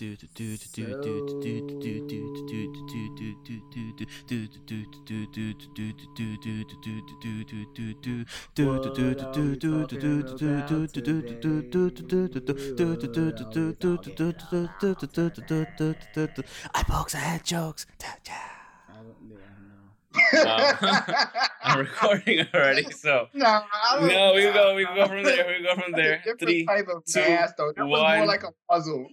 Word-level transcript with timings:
Uh, 0.00 0.06
Eye 16.74 16.84
Pokes 16.88 17.12
Head 17.14 17.44
Chokes. 17.44 17.86
Uh, 20.14 21.24
I'm 21.62 21.78
recording 21.78 22.44
already, 22.52 22.90
so 22.90 23.28
No, 23.34 23.62
no, 24.00 24.32
we 24.34 24.42
go, 24.42 24.74
we 24.74 24.84
go 24.84 25.06
from 25.06 25.22
there, 25.22 25.46
we 25.58 25.64
go 25.64 25.74
from 25.80 25.92
there. 25.92 26.16
different 26.18 26.40
Three. 26.40 26.66
type 26.66 26.88
of 26.88 27.04
two, 27.04 27.20
mask, 27.20 27.54
though. 27.56 27.72
That 27.76 27.86
was 27.86 28.16
more 28.16 28.26
like 28.26 28.42
a 28.42 28.52
puzzle. 28.68 29.06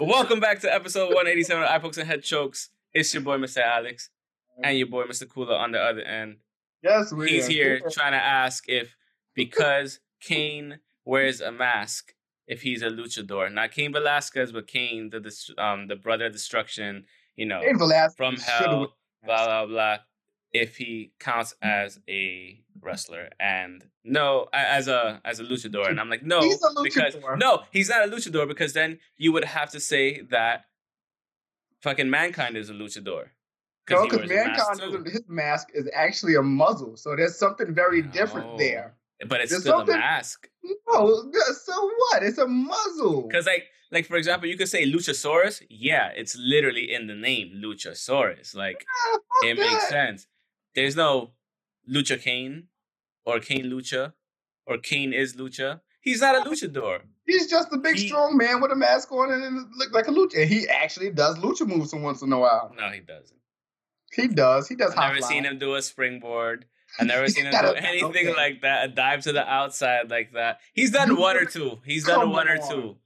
Welcome 0.00 0.40
back 0.40 0.60
to 0.60 0.72
episode 0.74 1.06
187 1.08 1.62
of 1.62 1.68
Eye 1.68 1.78
Pokes 1.78 1.98
and 1.98 2.08
Head 2.08 2.22
Chokes. 2.22 2.70
It's 2.92 3.12
your 3.14 3.22
boy, 3.22 3.38
Mr. 3.38 3.58
Alex, 3.58 4.10
and 4.62 4.76
your 4.76 4.88
boy, 4.88 5.04
Mr. 5.04 5.28
Cooler, 5.28 5.54
on 5.56 5.72
the 5.72 5.78
other 5.80 6.00
end. 6.02 6.38
Yes, 6.82 7.12
we 7.12 7.28
He's 7.30 7.48
are. 7.48 7.52
here 7.52 7.80
trying 7.90 8.12
to 8.12 8.18
ask 8.22 8.68
if 8.68 8.96
because 9.34 10.00
Kane 10.20 10.80
wears 11.04 11.40
a 11.40 11.52
mask, 11.52 12.14
if 12.48 12.62
he's 12.62 12.82
a 12.82 12.88
luchador. 12.88 13.52
Not 13.52 13.70
Cain 13.70 13.92
Velasquez, 13.92 14.50
but 14.50 14.66
Kane, 14.66 15.10
the 15.10 15.32
um, 15.56 15.86
the 15.86 15.96
brother 15.96 16.26
of 16.26 16.32
destruction. 16.32 17.04
You 17.36 17.46
know, 17.46 17.62
from 18.16 18.36
hell, 18.36 18.94
blah 19.24 19.44
blah 19.46 19.66
blah. 19.66 19.96
If 20.52 20.76
he 20.76 21.12
counts 21.18 21.54
as 21.62 21.98
a 22.08 22.60
wrestler, 22.80 23.30
and 23.40 23.84
no, 24.04 24.48
as 24.52 24.86
a 24.86 25.20
as 25.24 25.40
a 25.40 25.44
luchador, 25.44 25.88
and 25.88 25.98
I'm 25.98 26.10
like, 26.10 26.22
no, 26.22 26.40
He's 26.42 26.62
a 26.62 26.82
because 26.82 27.16
no, 27.38 27.62
he's 27.70 27.88
not 27.88 28.06
a 28.06 28.10
luchador 28.10 28.46
because 28.46 28.74
then 28.74 28.98
you 29.16 29.32
would 29.32 29.44
have 29.44 29.70
to 29.70 29.80
say 29.80 30.20
that 30.30 30.66
fucking 31.80 32.10
mankind 32.10 32.56
is 32.56 32.68
a 32.70 32.74
luchador. 32.74 33.28
No, 33.90 34.04
because 34.04 34.28
wears 34.28 34.30
a 34.30 34.48
mask 34.50 34.80
mankind, 34.80 35.06
his 35.08 35.22
mask 35.28 35.68
is 35.74 35.88
actually 35.94 36.34
a 36.36 36.42
muzzle, 36.42 36.96
so 36.96 37.16
there's 37.16 37.36
something 37.38 37.74
very 37.74 38.02
different 38.02 38.58
there. 38.58 38.94
but 39.26 39.40
it's 39.40 39.50
There's 39.50 39.62
still 39.62 39.78
something- 39.78 39.94
a 39.94 39.98
mask. 39.98 40.48
No, 40.88 41.30
so 41.64 41.90
what? 41.96 42.22
It's 42.22 42.38
a 42.38 42.46
muzzle. 42.46 43.22
Because 43.22 43.46
like 43.46 43.64
like 43.90 44.06
for 44.06 44.16
example, 44.16 44.48
you 44.48 44.56
could 44.56 44.68
say 44.68 44.84
Luchasaurus. 44.90 45.62
Yeah, 45.68 46.10
it's 46.14 46.36
literally 46.36 46.92
in 46.92 47.06
the 47.06 47.14
name 47.14 47.60
Luchasaurus. 47.64 48.54
Like 48.54 48.84
Ah, 48.88 49.12
fuck 49.12 49.50
it 49.50 49.58
makes 49.58 49.88
sense. 49.88 50.26
There's 50.74 50.96
no 50.96 51.30
Lucha 51.90 52.20
Kane 52.20 52.68
or 53.24 53.40
Kane 53.40 53.64
Lucha 53.66 54.12
or 54.66 54.78
Kane 54.78 55.12
is 55.12 55.36
Lucha. 55.36 55.80
He's 56.00 56.20
not 56.20 56.34
a 56.34 56.48
luchador. 56.50 57.00
He's 57.26 57.48
just 57.48 57.68
a 57.72 57.78
big, 57.78 57.96
He- 57.96 58.08
strong 58.08 58.36
man 58.36 58.60
with 58.60 58.72
a 58.72 58.76
mask 58.76 59.12
on 59.12 59.30
and 59.32 59.44
it 59.44 59.66
look 59.76 59.92
like 59.92 60.08
a 60.08 60.10
lucha. 60.10 60.40
And 60.42 60.50
he 60.50 60.68
actually 60.68 61.10
does 61.10 61.38
lucha 61.38 61.66
moves 61.66 61.94
once 61.94 62.22
in 62.22 62.32
a 62.32 62.38
while. 62.38 62.74
No, 62.76 62.88
he 62.90 63.00
doesn't. 63.00 63.38
He 64.12 64.26
does. 64.28 64.68
He 64.68 64.74
does. 64.74 64.92
I've 64.94 65.10
never 65.12 65.18
fly. 65.20 65.28
seen 65.28 65.44
him 65.44 65.58
do 65.58 65.74
a 65.76 65.82
springboard. 65.82 66.66
I've 66.98 67.06
never 67.06 67.28
seen 67.28 67.46
him 67.46 67.52
do 67.52 67.56
up. 67.58 67.76
anything 67.78 68.28
Okay. 68.28 68.34
like 68.34 68.60
that. 68.62 68.84
A 68.84 68.88
dive 68.88 69.22
to 69.22 69.32
the 69.32 69.48
outside 69.48 70.10
like 70.10 70.32
that. 70.32 70.58
He's 70.74 70.90
done 70.90 71.08
You 71.10 71.16
one 71.16 71.36
or 71.36 71.44
two. 71.46 71.78
He's 71.86 72.04
done 72.04 72.30
one 72.30 72.48
or 72.48 72.58
two. 72.58 72.96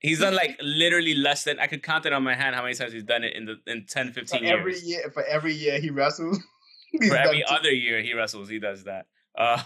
He's 0.00 0.20
done 0.20 0.34
like 0.34 0.58
literally 0.60 1.14
less 1.14 1.44
than 1.44 1.58
I 1.60 1.66
could 1.66 1.82
count 1.82 2.04
it 2.04 2.12
on 2.12 2.22
my 2.22 2.34
hand 2.34 2.54
how 2.54 2.62
many 2.62 2.74
times 2.74 2.92
he's 2.92 3.04
done 3.04 3.24
it 3.24 3.34
in 3.34 3.46
the 3.46 3.56
in 3.66 3.86
10, 3.88 4.08
For 4.08 4.20
15 4.20 4.44
every 4.44 4.72
years. 4.72 4.84
year, 4.84 5.10
for 5.14 5.24
every 5.24 5.54
year 5.54 5.78
he 5.80 5.88
wrestles. 5.90 6.38
For 7.08 7.16
every 7.16 7.38
two- 7.38 7.54
other 7.54 7.72
year 7.72 8.00
he 8.02 8.14
wrestles, 8.14 8.48
he 8.48 8.58
does 8.58 8.84
that. 8.84 9.06
Uh, 9.36 9.60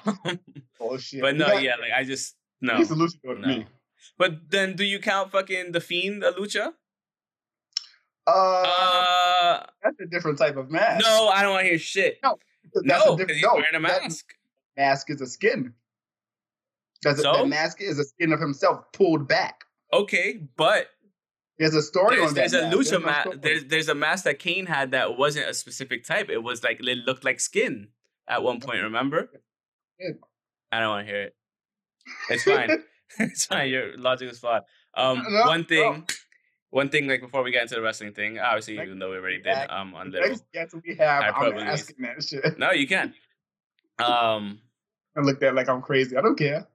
bullshit. 0.78 1.20
but 1.20 1.36
no, 1.36 1.46
got- 1.46 1.62
yeah, 1.62 1.76
like 1.76 1.92
I 1.94 2.02
just 2.02 2.36
no, 2.62 2.76
He's 2.78 2.90
a 2.90 2.94
luchador 2.94 3.34
to 3.34 3.40
no. 3.40 3.48
me. 3.48 3.66
But 4.16 4.50
then, 4.50 4.76
do 4.76 4.82
you 4.84 4.98
count 4.98 5.30
fucking 5.30 5.72
the 5.72 5.80
fiend 5.80 6.24
a 6.24 6.32
lucha? 6.32 6.72
Uh, 8.26 8.30
Uh, 8.30 9.66
that's 9.82 10.00
a 10.00 10.06
different 10.06 10.38
type 10.38 10.56
of 10.56 10.70
mask. 10.70 11.04
no, 11.04 11.28
I 11.28 11.42
don't 11.42 11.52
want 11.52 11.64
to 11.64 11.68
hear 11.68 11.78
shit. 11.78 12.18
No, 12.22 12.38
that's 12.74 12.86
No, 12.86 12.94
a 13.14 13.16
because 13.16 13.16
different. 13.16 13.30
he's 13.32 13.42
No, 13.42 13.54
wearing 13.54 13.74
a 13.74 13.80
mask. 13.80 14.26
mask 14.76 15.10
is 15.10 15.20
a 15.20 15.26
skin. 15.26 15.74
That's 17.02 17.22
So? 17.22 17.32
that 17.32 17.48
mask 17.48 17.80
is 17.80 17.98
a 17.98 18.04
skin 18.04 18.32
of 18.32 18.40
himself 18.40 18.84
pulled 18.92 19.28
back. 19.28 19.64
Okay, 19.92 20.40
but 20.56 20.88
There's 21.58 21.74
a 21.74 21.82
story 21.82 22.16
there's, 22.16 22.28
on 22.30 22.34
there's 22.34 22.52
that. 22.52 22.72
a 22.72 22.76
mask. 22.76 22.76
lucha 22.76 22.90
There's 22.90 22.92
no 22.92 22.98
mask. 23.00 23.28
There's 23.42 23.64
there's 23.64 23.88
a 23.88 23.94
mask 23.94 24.24
that 24.24 24.38
Kane 24.38 24.66
had 24.66 24.92
that 24.92 25.16
wasn't 25.18 25.48
a 25.48 25.54
specific 25.54 26.04
type. 26.04 26.28
It 26.30 26.42
was 26.42 26.62
like 26.62 26.78
it 26.80 26.98
looked 27.06 27.24
like 27.24 27.40
skin 27.40 27.88
at 28.28 28.42
one 28.42 28.60
point. 28.60 28.82
Remember? 28.82 29.28
Yeah. 29.98 30.10
I 30.70 30.80
don't 30.80 30.88
want 30.90 31.06
to 31.06 31.12
hear 31.12 31.22
it. 31.22 31.36
It's 32.30 32.44
fine. 32.44 32.82
it's 33.18 33.46
fine. 33.46 33.70
Your 33.70 33.96
logic 33.96 34.30
is 34.30 34.38
flawed. 34.38 34.62
Um, 34.94 35.24
No, 35.28 35.46
one 35.46 35.64
thing, 35.64 35.92
no. 35.92 36.04
one 36.70 36.88
thing. 36.90 37.08
Like 37.08 37.22
before 37.22 37.42
we 37.42 37.50
get 37.50 37.62
into 37.62 37.74
the 37.74 37.80
wrestling 37.82 38.12
thing, 38.12 38.38
obviously, 38.38 38.76
Next- 38.76 38.86
even 38.86 38.98
though 38.98 39.10
we 39.10 39.16
already 39.16 39.40
did 39.42 39.56
um 39.70 39.94
on 39.94 40.10
The 40.10 40.20
little. 40.20 40.36
next 40.54 40.74
we 40.86 40.94
have, 40.96 41.22
I 41.22 41.26
I'm 41.28 41.34
probably- 41.34 41.62
asking 41.62 41.96
that 42.02 42.22
shit. 42.22 42.58
No, 42.58 42.70
you 42.72 42.86
can. 42.86 43.14
Um, 44.00 44.60
I 45.16 45.22
looked 45.22 45.42
at 45.42 45.48
it 45.48 45.54
like 45.56 45.68
I'm 45.68 45.82
crazy. 45.82 46.16
I 46.16 46.20
don't 46.20 46.38
care. 46.38 46.68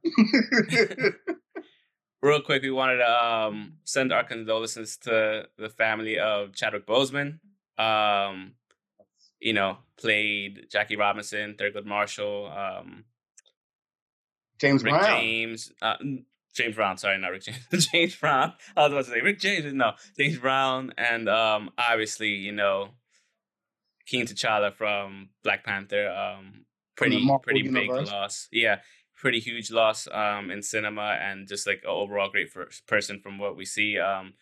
Real 2.24 2.42
quick, 2.42 2.64
we 2.64 2.72
wanted 2.72 2.98
to 2.98 3.26
um, 3.26 3.74
send 3.84 4.12
our 4.12 4.24
condolences 4.24 4.98
to 4.98 5.48
the 5.58 5.70
family 5.70 6.18
of 6.18 6.54
Chadwick 6.54 6.88
Boseman. 6.88 7.40
Um, 7.78 8.54
you 9.40 9.54
know, 9.54 9.78
played 9.98 10.68
Jackie 10.72 10.96
Robinson, 10.96 11.56
Thurgood 11.60 11.86
Marshall, 11.86 12.52
um, 12.56 13.04
James 14.58 14.84
Rick 14.84 14.94
Brown. 14.94 15.20
James, 15.20 15.72
uh, 15.82 15.96
James 16.54 16.76
Brown. 16.76 16.98
Sorry, 16.98 17.18
not 17.18 17.32
Rick 17.32 17.44
James. 17.44 17.88
James 17.92 18.16
Brown. 18.16 18.54
I 18.78 18.84
was 18.84 18.92
about 18.94 19.06
to 19.06 19.12
say 19.12 19.22
Rick 19.22 19.40
James. 19.40 19.74
No, 19.74 19.92
James 20.18 20.38
Brown, 20.38 20.94
and 20.98 21.28
um, 21.28 21.72
obviously, 21.78 22.30
you 22.30 22.54
know, 22.54 22.92
King 24.06 24.26
T'Challa 24.26 24.72
from 24.74 25.30
Black 25.44 25.66
Panther. 25.66 26.08
Um, 26.10 26.66
pretty 26.96 27.28
pretty 27.42 27.68
big 27.68 27.90
loss. 27.90 28.48
Yeah, 28.52 28.78
pretty 29.24 29.40
huge 29.40 29.72
loss 29.72 30.06
um 30.12 30.52
in 30.52 30.62
cinema 30.62 31.18
and 31.22 31.48
just 31.48 31.66
like 31.66 31.82
overall 31.86 32.30
great 32.30 32.52
first 32.52 32.86
person 32.88 33.22
from 33.22 33.40
what 33.40 33.56
we 33.56 33.64
see. 33.64 33.98
Um, 33.98 34.34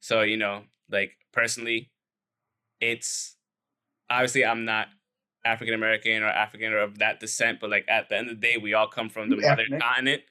so 0.00 0.22
you 0.22 0.38
know, 0.38 0.62
like 0.90 1.12
personally, 1.30 1.90
it's 2.80 3.36
obviously 4.08 4.46
I'm 4.46 4.64
not 4.64 4.88
African 5.44 5.74
American 5.74 6.22
or 6.22 6.28
African 6.28 6.72
or 6.72 6.78
of 6.78 6.98
that 7.00 7.20
descent, 7.20 7.60
but 7.60 7.68
like 7.68 7.84
at 7.86 8.08
the 8.08 8.16
end 8.16 8.30
of 8.30 8.40
the 8.40 8.46
day, 8.48 8.56
we 8.56 8.72
all 8.72 8.88
come 8.88 9.10
from 9.10 9.28
the 9.28 9.36
mother 9.36 9.66
continent. 9.78 10.22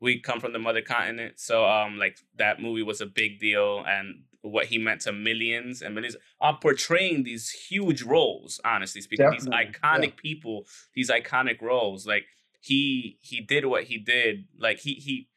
We 0.00 0.20
come 0.20 0.40
from 0.40 0.54
the 0.54 0.58
mother 0.58 0.80
continent, 0.80 1.34
so 1.38 1.66
um, 1.66 1.98
like 1.98 2.16
that 2.36 2.62
movie 2.62 2.82
was 2.82 3.02
a 3.02 3.06
big 3.06 3.40
deal, 3.40 3.84
and 3.86 4.22
what 4.40 4.66
he 4.66 4.78
meant 4.78 5.02
to 5.02 5.12
millions 5.12 5.82
and 5.82 5.94
millions 5.94 6.16
are 6.40 6.58
portraying 6.58 7.24
these 7.24 7.50
huge 7.50 8.02
roles. 8.02 8.58
Honestly 8.64 9.02
speaking, 9.02 9.30
these 9.30 9.44
Definitely, 9.44 9.74
iconic 9.82 10.16
people, 10.16 10.64
these 10.94 11.10
iconic 11.10 11.60
roles. 11.60 12.06
Like 12.06 12.24
he 12.64 13.18
he 13.20 13.40
did 13.40 13.66
what 13.66 13.84
he 13.84 13.98
did. 13.98 14.44
Like 14.58 14.78
he 14.80 14.94
he 14.94 15.28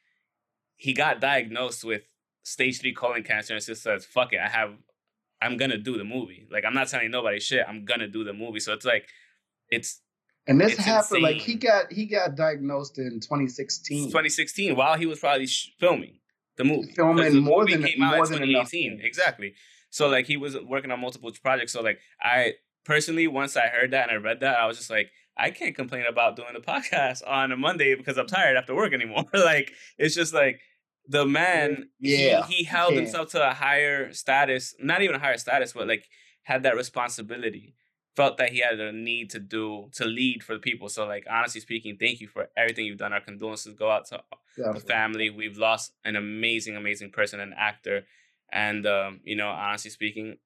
he 0.76 0.94
got 0.94 1.20
diagnosed 1.20 1.84
with 1.84 2.04
stage 2.44 2.80
three 2.80 2.94
colon 2.94 3.24
cancer 3.24 3.54
and 3.54 3.64
just 3.64 3.84
says, 3.84 4.06
"Fuck 4.06 4.34
it, 4.34 4.40
I 4.40 4.50
have." 4.50 4.72
I'm 5.40 5.56
gonna 5.58 5.78
do 5.78 5.98
the 5.98 6.04
movie. 6.04 6.48
Like 6.52 6.64
I'm 6.66 6.74
not 6.74 6.88
telling 6.88 7.12
nobody 7.12 7.40
shit. 7.40 7.64
I'm 7.68 7.86
gonna 7.86 8.08
do 8.08 8.24
the 8.24 8.34
movie. 8.34 8.60
So 8.60 8.74
it's 8.74 8.86
like, 8.86 9.08
it's 9.70 10.02
And 10.48 10.60
this 10.60 10.74
It's 10.74 10.84
happened 10.84 11.22
like 11.22 11.36
he 11.38 11.54
got 11.56 11.92
he 11.92 12.08
got 12.08 12.36
diagnosed 12.36 12.98
in 12.98 13.20
2016. 13.20 14.06
2016 14.08 14.76
while 14.76 14.98
he 14.98 15.06
was 15.06 15.20
probably 15.20 15.46
sh- 15.46 15.74
filming 15.80 16.18
the 16.58 16.64
movie. 16.64 16.92
Filming 16.96 17.34
the 17.34 17.42
more 17.42 17.60
movie 17.62 17.74
than- 17.76 17.84
came 17.84 18.02
out 18.02 18.16
more 18.16 18.26
in 18.26 18.32
than 18.32 18.44
enough 18.50 18.72
2018. 18.72 18.92
things. 18.98 19.02
Exactly. 19.06 19.54
So 19.92 20.08
like 20.08 20.26
he 20.26 20.38
was 20.38 20.58
working 20.60 20.90
on 20.92 21.00
multiple 21.02 21.32
projects. 21.44 21.74
So 21.74 21.82
like 21.84 22.00
I 22.20 22.54
personally, 22.84 23.28
once 23.28 23.56
I 23.58 23.68
heard 23.68 23.92
that 23.92 24.10
and 24.10 24.12
I 24.12 24.16
read 24.16 24.40
that, 24.40 24.58
I 24.58 24.66
was 24.66 24.78
just 24.78 24.90
like, 24.90 25.12
I 25.38 25.52
can't 25.52 25.76
complain 25.76 26.06
about 26.10 26.36
doing 26.36 26.54
the 26.54 26.60
podcast 26.60 27.22
on 27.28 27.52
a 27.52 27.58
Monday 27.58 27.96
because 27.96 28.18
I'm 28.18 28.28
tired 28.28 28.58
after 28.58 28.76
work 28.76 28.94
anymore. 28.94 29.26
like 29.34 29.72
it's 29.98 30.16
just 30.16 30.34
like 30.34 30.60
the 31.08 31.26
man, 31.26 31.90
Yeah, 32.00 32.46
he, 32.48 32.56
he 32.56 32.64
held 32.64 32.94
yeah. 32.94 33.02
himself 33.02 33.30
to 33.32 33.50
a 33.50 33.54
higher 33.54 34.12
status, 34.14 34.76
not 34.80 35.02
even 35.02 35.16
a 35.16 35.20
higher 35.20 35.38
status, 35.38 35.74
but 35.74 35.88
like 35.88 36.06
had 36.44 36.64
that 36.64 36.76
responsibility. 36.76 37.76
Felt 38.16 38.38
that 38.38 38.50
he 38.50 38.62
had 38.62 38.80
a 38.80 38.92
need 38.92 39.30
to 39.30 39.40
do 39.40 39.90
to 39.94 40.06
lead 40.06 40.44
for 40.44 40.54
the 40.54 40.60
people. 40.60 40.90
So 40.90 41.06
like 41.06 41.26
honestly 41.30 41.62
speaking, 41.62 41.98
thank 42.00 42.20
you 42.20 42.28
for 42.28 42.50
everything 42.58 42.86
you've 42.86 42.98
done. 42.98 43.14
Our 43.14 43.22
condolences 43.22 43.76
go 43.76 43.92
out 43.92 44.08
to 44.08 44.24
the 44.56 44.80
family. 44.80 45.30
We've 45.30 45.58
lost 45.58 45.94
an 46.04 46.16
amazing, 46.16 46.76
amazing 46.76 47.12
person, 47.12 47.40
an 47.40 47.54
actor, 47.56 48.08
and 48.52 48.88
um, 48.88 49.20
you 49.24 49.36
know, 49.36 49.50
honestly 49.50 49.92
speaking, 49.92 50.38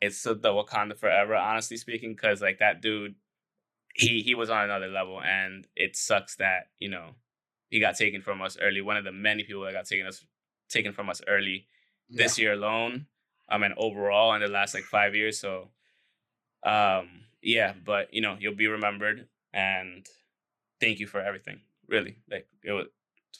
it's 0.00 0.22
the 0.22 0.36
Wakanda 0.36 0.96
forever. 0.96 1.34
Honestly 1.34 1.76
speaking, 1.76 2.12
because 2.14 2.40
like 2.40 2.60
that 2.60 2.80
dude, 2.80 3.16
he 3.94 4.22
he 4.22 4.34
was 4.34 4.50
on 4.50 4.64
another 4.64 4.88
level, 4.88 5.20
and 5.20 5.66
it 5.76 5.96
sucks 5.96 6.36
that 6.36 6.68
you 6.78 6.88
know 6.88 7.10
he 7.68 7.80
got 7.80 7.96
taken 7.96 8.22
from 8.22 8.42
us 8.42 8.56
early. 8.60 8.80
One 8.80 8.96
of 8.96 9.04
the 9.04 9.12
many 9.12 9.44
people 9.44 9.62
that 9.64 9.72
got 9.72 9.86
taken 9.86 10.06
us 10.06 10.24
taken 10.68 10.92
from 10.92 11.08
us 11.10 11.20
early 11.28 11.66
Yeah. 12.08 12.22
this 12.24 12.38
year 12.38 12.52
alone. 12.52 13.06
Um, 13.52 13.64
and 13.64 13.74
overall 13.76 14.32
in 14.34 14.40
the 14.42 14.46
last 14.46 14.74
like 14.74 14.84
five 14.84 15.16
years. 15.16 15.40
So, 15.40 15.70
um, 16.64 17.08
yeah, 17.42 17.72
but 17.84 18.12
you 18.14 18.20
know, 18.20 18.36
you'll 18.38 18.54
be 18.54 18.68
remembered, 18.68 19.26
and 19.52 20.06
thank 20.80 21.00
you 21.00 21.06
for 21.08 21.20
everything. 21.20 21.60
Really, 21.88 22.18
like 22.30 22.46
it 22.62 22.70
was 22.72 22.86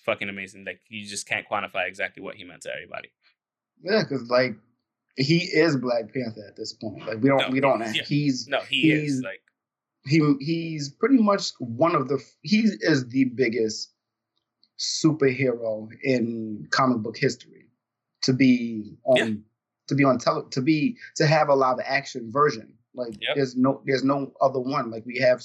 fucking 0.04 0.28
amazing. 0.28 0.64
Like 0.64 0.80
you 0.88 1.06
just 1.06 1.28
can't 1.28 1.46
quantify 1.48 1.86
exactly 1.86 2.22
what 2.22 2.34
he 2.34 2.44
meant 2.44 2.62
to 2.62 2.72
everybody. 2.74 3.10
Yeah, 3.82 4.02
because 4.02 4.28
like 4.28 4.56
he 5.16 5.38
is 5.44 5.76
Black 5.76 6.12
Panther 6.12 6.44
at 6.48 6.56
this 6.56 6.72
point. 6.72 7.06
Like 7.06 7.22
we 7.22 7.28
don't, 7.28 7.38
No, 7.42 7.48
we 7.50 7.60
don't. 7.60 7.80
yeah. 7.94 8.02
He's 8.02 8.48
No, 8.48 8.60
he 8.60 8.90
is 8.90 9.22
like 9.24 9.42
he 10.06 10.20
he's 10.40 10.88
pretty 10.90 11.18
much 11.18 11.50
one 11.58 11.94
of 11.94 12.08
the 12.08 12.18
he 12.42 12.60
is 12.80 13.08
the 13.08 13.24
biggest 13.24 13.92
superhero 14.78 15.88
in 16.02 16.66
comic 16.70 16.98
book 16.98 17.16
history 17.16 17.66
to 18.22 18.32
be 18.32 18.96
on 19.04 19.16
Yeah. 19.16 19.34
to 19.88 19.94
be 19.94 20.04
on 20.04 20.18
tele 20.18 20.48
to 20.50 20.62
be 20.62 20.96
to 21.16 21.26
have 21.26 21.48
a 21.48 21.54
live 21.54 21.78
action 21.84 22.30
version 22.32 22.74
like 22.94 23.14
Yep. 23.20 23.36
there's 23.36 23.56
no 23.56 23.82
there's 23.84 24.04
no 24.04 24.32
other 24.40 24.60
one 24.60 24.90
like 24.90 25.04
we 25.04 25.18
have 25.18 25.42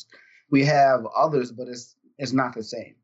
we 0.52 0.64
have 0.66 1.06
others 1.16 1.52
but 1.52 1.68
it's 1.68 1.96
it's 2.18 2.32
not 2.34 2.54
the 2.56 2.64
same 2.64 2.96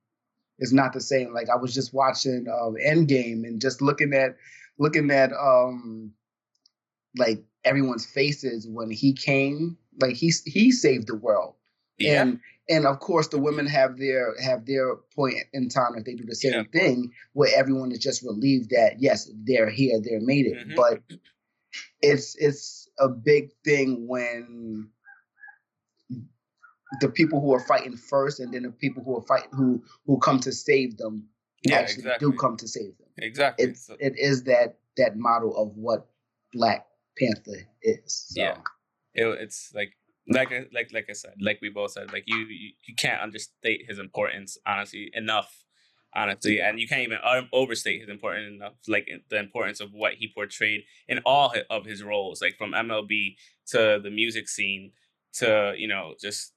it's 0.59 0.71
not 0.71 0.93
the 0.93 1.01
same 1.01 1.33
like 1.33 1.49
i 1.49 1.55
was 1.55 1.73
just 1.73 1.93
watching 1.93 2.45
uh 2.47 2.71
endgame 2.85 3.43
and 3.45 3.59
just 3.59 3.81
looking 3.81 4.13
at 4.13 4.37
looking 4.79 5.11
at 5.11 5.31
um 5.33 6.11
like 7.17 7.43
everyone's 7.65 8.05
faces 8.05 8.67
when 8.67 8.89
he 8.89 9.11
came 9.13 9.77
like 10.01 10.15
he 10.15 10.31
he 10.45 10.71
saved 10.71 11.07
the 11.07 11.15
world 11.15 11.55
yeah, 11.97 12.21
and 12.21 12.39
and 12.69 12.85
of 12.87 12.99
course 12.99 13.27
the 13.27 13.39
women 13.39 13.65
have 13.67 13.97
their 13.97 14.33
have 14.41 14.65
their 14.65 14.95
point 15.15 15.35
in 15.53 15.69
time 15.69 15.93
that 15.95 16.05
they 16.05 16.15
do 16.15 16.25
the 16.25 16.35
same 16.35 16.53
Yeah. 16.53 16.63
thing 16.81 17.11
where 17.33 17.51
everyone 17.55 17.91
is 17.91 17.99
just 17.99 18.23
relieved 18.23 18.69
that 18.71 18.95
yes 18.99 19.29
they're 19.45 19.69
here 19.69 19.99
they're 20.01 20.21
made 20.21 20.45
it 20.47 20.67
Mhm. 20.67 20.75
but 20.75 21.01
it's 22.01 22.35
it's 22.35 22.89
a 22.99 23.07
big 23.09 23.51
thing 23.63 24.07
when 24.07 24.89
the 26.99 27.09
people 27.09 27.39
who 27.39 27.53
are 27.53 27.59
fighting 27.59 27.95
first 27.95 28.39
and 28.39 28.53
then 28.53 28.63
the 28.63 28.71
people 28.71 29.03
who 29.03 29.17
are 29.17 29.21
fighting 29.25 29.49
who 29.53 29.81
who 30.05 30.17
come 30.19 30.39
to 30.39 30.51
save 30.51 30.97
them 30.97 31.27
Yeah, 31.63 31.77
actually 31.77 32.03
exactly. 32.03 32.31
do 32.31 32.37
come 32.37 32.57
to 32.57 32.67
save 32.67 32.97
them 32.97 33.07
exactly. 33.17 33.65
it's 33.67 33.85
So- 33.87 33.97
it 33.99 34.17
is 34.17 34.43
that 34.43 34.77
that 34.97 35.15
model 35.17 35.55
of 35.55 35.75
what 35.77 36.09
black 36.53 36.85
panther 37.17 37.65
is 37.81 38.25
so. 38.29 38.41
Yeah. 38.41 38.57
It, 39.13 39.25
it's 39.41 39.71
like 39.73 39.93
like 40.27 40.51
I- 40.51 40.65
like 40.73 40.91
like 40.93 41.07
I 41.09 41.13
said, 41.13 41.33
like 41.41 41.59
we 41.61 41.69
both 41.69 41.91
said, 41.91 42.11
like 42.13 42.23
you 42.27 42.37
you, 42.37 42.71
you 42.87 42.95
can't 42.95 43.21
understate 43.21 43.85
his 43.87 43.99
importance 43.99 44.57
honestly 44.65 45.11
enough, 45.13 45.65
honestly, 46.15 46.59
and 46.61 46.79
you 46.79 46.87
can't 46.87 47.01
even 47.03 47.19
overstate 47.53 48.01
his 48.01 48.09
importance 48.09 48.53
enough, 48.55 48.73
like 48.87 49.09
the 49.29 49.39
importance 49.39 49.79
of 49.79 49.91
what 49.93 50.13
he 50.15 50.31
portrayed 50.33 50.83
in 51.07 51.19
all 51.25 51.53
of 51.69 51.85
his 51.85 52.03
roles, 52.03 52.41
like 52.41 52.57
from 52.57 52.73
MLB 52.73 53.37
to 53.67 53.99
the 54.03 54.09
music 54.11 54.47
scene 54.49 54.91
to 55.33 55.73
you 55.77 55.87
know 55.87 56.13
just 56.19 56.53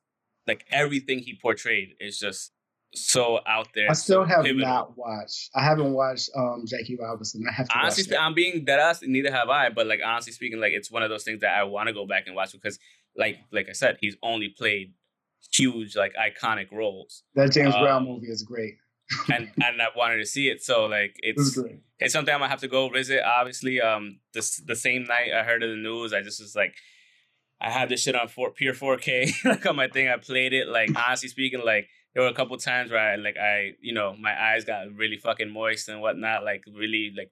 like 0.47 0.67
everything 0.71 1.21
he 1.21 1.39
portrayed 1.41 1.91
is 2.01 2.19
just 2.19 2.53
so 2.95 3.41
out 3.47 3.69
there. 3.75 3.91
I 3.91 3.95
still 3.95 4.25
have 4.25 4.45
pivotal. 4.45 4.67
not 4.67 4.97
watched. 4.97 5.51
I 5.55 5.65
haven't 5.65 5.93
watched 5.93 6.31
um 6.37 6.65
Jackie 6.67 6.97
Robinson. 6.97 7.45
I 7.49 7.53
have 7.53 7.69
to 7.69 7.79
honestly. 7.79 8.17
I'm 8.17 8.35
being 8.35 8.65
dead 8.65 8.81
ass. 8.81 9.01
Neither 9.03 9.31
have 9.33 9.49
I. 9.49 9.71
But 9.71 9.87
like 9.87 10.01
honestly 10.05 10.33
speaking, 10.33 10.61
like 10.61 10.73
it's 10.73 10.91
one 10.91 11.03
of 11.03 11.11
those 11.11 11.25
things 11.25 11.41
that 11.41 11.57
I 11.57 11.65
want 11.65 11.89
to 11.89 11.93
go 11.93 12.07
back 12.07 12.25
and 12.27 12.35
watch 12.37 12.53
because, 12.53 12.79
like, 13.17 13.39
like 13.53 13.69
I 13.69 13.73
said, 13.73 13.99
he's 14.01 14.17
only 14.23 14.49
played 14.49 14.95
huge, 15.53 15.97
like 15.97 16.13
iconic 16.15 16.73
roles, 16.73 17.23
That 17.35 17.53
James 17.53 17.75
Brown 17.75 18.03
um, 18.03 18.05
movie 18.07 18.27
is 18.29 18.43
great. 18.43 18.75
and 19.33 19.51
and 19.63 19.83
I 19.83 19.89
wanted 19.97 20.19
to 20.19 20.27
see 20.27 20.49
it. 20.49 20.63
So 20.63 20.87
like, 20.87 21.17
it's 21.19 21.57
great. 21.57 21.81
it's 21.99 22.13
something 22.13 22.33
I'm 22.35 22.41
gonna 22.41 22.51
have 22.51 22.61
to 22.61 22.69
go 22.69 22.89
visit. 22.89 23.23
Obviously, 23.25 23.81
um, 23.81 24.21
this 24.33 24.57
the 24.67 24.77
same 24.77 25.05
night 25.05 25.33
I 25.35 25.43
heard 25.43 25.63
of 25.63 25.71
the 25.71 25.77
news, 25.77 26.13
I 26.13 26.23
just 26.23 26.41
was 26.41 26.57
like, 26.57 26.75
I 27.61 27.71
had 27.71 27.89
this 27.89 28.03
shit 28.03 28.15
on 28.17 28.29
four, 28.29 28.51
pure 28.51 28.75
4K, 28.75 29.33
like 29.45 29.67
on 29.67 29.77
my 29.77 29.89
thing. 29.89 30.09
I 30.09 30.17
played 30.17 30.53
it. 30.53 30.69
Like 30.69 30.91
honestly 30.97 31.29
speaking, 31.29 31.63
like 31.65 31.89
there 32.15 32.23
were 32.23 32.29
a 32.31 32.35
couple 32.35 32.57
times 32.57 32.91
where 32.91 33.01
I 33.01 33.17
like 33.17 33.37
I 33.37 33.73
you 33.81 33.93
know 33.95 34.15
my 34.19 34.33
eyes 34.51 34.65
got 34.65 34.95
really 34.95 35.17
fucking 35.17 35.51
moist 35.51 35.89
and 35.89 36.01
whatnot, 36.01 36.45
like 36.45 36.65
really 36.75 37.13
like 37.17 37.31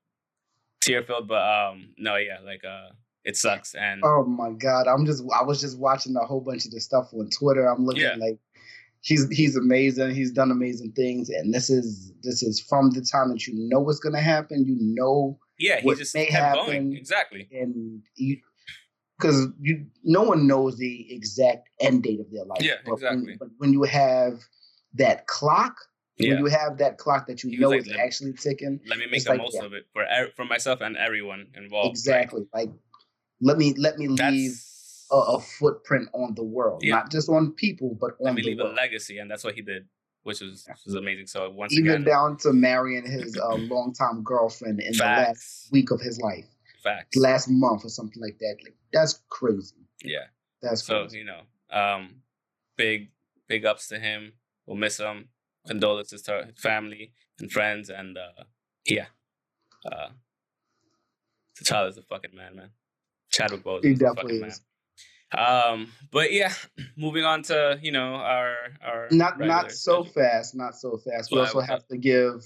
tear 0.81 1.03
filled. 1.03 1.29
But 1.29 1.43
um, 1.43 1.95
no, 1.99 2.17
yeah, 2.17 2.39
like 2.45 2.65
uh, 2.65 2.89
it 3.25 3.37
sucks. 3.37 3.75
And 3.75 4.03
Oh 4.05 4.25
my 4.25 4.51
god! 4.53 4.87
I'm 4.89 5.07
just. 5.07 5.23
I 5.35 5.43
was 5.43 5.61
just 5.61 5.79
watching 5.79 6.17
a 6.17 6.25
whole 6.27 6.41
bunch 6.41 6.65
of 6.65 6.73
the 6.73 6.81
stuff 6.81 7.11
on 7.13 7.29
Twitter. 7.31 7.67
I'm 7.67 7.85
looking 7.85 8.03
Yeah. 8.03 8.17
like 8.19 8.39
he's 9.01 9.29
he's 9.31 9.57
amazing. 9.57 10.15
He's 10.15 10.33
done 10.33 10.51
amazing 10.51 10.93
things, 10.93 11.29
and 11.31 11.55
this 11.55 11.71
is 11.71 12.13
this 12.23 12.43
is 12.43 12.61
from 12.61 12.91
the 12.91 13.01
time 13.03 13.31
that 13.31 13.47
you 13.47 13.55
know 13.69 13.81
what's 13.81 14.01
gonna 14.01 14.21
happen. 14.21 14.65
You 14.67 14.77
know, 14.81 15.39
yeah, 15.59 15.81
he 15.81 15.87
what 15.87 15.99
just 15.99 16.15
may 16.15 16.27
kept 16.27 16.55
going. 16.57 16.67
happen- 16.73 16.97
Exactly. 16.97 17.49
and 17.53 18.03
you 18.17 18.39
because 19.19 19.47
you 19.61 19.87
no 20.03 20.23
one 20.23 20.49
knows 20.49 20.77
the 20.79 21.07
exact 21.15 21.69
end 21.81 22.03
date 22.03 22.19
of 22.19 22.29
their 22.33 22.45
life. 22.45 22.61
Yeah, 22.61 22.75
but 22.85 22.95
exactly. 22.95 23.25
When, 23.25 23.37
but 23.39 23.49
when 23.59 23.73
you 23.73 23.85
have 23.85 24.41
that 24.95 25.27
clock, 25.27 25.77
Yeah. 26.19 26.31
when 26.35 26.39
you 26.41 26.47
have 26.47 26.79
that 26.79 26.99
clock 26.99 27.27
that 27.27 27.43
you 27.43 27.51
He 27.51 27.57
know 27.57 27.71
like 27.71 27.81
is 27.81 27.87
the- 27.87 27.99
actually 28.01 28.33
ticking, 28.35 28.81
Let 28.87 28.99
me 28.99 29.07
make 29.07 29.25
the 29.25 29.31
like 29.31 29.41
most 29.41 29.55
that. 29.59 29.65
of 29.67 29.73
it 29.73 29.87
for 29.93 30.03
er- 30.03 30.31
for 30.37 30.45
myself 30.45 30.81
and 30.81 30.97
everyone 30.97 31.49
involved. 31.55 31.87
right? 31.87 31.91
exactly 32.23 32.47
like 32.53 32.71
let 33.41 33.59
me 33.59 33.75
let 33.75 33.99
me 33.99 34.09
leave 34.09 34.53
a, 35.11 35.17
a 35.17 35.41
footprint 35.41 36.09
on 36.15 36.35
the 36.35 36.45
world, 36.45 36.83
Yeah. 36.83 36.95
not 36.97 37.11
just 37.11 37.29
on 37.29 37.53
people, 37.53 37.95
but 38.01 38.13
let 38.21 38.31
on 38.31 38.37
me 38.37 38.43
the 38.43 38.49
leave 38.51 38.61
a 38.61 38.65
legacy, 38.65 39.19
and 39.19 39.31
that's 39.31 39.45
what 39.45 39.55
he 39.55 39.63
did, 39.63 39.87
which 40.23 40.41
was 40.41 40.67
was 40.87 40.95
amazing. 40.95 41.27
So 41.27 41.51
once 41.51 41.73
Even 41.73 41.91
again, 41.91 42.05
down 42.05 42.37
to 42.39 42.53
marrying 42.53 43.05
his 43.05 43.37
uh, 43.37 43.55
longtime 43.73 44.23
girlfriend 44.23 44.81
in 44.81 44.93
the 44.93 45.05
last 45.05 45.71
week 45.73 45.91
of 45.91 46.01
his 46.01 46.19
life, 46.21 46.47
facts. 46.83 47.17
last 47.17 47.49
month 47.51 47.85
or 47.85 47.89
something 47.91 48.23
like 48.23 48.39
that. 48.39 48.57
Like 48.63 48.77
that's 48.93 49.23
crazy. 49.29 49.77
Yeah. 50.05 50.27
That's 50.63 50.83
So 50.85 51.01
crazy. 51.03 51.19
you 51.19 51.25
know, 51.25 51.43
um, 51.71 52.23
big 52.77 53.11
big 53.49 53.65
ups 53.67 53.89
to 53.89 53.99
him. 53.99 54.33
We'll 54.67 54.77
miss 54.77 54.99
him. 54.99 55.29
Condolences 55.67 56.23
to 56.23 56.45
his 56.47 56.61
family 56.61 57.13
and 57.39 57.51
friends, 57.53 57.89
and 57.89 58.19
uh, 58.19 58.45
yeah, 58.85 59.07
uh, 59.87 60.09
T'Challa's 61.57 61.97
a 61.99 62.03
fucking 62.03 62.35
man, 62.35 62.57
man. 62.57 62.71
Chadwick 63.31 63.63
Boseman 63.63 63.85
He 63.85 63.91
is 63.93 64.01
a 64.01 64.05
definitely 64.05 64.41
fucking 64.41 64.41
man. 64.41 64.51
is. 64.51 64.61
Um, 65.35 65.93
but 66.11 66.33
yeah, 66.33 66.53
moving 66.97 67.25
on 67.25 67.43
to 67.45 67.79
you 67.81 67.93
know 67.93 68.15
our 68.17 68.57
our 68.85 69.09
not 69.13 69.39
not 69.39 69.71
so 69.71 70.03
schedule. 70.03 70.13
fast, 70.23 70.55
not 70.57 70.75
so 70.75 70.99
fast. 70.99 71.31
We 71.31 71.37
Well, 71.39 71.47
also 71.47 71.61
have 71.61 71.87
to 71.89 71.97
give 71.97 72.43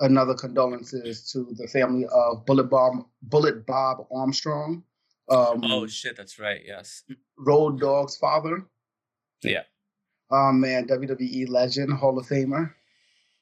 another 0.00 0.34
condolences 0.34 1.30
to 1.32 1.46
the 1.56 1.68
family 1.68 2.06
of 2.10 2.46
Bullet 2.46 2.64
Bob 2.70 3.04
Bullet 3.22 3.66
Bob 3.66 4.06
Armstrong, 4.10 4.82
um, 5.30 5.60
Oh 5.64 5.86
shit, 5.86 6.16
that's 6.16 6.38
right. 6.38 6.60
Yes. 6.64 7.04
Road 7.38 7.78
Dog's 7.80 8.16
father. 8.16 8.64
Yeah. 9.42 9.62
Oh 10.36 10.52
man, 10.52 10.88
WWE 10.88 11.48
legend, 11.48 11.92
Hall 11.92 12.18
of 12.18 12.26
Famer. 12.26 12.72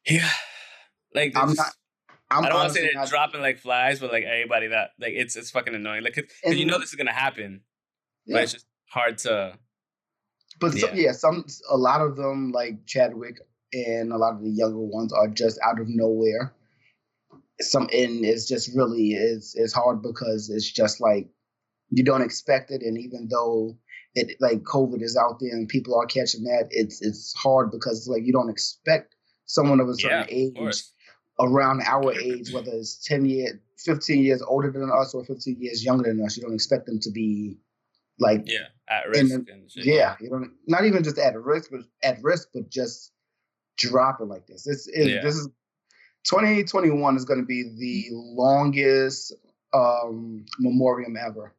Yeah. 0.06 0.28
Like 1.14 1.32
I'm 1.36 1.54
not. 1.54 1.72
I'm 2.30 2.44
I 2.44 2.48
don't 2.48 2.58
want 2.58 2.68
to 2.68 2.74
say 2.74 2.82
they're 2.82 2.94
not- 2.94 3.08
dropping 3.08 3.40
like 3.40 3.58
flies, 3.58 4.00
but 4.00 4.10
like 4.12 4.24
everybody 4.24 4.68
that 4.68 4.90
like 5.00 5.12
it's 5.14 5.36
it's 5.36 5.50
fucking 5.50 5.74
annoying. 5.74 6.02
Like, 6.02 6.14
cause, 6.14 6.24
'cause 6.44 6.54
you 6.56 6.66
know 6.66 6.78
this 6.78 6.90
is 6.90 6.94
gonna 6.96 7.12
happen, 7.12 7.60
yeah. 8.26 8.34
but 8.36 8.42
it's 8.44 8.52
just 8.52 8.66
hard 8.90 9.18
to. 9.18 9.58
But 10.60 10.74
Yeah. 10.74 10.92
yeah, 10.94 11.12
some 11.12 11.46
a 11.70 11.76
lot 11.76 12.00
of 12.02 12.16
them 12.16 12.52
like 12.52 12.84
Chadwick 12.86 13.38
and 13.72 14.12
a 14.12 14.16
lot 14.18 14.34
of 14.34 14.42
the 14.42 14.50
younger 14.50 14.78
ones 14.80 15.12
are 15.12 15.28
just 15.28 15.58
out 15.64 15.80
of 15.80 15.86
nowhere. 15.88 16.52
Some 17.60 17.84
and 17.92 18.24
it's 18.24 18.46
just 18.48 18.74
really 18.76 19.12
is 19.12 19.54
it's 19.56 19.72
hard 19.72 20.02
because 20.02 20.50
it's 20.50 20.70
just 20.70 21.00
like 21.00 21.28
you 21.90 22.02
don't 22.04 22.22
expect 22.22 22.70
it, 22.70 22.82
and 22.82 22.98
even 22.98 23.28
though 23.30 23.78
it 24.14 24.36
like 24.40 24.62
COVID 24.62 25.02
is 25.02 25.16
out 25.16 25.38
there 25.40 25.50
and 25.50 25.68
people 25.68 25.94
are 25.98 26.06
catching 26.06 26.44
that, 26.44 26.68
it's 26.70 27.00
it's 27.02 27.34
hard 27.34 27.70
because 27.70 28.06
like 28.08 28.24
you 28.24 28.32
don't 28.32 28.50
expect 28.50 29.14
someone 29.46 29.80
of 29.80 29.88
a 29.88 29.94
certain 29.94 30.20
Yeah, 30.20 30.26
age 30.28 30.54
course. 30.56 30.92
around 31.40 31.82
our 31.82 32.12
age, 32.12 32.52
whether 32.52 32.70
it's 32.72 32.96
ten 33.04 33.24
years, 33.24 33.54
fifteen 33.78 34.22
years 34.22 34.42
older 34.42 34.70
than 34.70 34.90
us 34.90 35.14
or 35.14 35.24
fifteen 35.24 35.56
years 35.60 35.84
younger 35.84 36.12
than 36.12 36.24
us, 36.24 36.36
you 36.36 36.42
don't 36.42 36.54
expect 36.54 36.86
them 36.86 37.00
to 37.00 37.10
be 37.10 37.58
like 38.18 38.42
Yeah, 38.46 38.66
at 38.88 39.08
risk 39.08 39.34
shit. 39.68 39.86
yeah, 39.86 40.16
you 40.20 40.28
don't 40.28 40.52
not 40.66 40.84
even 40.84 41.02
just 41.02 41.18
at 41.18 41.40
risk, 41.42 41.70
but 41.70 41.80
at 42.02 42.22
risk, 42.22 42.48
but 42.52 42.68
just 42.70 43.12
dropping 43.78 44.28
like 44.28 44.46
this. 44.46 44.64
This 44.64 44.86
is 44.86 45.08
Yeah. 45.08 45.22
this 45.22 45.36
is 45.36 45.48
2021 46.24 47.16
is 47.16 47.24
going 47.24 47.40
to 47.40 47.46
be 47.46 47.62
the 47.78 48.08
longest 48.12 49.32
um 49.72 50.44
memoriam 50.58 51.16
ever. 51.16 51.54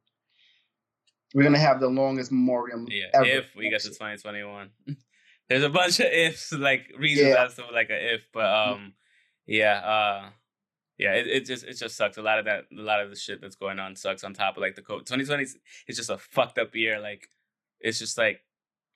We're 1.34 1.44
gonna 1.44 1.60
have 1.60 1.80
the 1.80 1.88
longest 1.90 2.32
memoriam 2.32 2.88
Yeah, 2.90 3.06
ever. 3.14 3.26
if 3.26 3.46
we 3.56 3.70
get 3.70 3.82
to 3.82 3.90
2021. 3.90 4.70
There's 5.50 5.64
a 5.64 5.70
bunch 5.70 6.00
of 6.00 6.06
ifs, 6.06 6.52
like 6.54 6.92
reasons 6.98 7.30
Yeah. 7.30 7.44
as 7.46 7.56
to 7.56 7.66
like 7.74 7.90
a 7.90 8.14
if, 8.16 8.22
but 8.34 8.46
um, 8.46 8.94
yeah, 9.46 9.74
uh, 9.80 10.30
yeah, 10.98 11.14
it, 11.16 11.28
it 11.28 11.46
just 11.46 11.66
it 11.66 11.74
just 11.78 11.96
sucks. 11.98 12.18
A 12.18 12.22
lot 12.22 12.40
of 12.40 12.46
that, 12.46 12.66
a 12.72 12.82
lot 12.82 13.02
of 13.02 13.10
the 13.10 13.16
shit 13.16 13.42
that's 13.42 13.56
going 13.56 13.80
on 13.80 13.96
sucks. 13.96 14.24
On 14.24 14.34
top 14.34 14.56
of 14.58 14.62
like 14.62 14.76
the 14.76 14.82
COVID, 14.82 15.00
2020 15.06 15.44
is 15.44 15.58
it's 15.88 15.98
just 15.98 16.10
a 16.10 16.18
fucked 16.18 16.58
up 16.60 16.74
year. 16.76 17.00
Like, 17.00 17.28
it's 17.82 18.00
just 18.00 18.18
like, 18.18 18.40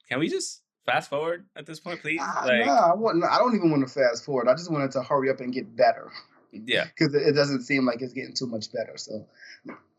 can 0.08 0.18
we 0.20 0.28
just 0.28 0.62
fast 0.86 1.10
forward 1.10 1.44
at 1.54 1.66
this 1.66 1.80
point, 1.80 2.00
please? 2.00 2.20
Ah, 2.22 2.44
Like, 2.46 2.64
nah, 2.64 2.92
I. 2.94 3.34
I 3.34 3.38
don't 3.38 3.54
even 3.54 3.70
want 3.70 3.86
to 3.86 3.92
fast 3.92 4.24
forward. 4.24 4.48
I 4.48 4.54
just 4.54 4.70
wanted 4.70 4.90
to 4.92 5.02
hurry 5.02 5.28
up 5.28 5.40
and 5.40 5.52
get 5.52 5.76
better 5.76 6.10
yeah, 6.52 6.84
because 6.86 7.14
it 7.14 7.32
doesn't 7.34 7.62
seem 7.62 7.84
like 7.86 8.00
it's 8.02 8.12
getting 8.12 8.34
too 8.34 8.46
much 8.46 8.72
better. 8.72 8.96
So 8.96 9.26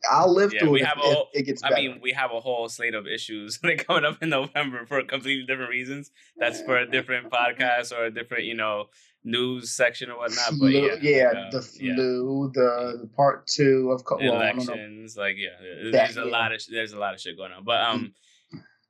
I'll 0.10 0.34
live 0.34 0.54
Yeah, 0.54 0.62
through 0.62 0.72
we 0.72 0.82
it 0.82 0.86
have 0.88 0.98
if, 0.98 1.04
a 1.04 1.08
whole- 1.16 1.30
it 1.34 1.44
gets 1.44 1.64
I 1.64 1.72
mean, 1.76 2.00
we 2.02 2.12
have 2.14 2.32
a 2.32 2.40
whole 2.40 2.70
slate 2.70 2.96
of 2.96 3.06
issues 3.08 3.60
like 3.64 3.86
coming 3.86 4.06
up 4.06 4.22
in 4.24 4.30
November 4.30 4.86
for 4.86 5.04
completely 5.04 5.46
different 5.46 5.70
reasons. 5.70 6.12
That's 6.38 6.62
for 6.62 6.78
a 6.78 6.90
different 6.90 7.30
podcast 7.30 7.92
or 7.96 8.06
a 8.06 8.12
different, 8.12 8.46
you 8.46 8.56
know, 8.56 8.86
news 9.26 9.72
section 9.72 10.10
or 10.10 10.18
whatnot. 10.18 10.54
But 10.60 10.68
yeah, 10.72 10.96
yeah, 11.02 11.50
the 11.52 11.68
yeah. 11.80 11.96
flu, 11.96 12.52
the, 12.54 12.98
the 13.02 13.08
part 13.08 13.48
two 13.48 13.92
of 13.92 14.06
co- 14.06 14.18
well, 14.18 14.36
I 14.38 14.54
don't 14.54 14.66
know. 14.66 14.74
elections, 14.74 15.18
like 15.18 15.36
yeah, 15.38 15.50
there- 15.62 15.92
That, 15.92 15.92
there's 15.92 16.18
a 16.18 16.22
yeah. 16.26 16.32
lot 16.32 16.54
of 16.54 16.62
there's 16.72 16.94
a 16.94 16.98
lot 17.00 17.14
of 17.14 17.20
shit 17.20 17.36
going 17.38 17.52
on. 17.52 17.66
But 17.66 17.82
um, 17.82 18.14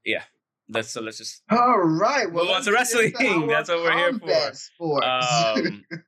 yeah, 0.06 0.22
let's 0.70 0.90
so 0.92 1.02
let's 1.02 1.18
just 1.18 1.42
All 1.50 1.80
right, 1.80 2.32
well, 2.32 2.46
Move 2.46 2.54
on 2.54 2.62
to 2.66 2.72
let's 2.72 2.94
get 2.94 3.06
into 3.06 3.18
wrestling. 3.18 3.48
That's 3.48 3.70
what 3.70 3.80
we're 3.82 3.98
here 3.98 4.20
for. 4.20 4.54
Sports. 4.54 5.08
um. 5.08 5.86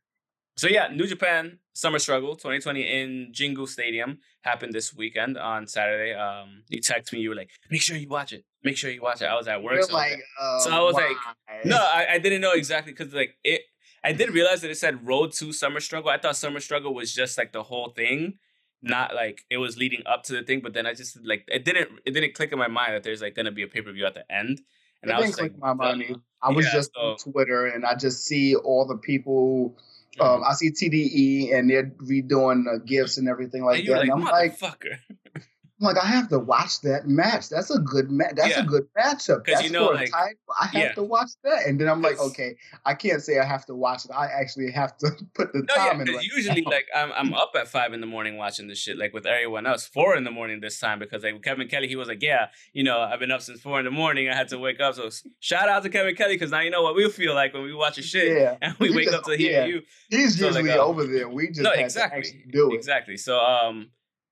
So 0.61 0.67
yeah, 0.67 0.89
New 0.93 1.07
Japan 1.07 1.57
Summer 1.73 1.97
Struggle 1.97 2.35
2020 2.35 2.81
in 2.83 3.31
Jingu 3.33 3.67
Stadium 3.67 4.19
happened 4.43 4.73
this 4.73 4.93
weekend 4.93 5.35
on 5.35 5.65
Saturday. 5.65 6.13
Um, 6.13 6.61
you 6.69 6.79
texted 6.79 7.13
me, 7.13 7.19
you 7.21 7.29
were 7.29 7.35
like, 7.35 7.49
"Make 7.71 7.81
sure 7.81 7.97
you 7.97 8.07
watch 8.07 8.31
it. 8.31 8.45
Make 8.63 8.77
sure 8.77 8.91
you 8.91 9.01
watch 9.01 9.23
it." 9.23 9.25
I 9.25 9.33
was 9.33 9.47
at 9.47 9.63
work, 9.63 9.73
You're 9.73 9.81
so 9.81 9.95
I 9.97 10.03
was 10.05 10.11
like, 10.11 10.23
uh, 10.39 10.59
so 10.59 10.69
I 10.69 10.79
was 10.81 10.93
like. 10.93 11.65
No, 11.65 11.77
I, 11.77 12.05
I 12.11 12.19
didn't 12.19 12.41
know 12.41 12.51
exactly 12.51 12.91
because 12.93 13.11
like 13.11 13.31
it. 13.43 13.61
I 14.03 14.11
did 14.11 14.29
realize 14.35 14.61
that 14.61 14.69
it 14.69 14.77
said 14.77 15.03
Road 15.07 15.31
to 15.39 15.51
Summer 15.51 15.79
Struggle. 15.79 16.11
I 16.11 16.19
thought 16.19 16.35
Summer 16.35 16.59
Struggle 16.59 16.93
was 16.93 17.11
just 17.11 17.39
like 17.39 17.53
the 17.53 17.63
whole 17.63 17.89
thing, 17.89 18.37
not 18.83 19.15
like 19.15 19.41
it 19.49 19.57
was 19.57 19.77
leading 19.79 20.03
up 20.05 20.21
to 20.25 20.33
the 20.33 20.43
thing. 20.43 20.59
But 20.61 20.73
then 20.75 20.85
I 20.85 20.93
just 20.93 21.17
like 21.25 21.43
it 21.47 21.65
didn't 21.65 21.89
it 22.05 22.11
didn't 22.11 22.35
click 22.35 22.51
in 22.51 22.59
my 22.59 22.67
mind 22.67 22.93
that 22.93 23.01
there's 23.01 23.23
like 23.23 23.33
gonna 23.33 23.51
be 23.51 23.63
a 23.63 23.67
pay 23.67 23.81
per 23.81 23.91
view 23.91 24.05
at 24.05 24.13
the 24.13 24.31
end. 24.31 24.61
And 25.01 25.09
It 25.09 25.15
I 25.15 25.17
didn't 25.17 25.29
was 25.29 25.35
click 25.37 25.51
like, 25.53 25.59
my 25.59 25.73
mind 25.73 26.21
I 26.43 26.51
was 26.51 26.67
Yeah, 26.67 26.73
just 26.73 26.91
so- 26.93 27.01
on 27.01 27.17
Twitter 27.17 27.65
and 27.65 27.83
I 27.83 27.95
just 27.95 28.25
see 28.25 28.53
all 28.55 28.85
the 28.85 28.97
people. 28.97 29.75
Mm-hmm. 30.19 30.21
Um, 30.21 30.43
I 30.47 30.53
see 30.53 30.71
TDE 30.71 31.57
and 31.57 31.69
they're 31.69 31.91
redoing 32.01 32.65
the 32.65 32.81
gifts 32.85 33.17
and 33.17 33.29
everything 33.29 33.63
like 33.63 33.79
and 33.79 33.87
that. 33.87 33.91
like, 33.91 34.09
and 34.09 34.11
I'm 34.11 34.23
like, 34.23 34.59
like, 35.81 35.97
I 35.97 36.05
have 36.07 36.29
to 36.29 36.39
watch 36.39 36.81
that 36.81 37.07
match. 37.07 37.49
That's 37.49 37.69
a 37.71 37.79
good 37.79 38.11
match. 38.11 38.33
That's 38.35 38.49
Yeah. 38.49 38.61
a 38.63 38.65
good 38.65 38.87
matchup. 38.97 39.45
That's 39.45 39.63
you 39.63 39.69
know, 39.71 39.87
for 39.87 39.93
a 39.93 39.97
like- 39.97 40.11
title. 40.11 40.37
I 40.59 40.65
have 40.67 40.73
yeah. 40.75 40.91
to 40.93 41.03
watch 41.03 41.29
that. 41.43 41.65
And 41.65 41.79
then 41.79 41.87
I'm 41.87 42.01
like, 42.01 42.19
okay, 42.19 42.55
I 42.85 42.93
can't 42.93 43.21
say 43.21 43.39
I 43.39 43.45
have 43.45 43.65
to 43.67 43.75
watch 43.75 44.05
it. 44.05 44.11
I 44.11 44.27
actually 44.27 44.71
have 44.71 44.95
to 44.97 45.09
put 45.33 45.53
the 45.53 45.59
No, 45.59 45.65
yeah, 45.75 45.89
time 45.91 46.01
in. 46.01 46.07
'cause 46.07 46.15
right 46.17 46.25
usually 46.35 46.61
now. 46.61 46.71
like 46.71 46.85
I'm 46.95 47.11
I'm 47.13 47.33
up 47.43 47.51
at 47.57 47.67
five 47.67 47.93
in 47.93 48.01
the 48.01 48.07
morning 48.07 48.37
watching 48.37 48.67
this 48.67 48.77
shit 48.79 48.97
like 48.97 49.13
with 49.13 49.25
everyone 49.25 49.65
else. 49.65 49.85
Four 49.87 50.15
in 50.17 50.23
the 50.23 50.31
morning 50.31 50.59
this 50.61 50.79
time 50.79 50.99
because 50.99 51.23
like 51.23 51.41
Kevin 51.41 51.67
Kelly, 51.67 51.87
he 51.87 51.95
was 51.95 52.07
like, 52.07 52.21
yeah, 52.21 52.47
you 52.73 52.83
know, 52.83 52.99
I've 52.99 53.19
been 53.19 53.31
up 53.31 53.41
since 53.41 53.61
four 53.61 53.79
in 53.79 53.85
the 53.85 53.91
morning. 53.91 54.29
I 54.29 54.35
had 54.35 54.49
to 54.49 54.57
wake 54.57 54.79
up. 54.81 54.95
So 54.95 55.09
shout 55.39 55.69
out 55.69 55.83
to 55.83 55.89
Kevin 55.89 56.15
Kelly 56.15 56.35
because 56.35 56.51
now 56.51 56.59
you 56.59 56.69
know 56.69 56.81
what 56.83 56.95
we 56.95 57.09
feel 57.09 57.33
like 57.33 57.53
when 57.53 57.63
we 57.63 57.73
watch 57.73 57.97
a 57.97 58.01
shit 58.03 58.37
yeah, 58.37 58.57
and 58.61 58.75
we 58.79 58.93
wake 58.95 59.05
just- 59.05 59.17
up 59.17 59.23
to 59.23 59.35
hear 59.37 59.61
yeah. 59.61 59.65
you. 59.65 59.81
he's 60.09 60.37
So, 60.37 60.47
like, 60.47 60.55
usually 60.63 60.71
uh, 60.71 60.83
over 60.83 61.05
there. 61.05 61.27
We 61.29 61.47
just 61.47 61.61
no, 61.61 61.71
exactly, 61.71 62.43
do 62.51 62.71
it. 62.71 62.75
exactly. 62.75 63.17
So 63.17 63.39
um, 63.39 63.89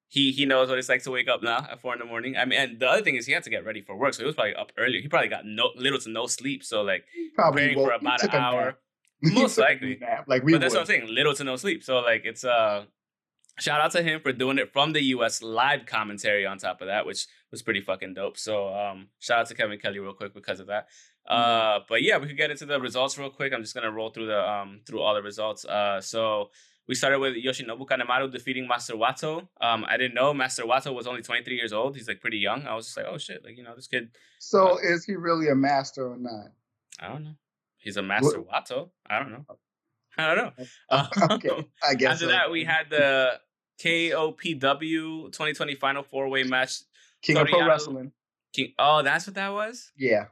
he 0.09 0.31
he 0.31 0.45
knows 0.45 0.69
what 0.69 0.77
it's 0.79 0.89
like 0.89 1.03
to 1.03 1.11
wake 1.11 1.27
up 1.27 1.41
now 1.43 1.59
at 1.71 1.79
four 1.79 1.93
in 1.93 1.99
the 1.99 2.05
morning. 2.05 2.35
I 2.35 2.45
mean, 2.45 2.59
and 2.59 2.79
the 2.79 2.87
other 2.87 3.03
thing 3.03 3.15
is 3.15 3.25
he 3.27 3.31
had 3.33 3.43
to 3.43 3.49
get 3.49 3.63
ready 3.63 3.81
for 3.81 3.95
work, 3.95 4.13
so 4.15 4.23
he 4.23 4.25
was 4.25 4.35
probably 4.35 4.55
up 4.55 4.71
earlier. 4.77 5.01
He 5.01 5.07
probably 5.07 5.29
got 5.29 5.45
no 5.45 5.69
little 5.75 5.99
to 5.99 6.09
no 6.09 6.25
sleep. 6.25 6.63
So 6.63 6.81
like 6.81 7.05
Probably 7.35 7.73
for 7.75 7.91
about 7.91 8.21
an 8.21 8.29
took 8.29 8.33
a 8.33 8.37
nap. 8.37 8.53
hour. 8.53 8.77
Most 9.21 9.57
likely. 9.57 9.97
nap, 10.01 10.25
like 10.27 10.43
we 10.43 10.53
but 10.53 10.61
that's 10.61 10.73
what 10.73 10.81
I'm 10.81 10.85
saying. 10.87 11.07
Little 11.07 11.33
to 11.35 11.43
no 11.43 11.55
sleep. 11.57 11.83
So 11.83 11.99
like 11.99 12.23
it's 12.25 12.43
uh 12.43 12.85
shout 13.59 13.81
out 13.81 13.91
to 13.91 14.01
him 14.01 14.21
for 14.21 14.31
doing 14.31 14.57
it 14.57 14.71
from 14.71 14.93
the 14.93 15.03
US 15.15 15.41
live 15.43 15.85
commentary 15.85 16.45
on 16.45 16.57
top 16.57 16.81
of 16.81 16.87
that, 16.87 17.05
which 17.05 17.27
was 17.51 17.61
pretty 17.61 17.81
fucking 17.81 18.13
dope. 18.15 18.37
So 18.37 18.73
um 18.73 19.09
shout 19.19 19.39
out 19.41 19.47
to 19.47 19.55
Kevin 19.55 19.77
Kelly 19.79 19.99
real 19.99 20.13
quick 20.13 20.33
because 20.33 20.59
of 20.59 20.67
that. 20.67 20.87
Uh 21.27 21.79
but 21.87 22.01
yeah, 22.01 22.17
we 22.17 22.27
could 22.27 22.37
get 22.37 22.49
into 22.49 22.65
the 22.65 22.79
results 22.79 23.17
real 23.17 23.29
quick. 23.29 23.53
I'm 23.53 23.61
just 23.61 23.75
gonna 23.75 23.91
roll 23.91 24.09
through 24.09 24.27
the 24.27 24.49
um 24.49 24.81
through 24.87 25.01
all 25.01 25.13
the 25.13 25.21
results. 25.21 25.65
Uh 25.65 25.99
so 26.01 26.49
we 26.89 26.95
started 26.95 27.19
with 27.19 27.35
Yoshinobu 27.35 27.85
Kanemaru 27.85 28.31
defeating 28.31 28.67
Master 28.67 28.95
Wato. 28.95 29.47
Um, 29.61 29.85
I 29.87 29.95
didn't 29.95 30.15
know 30.15 30.33
Master 30.33 30.63
Wato 30.63 30.91
was 30.91 31.05
only 31.05 31.21
23 31.21 31.55
years 31.55 31.71
old. 31.71 31.95
He's 31.95 32.07
like 32.07 32.19
pretty 32.19 32.39
young. 32.39 32.65
I 32.65 32.73
was 32.73 32.87
just 32.87 32.97
like, 32.97 33.05
oh 33.07 33.19
shit, 33.19 33.45
like 33.45 33.55
you 33.55 33.63
know, 33.63 33.75
this 33.75 33.85
kid. 33.85 34.09
So 34.39 34.71
Uh, 34.71 34.77
is 34.81 35.05
he 35.05 35.15
really 35.15 35.49
a 35.49 35.55
master 35.55 36.11
or 36.11 36.17
not? 36.17 36.47
I 36.99 37.09
don't 37.09 37.23
know. 37.23 37.35
He's 37.77 37.95
a 37.95 38.01
Master 38.01 38.41
Wato. 38.41 38.89
I 39.07 39.19
don't 39.19 39.31
know. 39.31 39.45
I 40.17 40.33
don't 40.33 40.57
know. 40.57 40.65
Okay, 41.35 41.67
I 41.87 41.93
guess. 41.93 42.13
After 42.13 42.25
so. 42.25 42.31
that, 42.31 42.49
we 42.49 42.65
had 42.65 42.89
the 42.89 43.39
KOPW 43.81 45.31
2020 45.31 45.75
Final 45.75 46.01
Four 46.01 46.27
Way 46.27 46.43
match. 46.43 46.79
King 47.21 47.37
of 47.37 47.47
Pro 47.47 47.67
Wrestling. 47.67 48.11
King. 48.51 48.73
Oh, 48.79 49.03
that's 49.03 49.27
what 49.27 49.35
that 49.35 49.53
was. 49.53 49.91
Yeah. 49.95 50.25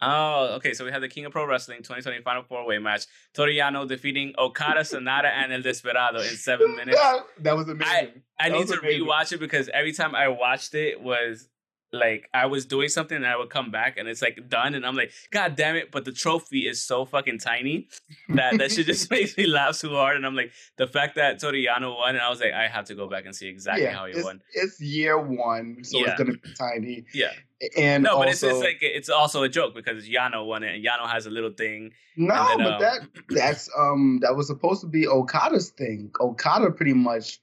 Oh, 0.00 0.54
okay. 0.56 0.74
So 0.74 0.84
we 0.84 0.92
had 0.92 1.02
the 1.02 1.08
King 1.08 1.24
of 1.24 1.32
Pro 1.32 1.44
Wrestling 1.46 1.78
2020 1.78 2.22
Final 2.22 2.42
Four 2.44 2.66
Way 2.66 2.78
match. 2.78 3.06
Toru 3.34 3.52
Yano 3.52 3.86
defeating 3.88 4.32
Okada, 4.38 4.80
Sanada, 4.80 5.24
and 5.26 5.52
El 5.52 5.62
Desperado 5.62 6.18
in 6.20 6.36
seven 6.36 6.76
minutes. 6.76 6.98
That, 7.40 7.56
was 7.56 7.68
amazing. 7.68 8.22
I 8.38 8.48
That 8.50 8.58
need 8.58 8.68
to 8.68 8.78
amazing. 8.78 9.06
rewatch 9.06 9.32
it 9.32 9.40
because 9.40 9.68
every 9.74 9.92
time 9.92 10.14
I 10.14 10.28
watched 10.28 10.74
it 10.74 11.00
was 11.00 11.48
like 11.92 12.28
I 12.34 12.46
was 12.46 12.66
doing 12.66 12.88
something 12.90 13.16
and 13.16 13.26
I 13.26 13.36
would 13.36 13.48
come 13.50 13.70
back 13.70 13.96
and 13.96 14.06
it's 14.08 14.20
like 14.20 14.48
done 14.48 14.74
and 14.74 14.84
I'm 14.84 14.94
like, 14.94 15.10
God 15.30 15.56
damn 15.56 15.74
it! 15.76 15.90
But 15.90 16.04
the 16.04 16.12
trophy 16.12 16.66
is 16.68 16.82
so 16.82 17.04
fucking 17.06 17.38
tiny 17.38 17.88
that 18.28 18.58
that 18.58 18.70
shit 18.72 18.86
just 18.86 19.10
makes 19.10 19.36
me 19.36 19.46
laugh 19.46 19.74
so 19.76 19.88
hard. 19.90 20.16
And 20.16 20.26
I'm 20.26 20.34
like, 20.36 20.52
the 20.76 20.86
fact 20.86 21.14
that 21.16 21.40
Toru 21.40 21.54
Yano 21.64 21.96
won 21.96 22.10
and 22.10 22.20
I 22.20 22.28
was 22.28 22.40
like, 22.40 22.52
I 22.52 22.68
have 22.68 22.84
to 22.86 22.94
go 22.94 23.08
back 23.08 23.24
and 23.24 23.34
see 23.34 23.48
exactly 23.48 23.84
yeah, 23.84 23.92
how 23.94 24.04
he 24.06 24.12
it's, 24.12 24.24
won. 24.24 24.42
it's 24.52 24.80
year 24.80 25.18
one, 25.18 25.78
so 25.82 25.98
Yeah. 25.98 26.10
it's 26.10 26.18
gonna 26.18 26.32
be 26.32 26.54
tiny. 26.58 27.04
Yeah, 27.14 27.32
And 27.76 28.04
no, 28.04 28.10
also, 28.16 28.20
but 28.20 28.28
it's, 28.28 28.42
it's 28.42 28.58
like 28.60 28.78
it's 28.82 29.08
also 29.08 29.42
a 29.44 29.48
joke 29.48 29.74
because 29.74 30.06
Yano 30.06 30.46
won 30.46 30.62
it 30.62 30.74
and 30.74 30.84
Yano 30.84 31.08
has 31.10 31.24
a 31.24 31.30
little 31.30 31.52
thing. 31.52 31.92
no, 32.16 32.34
then, 32.48 32.58
but 32.58 32.72
um, 32.74 32.80
that 32.80 33.00
that's 33.30 33.70
um 33.78 34.18
that 34.22 34.36
was 34.36 34.46
supposed 34.46 34.82
to 34.82 34.86
be 34.86 35.06
Okada's 35.06 35.70
thing. 35.70 36.10
Okada 36.20 36.70
pretty 36.70 36.92
much 36.92 37.38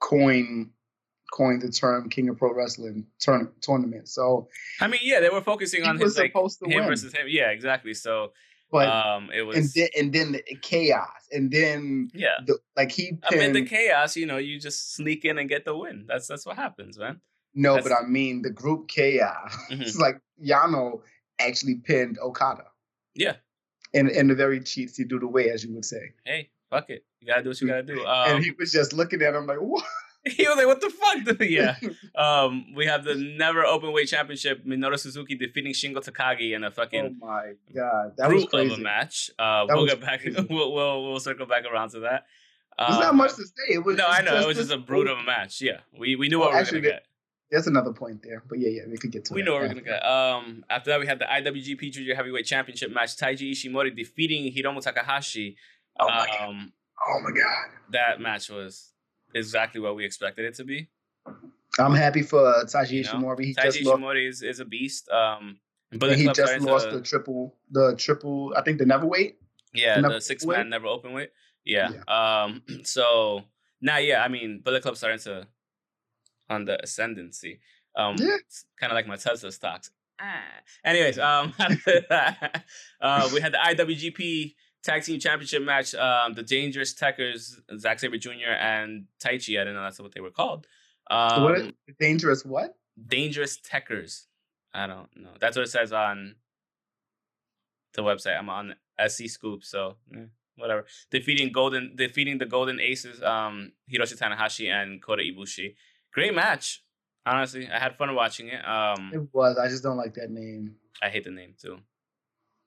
coined 0.00 0.70
coined 1.32 1.62
the 1.62 1.70
term 1.70 2.08
King 2.08 2.28
of 2.28 2.38
Pro 2.38 2.52
Wrestling 2.54 3.06
turn, 3.20 3.50
tournament. 3.60 4.08
So 4.08 4.48
I 4.80 4.86
mean, 4.88 5.00
yeah, 5.02 5.20
they 5.20 5.28
were 5.28 5.42
focusing 5.42 5.84
on 5.84 5.98
his 5.98 6.16
like 6.18 6.34
him 6.34 6.42
win, 6.62 6.86
versus 6.86 7.12
him. 7.12 7.26
Yeah, 7.28 7.50
exactly. 7.50 7.94
So 7.94 8.32
but 8.70 8.88
um, 8.88 9.30
it 9.32 9.38
and 9.38 9.46
was 9.48 9.72
then 9.72 9.88
and 9.96 10.12
then 10.12 10.32
the 10.32 10.42
chaos, 10.60 11.08
and 11.32 11.50
then 11.50 12.10
yeah. 12.14 12.36
the, 12.46 12.58
like 12.76 12.92
he 12.92 13.18
I 13.24 13.30
mean, 13.30 13.40
pinned. 13.40 13.56
the 13.56 13.64
chaos, 13.64 14.14
you 14.16 14.26
know, 14.26 14.36
you 14.36 14.60
just 14.60 14.94
sneak 14.94 15.24
in 15.24 15.38
and 15.38 15.48
get 15.48 15.64
the 15.64 15.76
win. 15.76 16.04
That's 16.06 16.26
that's 16.26 16.44
what 16.44 16.56
happens, 16.56 16.98
man. 16.98 17.20
no, 17.54 17.74
that's- 17.76 17.88
but 17.88 18.04
I 18.04 18.06
mean 18.06 18.42
the 18.42 18.50
group 18.50 18.88
chaos. 18.88 19.56
Mhm. 19.70 19.80
It's 19.82 19.98
like 19.98 20.20
Yano 20.44 21.00
actually 21.40 21.76
pinned 21.76 22.18
Okada 22.18 22.64
Yeah. 23.14 23.36
in 23.94 24.08
in 24.10 24.30
a 24.30 24.34
very 24.34 24.60
cheatsy 24.60 25.08
do 25.08 25.18
the 25.18 25.26
way, 25.28 25.50
as 25.50 25.64
you 25.64 25.72
would 25.74 25.84
say. 25.84 26.12
Hey, 26.26 26.50
fuck 26.70 26.90
it. 26.90 27.04
You 27.20 27.26
gotta 27.28 27.42
do 27.42 27.48
what 27.50 27.60
you 27.60 27.68
gotta 27.68 27.82
do. 27.82 28.00
and 28.06 28.34
Um, 28.36 28.42
he 28.42 28.50
was 28.58 28.70
just 28.70 28.92
looking 28.92 29.22
at 29.22 29.34
him 29.34 29.46
like, 29.46 29.58
"What?" 29.60 29.84
he 30.36 30.46
was 30.46 30.56
like, 30.56 30.66
"What 30.66 30.80
the 30.80 30.90
fuck?" 30.90 31.40
yeah. 31.48 31.76
Um, 32.18 32.74
we 32.74 32.86
have 32.86 33.04
the 33.04 33.14
never 33.14 33.64
open 33.64 33.92
weight 33.92 34.08
championship. 34.08 34.64
Minoru 34.66 34.98
Suzuki 34.98 35.36
defeating 35.36 35.72
Shingo 35.72 35.98
Takagi 36.04 36.54
in 36.56 36.64
a 36.64 36.70
fucking 36.70 37.18
oh 37.22 37.26
my 37.26 37.52
god, 37.74 38.14
that 38.16 38.32
was 38.32 38.44
brute 38.46 38.72
of 38.72 38.78
a 38.78 38.82
match. 38.82 39.30
Uh, 39.38 39.66
That 39.66 39.76
we'll 39.76 39.86
get 39.86 40.00
back. 40.00 40.20
We'll, 40.50 40.72
we'll 40.74 41.04
we'll 41.04 41.20
circle 41.20 41.46
back 41.46 41.64
around 41.64 41.90
to 41.90 42.00
that. 42.00 42.26
There's 42.78 42.90
Um, 42.96 43.00
not 43.00 43.14
much 43.14 43.34
to 43.36 43.42
say. 43.44 43.74
It 43.74 43.84
was 43.84 43.96
No, 43.96 44.06
I 44.06 44.22
know. 44.22 44.36
It 44.40 44.46
was 44.46 44.56
just 44.56 44.70
a 44.72 44.78
brute 44.78 45.06
of 45.08 45.18
a 45.18 45.22
match. 45.22 45.60
Yeah, 45.60 45.78
we 45.98 46.16
we 46.16 46.28
knew 46.28 46.38
Well, 46.40 46.48
what 46.48 46.52
we 46.52 46.56
were 46.56 46.60
actually, 46.60 46.80
gonna 46.80 46.94
get. 46.94 47.02
There's 47.50 47.66
another 47.66 47.92
point 47.92 48.22
there, 48.22 48.42
but 48.48 48.58
yeah, 48.58 48.68
yeah, 48.68 48.82
we 48.90 48.98
could 48.98 49.10
get 49.12 49.24
to. 49.26 49.34
We 49.34 49.42
know 49.42 49.52
what 49.52 49.62
we're 49.62 49.68
gonna 49.68 49.80
get. 49.82 50.04
Um, 50.04 50.64
after 50.68 50.90
that, 50.90 51.00
we 51.00 51.06
had 51.06 51.18
the 51.18 51.24
IWGP 51.24 51.92
Junior 51.92 52.14
Heavyweight 52.14 52.46
Championship 52.46 52.92
match: 52.92 53.16
Taiji 53.16 53.52
Ishimori 53.52 53.96
defeating 53.96 54.52
Hiromu 54.52 54.82
Takahashi. 54.82 55.56
Oh 56.00 56.08
my 56.08 56.26
god! 56.26 56.48
um, 56.48 56.72
Oh 57.08 57.20
my 57.20 57.30
god! 57.30 57.66
that 57.92 58.20
match 58.20 58.50
was 58.50 58.92
exactly 59.34 59.80
what 59.80 59.96
we 59.96 60.04
expected 60.04 60.44
it 60.44 60.54
to 60.54 60.64
be. 60.64 60.88
I'm 61.78 61.94
happy 61.94 62.22
for 62.22 62.44
uh, 62.44 62.64
Taiji 62.64 62.90
You 62.92 63.02
know, 63.04 63.10
Ishimori. 63.10 63.44
He 63.44 63.54
Taiji 63.54 63.72
just 63.72 63.84
lost. 63.84 64.16
Is, 64.16 64.42
is 64.42 64.60
a 64.60 64.64
beast. 64.64 65.08
Um, 65.10 65.58
but 65.92 66.16
he 66.16 66.26
just 66.32 66.60
lost 66.60 66.90
the 66.90 67.00
triple, 67.00 67.54
the 67.70 67.94
triple. 67.96 68.52
I 68.56 68.62
think 68.62 68.78
the 68.78 68.86
never 68.86 69.06
weight. 69.06 69.38
yeah 69.72 69.96
the 69.96 70.02
the 70.02 70.08
never 70.08 70.20
six 70.20 70.44
man 70.44 70.68
never 70.68 70.86
open 70.86 71.12
weight. 71.12 71.30
Yeah. 71.64 71.90
Um. 72.08 72.62
So 72.84 73.44
now, 73.80 73.98
yeah, 73.98 74.22
I 74.22 74.28
mean, 74.28 74.60
Bullet 74.64 74.82
Club 74.82 74.96
starting 74.96 75.20
to 75.20 75.46
on 76.50 76.64
the 76.64 76.82
ascendancy. 76.82 77.60
Um, 77.96 78.16
Yeah. 78.18 78.36
it's 78.40 78.64
kind 78.78 78.90
of 78.92 78.94
like 78.96 79.06
my 79.06 79.16
Tesla 79.16 79.52
stocks. 79.52 79.90
Ah. 80.20 80.42
Anyways, 80.84 81.18
um, 81.18 81.52
uh, 83.00 83.30
we 83.32 83.40
had 83.40 83.52
the 83.52 83.58
IWGP 83.58 84.54
Tag 84.82 85.02
Team 85.02 85.18
Championship 85.18 85.62
match. 85.62 85.94
Um, 85.94 86.34
the 86.34 86.42
Dangerous 86.42 86.94
Tekkers, 86.94 87.56
Zack 87.78 87.98
Sabre 87.98 88.18
Jr. 88.18 88.52
and 88.58 89.06
Taichi. 89.20 89.56
I 89.56 89.64
didn't 89.64 89.74
know 89.74 89.82
that's 89.82 90.00
what 90.00 90.12
they 90.14 90.20
were 90.20 90.30
called. 90.30 90.66
Um, 91.10 91.42
what 91.42 91.62
dangerous? 91.98 92.44
What? 92.44 92.76
Dangerous 93.06 93.58
Tekkers. 93.60 94.26
I 94.74 94.86
don't 94.86 95.08
know. 95.16 95.30
That's 95.40 95.56
what 95.56 95.64
it 95.64 95.70
says 95.70 95.92
on 95.92 96.36
the 97.94 98.02
website. 98.02 98.38
I'm 98.38 98.48
on 98.50 98.74
SC 99.06 99.28
Scoop, 99.28 99.64
so 99.64 99.96
eh, 100.14 100.24
whatever. 100.56 100.84
Defeating 101.10 101.52
Golden, 101.52 101.96
defeating 101.96 102.38
the 102.38 102.46
Golden 102.46 102.78
Aces, 102.80 103.22
um, 103.22 103.72
Hiroshi 103.92 104.18
Tanahashi 104.18 104.70
and 104.70 105.02
Kota 105.02 105.22
Ibushi. 105.22 105.74
Great 106.12 106.34
match. 106.34 106.84
Honestly, 107.24 107.68
I 107.68 107.78
had 107.78 107.96
fun 107.96 108.14
watching 108.14 108.48
it. 108.48 108.66
Um, 108.66 109.10
It 109.12 109.28
was. 109.32 109.58
I 109.58 109.68
just 109.68 109.82
don't 109.82 109.96
like 109.96 110.14
that 110.14 110.30
name. 110.30 110.76
I 111.02 111.08
hate 111.08 111.24
the 111.24 111.30
name 111.30 111.54
too. 111.60 111.78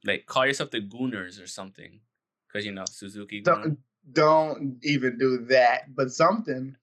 Like, 0.05 0.25
call 0.25 0.45
yourself 0.45 0.71
the 0.71 0.81
Gooners 0.81 1.41
or 1.41 1.47
something, 1.47 1.99
because 2.47 2.65
you 2.65 2.71
know 2.71 2.85
Suzuki. 2.89 3.41
Don't 3.41 3.77
don't 4.11 4.77
even 4.83 5.17
do 5.17 5.45
that. 5.49 5.93
But 5.95 6.11
something. 6.11 6.75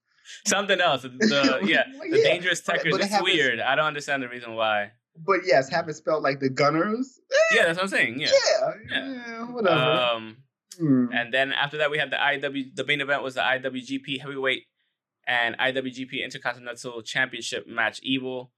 Something 0.46 0.80
else. 0.80 1.02
The, 1.02 1.10
yeah, 1.64 1.84
Well, 1.98 2.10
the 2.10 2.18
yeah, 2.18 2.25
Dangerous 2.25 2.60
but- 2.60 2.76
Tekkers. 2.76 2.90
but 2.92 3.00
it 3.00 3.08
it's 3.10 3.22
weird. 3.22 3.60
I 3.60 3.75
don't 3.75 3.87
understand 3.87 4.22
the 4.22 4.28
reason 4.28 4.54
why. 4.54 4.92
But 5.16 5.40
yes, 5.44 5.68
have 5.70 5.88
it 5.88 5.94
spelled 5.94 6.22
like 6.22 6.38
the 6.38 6.48
Gunners. 6.50 7.18
Yeah, 7.52 7.64
that's 7.64 7.76
what 7.76 7.84
I'm 7.84 7.88
saying. 7.88 8.20
Yeah. 8.20 8.28
Yeah, 8.30 8.70
Yeah. 8.90 9.22
yeah, 9.26 9.44
whatever. 9.50 9.80
Um, 9.80 10.37
Hmm. 10.78 11.06
And 11.12 11.34
then 11.34 11.52
after 11.52 11.76
that, 11.78 11.90
we 11.90 11.98
had 11.98 12.10
the 12.10 12.16
IW. 12.16 12.72
The 12.76 12.84
main 12.84 13.00
event 13.00 13.25
was 13.25 13.34
the 13.34 13.40
IWGP 13.40 14.20
Heavyweight 14.20 14.62
and 15.26 15.56
IWGP 15.58 16.22
Intercontinental 16.22 17.02
Championship 17.02 17.66
match. 17.66 17.98
Evil 18.04 18.52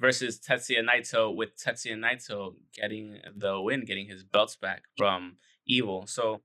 versus 0.00 0.40
Tetsuya 0.40 0.80
Naito, 0.84 1.34
with 1.34 1.56
Tetsuya 1.56 1.96
Naito 1.96 2.54
getting 2.74 3.18
the 3.36 3.60
win, 3.60 3.84
getting 3.84 4.06
his 4.08 4.24
belts 4.24 4.56
back 4.56 4.82
from 4.96 5.36
Evil. 5.66 6.06
So 6.06 6.40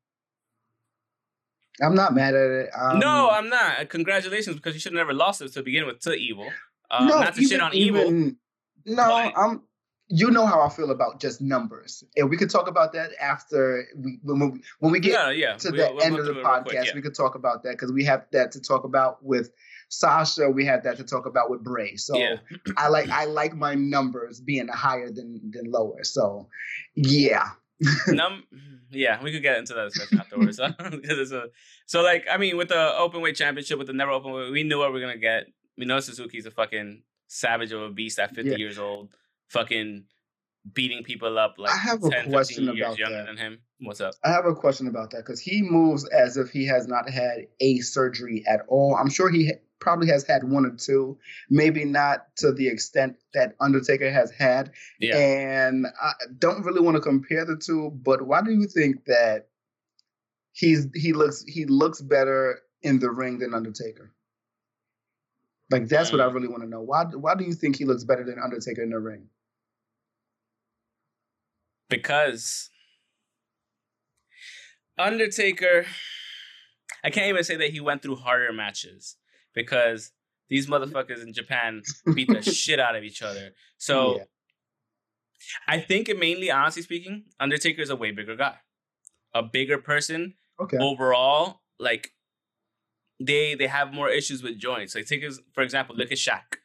I'm 1.82 1.96
not 1.96 2.14
mad 2.14 2.36
at 2.36 2.50
it. 2.50 2.70
Um, 2.78 3.00
no, 3.00 3.30
I'm 3.30 3.50
not. 3.50 3.90
Congratulations, 3.90 4.56
because 4.58 4.74
you 4.76 4.80
should 4.80 4.94
have 4.94 4.98
never 4.98 5.14
lost 5.14 5.42
it 5.42 5.52
to 5.54 5.64
begin 5.64 5.86
with 5.86 6.00
to 6.02 6.14
Evil. 6.14 6.50
Uh, 6.92 7.06
no, 7.06 7.20
not 7.22 7.34
to 7.36 7.42
even, 7.42 7.50
shit 7.50 7.62
on 7.62 7.74
Evil. 7.74 8.02
even- 8.02 8.38
No, 8.86 9.08
but- 9.08 9.34
I'm. 9.38 9.64
You 10.08 10.30
know 10.30 10.46
how 10.46 10.62
I 10.62 10.70
feel 10.70 10.92
about 10.92 11.20
just 11.20 11.42
numbers, 11.42 12.04
and 12.16 12.30
we 12.30 12.38
could 12.38 12.50
talk 12.52 12.68
about 12.68 12.94
that 12.94 13.10
after 13.20 13.86
we 13.98 14.20
when 14.22 14.40
we, 14.40 14.62
when 14.80 14.92
we 14.92 15.00
get 15.00 15.14
no, 15.14 15.30
yeah. 15.32 15.56
to 15.58 15.72
we- 15.72 15.78
the 15.78 15.90
we'll 15.94 16.04
end 16.04 16.20
of 16.20 16.26
the 16.26 16.34
through 16.34 16.42
it 16.42 16.46
real 16.46 16.52
podcast. 16.54 16.64
quick, 16.66 16.86
yeah. 16.86 16.92
We 16.94 17.02
could 17.02 17.16
talk 17.16 17.34
about 17.36 17.64
that 17.64 17.72
because 17.72 17.92
we 17.92 18.04
have 18.06 18.26
that 18.32 18.52
to 18.52 18.62
talk 18.62 18.84
about 18.84 19.24
with 19.26 19.50
Sasha. 19.90 20.50
We 20.50 20.66
have 20.66 20.84
that 20.84 20.98
to 20.98 21.04
talk 21.04 21.26
about 21.26 21.50
with 21.50 21.64
Bray. 21.64 21.96
So 21.96 22.18
Yeah. 22.18 22.36
I 22.78 22.90
like 22.90 23.10
I 23.10 23.26
like 23.26 23.56
my 23.56 23.74
numbers 23.74 24.40
being 24.42 24.68
higher 24.68 25.10
than 25.12 25.42
than 25.52 25.72
lower. 25.72 26.04
So 26.04 26.50
yeah, 26.96 27.50
Num- 28.08 28.44
yeah, 28.92 29.22
we 29.24 29.32
could 29.32 29.42
get 29.42 29.58
into 29.58 29.74
that 29.74 29.86
discussion 29.92 30.20
afterwards. 30.20 30.60
A 30.60 31.50
so 31.88 32.02
like 32.04 32.26
I 32.32 32.38
mean 32.38 32.58
with 32.58 32.70
the 32.70 32.96
open 32.98 33.22
weight 33.22 33.36
championship 33.36 33.78
with 33.80 33.88
the 33.88 33.94
never 33.94 34.12
open 34.12 34.32
weight, 34.34 34.52
we 34.52 34.64
knew 34.64 34.78
what 34.80 34.94
we 34.94 35.00
are 35.00 35.08
gonna 35.08 35.18
get. 35.18 35.48
We 35.78 35.86
know 35.86 36.00
Suzuki's 36.00 36.46
a 36.46 36.52
fucking 36.52 37.02
savage 37.28 37.72
of 37.72 37.82
a 37.82 37.90
beast 37.90 38.20
at 38.20 38.34
50 38.36 38.52
Yeah. 38.52 38.58
years 38.58 38.78
old, 38.80 39.10
fucking 39.50 40.06
beating 40.74 41.04
people 41.04 41.38
up 41.38 41.56
like 41.58 41.72
I 41.72 41.78
have 41.78 42.04
a 42.04 42.10
10, 42.10 42.32
question 42.32 42.66
15 42.66 42.78
years 42.78 42.88
about 42.88 42.98
younger 42.98 43.18
that. 43.18 43.26
than 43.28 43.38
him. 43.38 43.60
What's 43.80 44.02
up? 44.02 44.16
I 44.24 44.30
have 44.32 44.46
a 44.46 44.56
question 44.56 44.88
about 44.88 45.12
that 45.12 45.18
because 45.18 45.40
he 45.40 45.62
moves 45.62 46.08
as 46.10 46.38
if 46.38 46.50
he 46.50 46.66
has 46.68 46.88
not 46.88 47.10
had 47.10 47.48
a 47.60 47.80
surgery 47.80 48.44
at 48.48 48.62
all. 48.68 48.96
I'm 48.96 49.10
sure 49.10 49.30
he 49.30 49.48
ha- 49.48 49.60
probably 49.80 50.08
has 50.08 50.26
had 50.26 50.44
one 50.44 50.66
or 50.66 50.72
two, 50.72 51.18
maybe 51.50 51.86
not 51.86 52.26
to 52.38 52.52
the 52.52 52.68
extent 52.68 53.18
that 53.34 53.56
Undertaker 53.60 54.12
has 54.12 54.32
had. 54.32 54.72
Yeah. 55.00 55.18
And 55.18 55.86
I 56.02 56.14
don't 56.40 56.64
really 56.64 56.82
want 56.82 56.96
to 56.96 57.02
compare 57.02 57.46
the 57.46 57.58
two, 57.58 57.92
but 58.04 58.26
why 58.26 58.42
do 58.42 58.52
you 58.52 58.68
think 58.68 59.06
that 59.06 59.50
he's 60.54 60.88
he 60.96 61.14
looks 61.14 61.44
he 61.48 61.66
looks 61.66 62.02
better 62.02 62.62
in 62.82 63.00
the 63.00 63.12
ring 63.12 63.40
than 63.40 63.54
Undertaker? 63.54 64.15
Like 65.72 65.88
that's 65.88 66.12
what 66.12 66.22
I 66.22 66.26
Mm. 66.26 66.34
really 66.34 66.48
want 66.48 66.64
to 66.64 66.70
know. 66.70 66.82
Why 66.82 67.06
why 67.06 67.36
do 67.36 67.44
you 67.44 67.54
think 67.54 67.76
he 67.78 67.86
looks 67.86 68.04
better 68.04 68.24
than 68.24 68.38
Undertaker 68.40 68.82
in 68.84 68.90
the 68.92 69.00
ring? 69.00 69.30
because 71.90 72.70
Undertaker, 74.98 75.86
I 77.04 77.10
can't 77.10 77.28
even 77.28 77.44
say 77.44 77.56
that 77.58 77.70
he 77.72 77.80
went 77.80 78.02
through 78.02 78.16
harder 78.16 78.52
matches 78.54 79.18
because 79.54 80.12
these 80.50 80.68
motherfuckers 80.68 81.22
in 81.22 81.34
Japan 81.34 81.82
beat 82.16 82.30
the 82.30 82.42
shit 82.54 82.80
out 82.80 82.96
of 82.96 83.04
each 83.04 83.22
other. 83.22 83.52
So 83.78 84.18
Yeah. 84.18 84.24
I 85.68 85.80
think 85.80 86.10
it 86.10 86.18
mainly, 86.18 86.50
honestly 86.50 86.82
speaking, 86.82 87.26
Undertaker 87.40 87.82
is 87.82 87.90
a 87.92 87.96
way 87.96 88.12
bigger 88.12 88.36
guy, 88.36 88.56
a 89.34 89.44
bigger 89.44 89.78
person 89.78 90.36
Okay. 90.60 90.78
overall. 90.80 91.62
Like 91.78 92.15
they 93.20 93.56
they 93.56 93.68
have 93.68 93.94
more 93.94 94.10
issues 94.10 94.44
with 94.44 94.58
joints. 94.58 94.96
Like 94.96 95.06
take 95.06 95.24
as 95.24 95.40
for 95.54 95.62
example, 95.64 95.96
look 95.96 96.12
at 96.12 96.18
Shaq. 96.18 96.58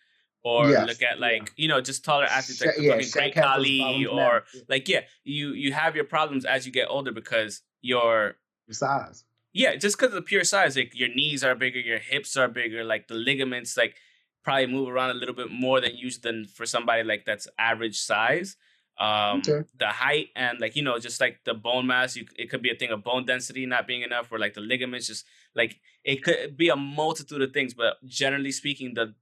Or 0.43 0.71
Yes, 0.71 0.89
look 0.89 1.03
at 1.03 1.19
yeah. 1.19 1.27
like 1.27 1.53
you 1.57 1.69
know 1.69 1.83
just 1.83 2.03
taller 2.03 2.25
athletes 2.25 2.65
like 2.65 2.75
Sha- 2.77 2.81
yeah, 2.81 2.91
fucking 2.93 3.07
Shaq 3.07 3.13
Great 3.13 3.35
Khali 3.35 3.79
problems 3.81 4.07
now. 4.07 4.27
or 4.31 4.45
like 4.71 4.89
yeah 4.89 5.01
you 5.23 5.51
you 5.53 5.73
have 5.75 5.95
your 5.95 6.07
problems 6.07 6.45
as 6.47 6.65
you 6.65 6.73
get 6.73 6.87
older 6.89 7.13
because 7.13 7.61
your 7.83 8.37
size. 8.71 9.25
yeah 9.53 9.77
just 9.77 9.97
because 9.99 10.09
of 10.09 10.15
the 10.15 10.23
pure 10.23 10.45
size 10.45 10.77
like 10.77 10.93
your 10.99 11.11
knees 11.11 11.45
are 11.45 11.55
bigger 11.55 11.79
your 11.79 11.99
hips 11.99 12.39
are 12.39 12.49
bigger 12.49 12.83
like 12.85 13.07
the 13.09 13.15
ligaments 13.15 13.77
like 13.77 13.97
probably 14.43 14.67
move 14.67 14.89
around 14.89 15.11
a 15.11 15.15
little 15.15 15.35
bit 15.35 15.51
more 15.51 15.79
than 15.79 15.95
usual 15.95 16.21
than 16.23 16.47
for 16.47 16.65
somebody 16.65 17.03
like 17.03 17.25
that's 17.27 17.47
average 17.59 17.99
size 17.99 18.57
um 19.01 19.39
Okay. 19.39 19.67
the 19.79 19.87
height 19.87 20.29
and 20.37 20.61
like 20.61 20.77
you 20.77 20.83
know 20.83 20.99
just 20.99 21.21
like 21.21 21.41
the 21.45 21.55
bone 21.55 21.87
mass 21.87 22.17
you 22.17 22.27
it 22.37 22.51
could 22.51 22.61
be 22.63 22.71
a 22.71 22.75
thing 22.75 22.91
of 22.91 23.03
bone 23.03 23.25
density 23.25 23.65
not 23.67 23.87
being 23.87 24.03
enough 24.03 24.31
or 24.31 24.39
like 24.39 24.53
the 24.55 24.61
ligaments 24.61 25.07
just 25.07 25.25
like 25.55 25.81
it 26.05 26.23
could 26.23 26.57
be 26.57 26.69
a 26.69 26.77
multitude 26.77 27.41
of 27.41 27.53
things 27.53 27.73
but 27.75 27.95
generally 28.07 28.53
speaking 28.53 28.93
the 28.95 29.15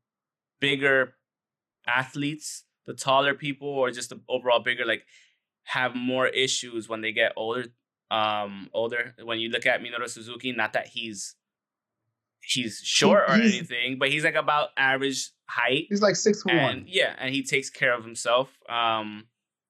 bigger 0.61 1.15
athletes 1.87 2.65
the 2.87 2.95
taller 2.95 3.35
people 3.35 3.69
or 3.69 3.91
just 3.91 4.11
the 4.11 4.21
overall 4.29 4.61
bigger 4.61 4.85
like 4.85 5.05
have 5.65 5.95
more 5.95 6.27
issues 6.27 6.89
when 6.89 7.01
they 7.01 7.13
get 7.13 7.33
older 7.37 7.67
um 8.11 8.69
older 8.73 9.15
when 9.23 9.39
you 9.39 9.49
look 9.51 9.67
at 9.67 9.81
Minoru 9.81 10.09
Suzuki 10.09 10.51
not 10.53 10.73
that 10.73 10.89
he's 10.89 11.37
he's 12.41 12.81
short 12.83 13.25
or 13.29 13.37
he's- 13.37 13.53
anything 13.55 13.99
but 13.99 14.11
he's 14.11 14.25
like 14.25 14.35
about 14.35 14.71
average 14.77 15.31
height 15.47 15.87
He's 15.89 16.03
like 16.03 16.17
six 16.17 16.45
one. 16.45 16.85
yeah 16.87 17.15
and 17.19 17.35
he 17.35 17.43
takes 17.43 17.71
care 17.71 17.95
of 17.95 18.05
himself 18.05 18.51
um 18.69 19.25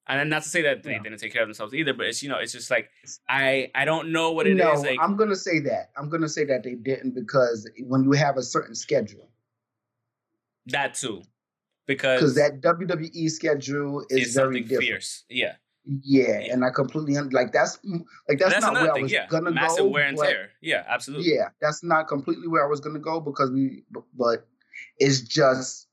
and 0.09 0.31
not 0.31 0.42
to 0.42 0.49
say 0.49 0.62
that 0.62 0.83
they 0.83 0.92
Yeah. 0.92 1.03
didn't 1.03 1.18
take 1.18 1.33
care 1.33 1.42
of 1.42 1.49
themselves 1.49 1.75
either 1.75 1.92
but 1.92 2.07
it's 2.07 2.23
you 2.23 2.29
know 2.29 2.38
it's 2.38 2.53
just 2.53 2.71
like 2.71 2.90
i 3.29 3.71
i 3.75 3.85
don't 3.85 4.11
know 4.11 4.33
what 4.33 4.47
it 4.47 4.53
is. 4.53 4.57
no, 4.59 4.73
like 4.88 4.99
I'm 5.01 5.16
gonna 5.16 5.37
say 5.37 5.61
that. 5.61 5.90
I'm 5.97 6.09
gonna 6.09 6.29
say 6.29 6.44
that 6.47 6.62
they 6.62 6.75
didn't 6.75 7.14
because 7.14 7.71
when 7.87 8.05
you 8.05 8.12
have 8.12 8.37
a 8.37 8.42
certain 8.42 8.75
schedule, 8.75 9.31
that 10.66 10.94
too 10.94 11.23
because 11.87 12.35
because 12.35 12.35
that 12.37 12.61
WWE 12.61 13.31
schedule 13.31 14.05
is 14.11 14.35
very 14.35 14.62
fierce 14.62 15.25
yeah 15.29 15.55
Yeah, 15.85 16.53
and 16.53 16.64
I 16.64 16.71
completely 16.71 17.14
like 17.38 17.53
that's 17.53 17.79
like 18.29 18.38
that's, 18.38 18.53
that's 18.55 18.61
not 18.66 18.75
where 18.75 18.94
I 18.94 19.01
was 19.01 19.12
yeah 19.12 19.27
gonna 19.29 19.51
massive 19.51 19.85
go. 19.85 19.88
wear 19.88 20.07
and 20.07 20.18
tear 20.18 20.51
yeah 20.61 20.85
absolutely 20.88 21.33
Yeah, 21.35 21.49
that's 21.61 21.83
not 21.83 22.09
completely 22.09 22.47
where 22.49 22.64
I 22.64 22.68
was 22.68 22.81
gonna 22.81 22.99
go 22.99 23.21
because 23.21 23.51
we, 23.51 23.85
but, 24.14 24.47
it's 24.99 25.21
just 25.23 25.87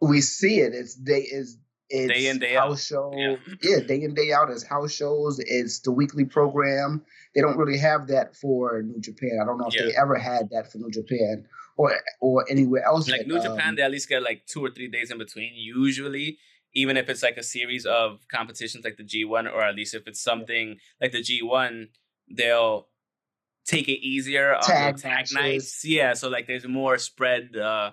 we 0.00 0.20
see 0.20 0.60
it. 0.60 0.74
It's 0.74 0.94
day 0.94 1.20
is 1.20 1.58
it's 1.90 2.12
Day 2.12 2.28
in, 2.28 2.38
day 2.38 2.54
house 2.54 2.86
show. 2.86 3.12
Yeah. 3.16 3.36
Yeah. 3.62 3.80
day 3.80 4.02
in 4.02 4.14
day 4.14 4.32
out. 4.32 4.50
It's 4.50 4.62
house 4.62 4.92
shows. 4.92 5.40
It's 5.40 5.80
the 5.80 5.92
weekly 5.92 6.24
program. 6.24 7.04
They 7.34 7.40
don't 7.40 7.56
really 7.56 7.78
have 7.78 8.06
that 8.08 8.34
for 8.36 8.82
New 8.82 9.00
Japan. 9.00 9.38
I 9.42 9.44
don't 9.44 9.58
know 9.58 9.68
if 9.68 9.74
they 9.74 9.94
ever 9.96 10.16
had 10.16 10.50
that 10.50 10.70
for 10.70 10.78
New 10.78 10.90
Japan 10.90 11.46
or 11.76 11.94
or 12.20 12.44
anywhere 12.50 12.84
else. 12.84 13.08
like 13.08 13.20
that, 13.20 13.28
New 13.28 13.40
Japan, 13.42 13.70
um, 13.70 13.76
they 13.76 13.82
at 13.82 13.90
least 13.90 14.08
get 14.08 14.22
like 14.22 14.46
two 14.46 14.64
or 14.64 14.70
three 14.70 14.88
days 14.88 15.10
in 15.10 15.18
between. 15.18 15.52
Usually, 15.54 16.38
even 16.74 16.96
if 16.96 17.08
it's 17.08 17.22
like 17.22 17.36
a 17.36 17.42
series 17.42 17.86
of 17.86 18.20
competitions 18.28 18.84
like 18.84 18.96
the 18.96 19.04
G1, 19.04 19.52
or 19.52 19.62
at 19.62 19.74
least 19.74 19.94
if 19.94 20.06
it's 20.06 20.22
something 20.22 20.78
like 21.00 21.12
the 21.12 21.22
G1, 21.22 21.88
they'll 22.30 22.86
take 23.66 23.88
it 23.88 24.04
easier 24.04 24.54
on 24.54 24.62
Tag 24.62 24.96
tag 24.98 25.26
nights. 25.32 25.84
Yeah, 25.84 26.14
so 26.14 26.28
like 26.28 26.46
there's 26.46 26.66
more 26.66 26.98
spread 26.98 27.56
uh, 27.56 27.92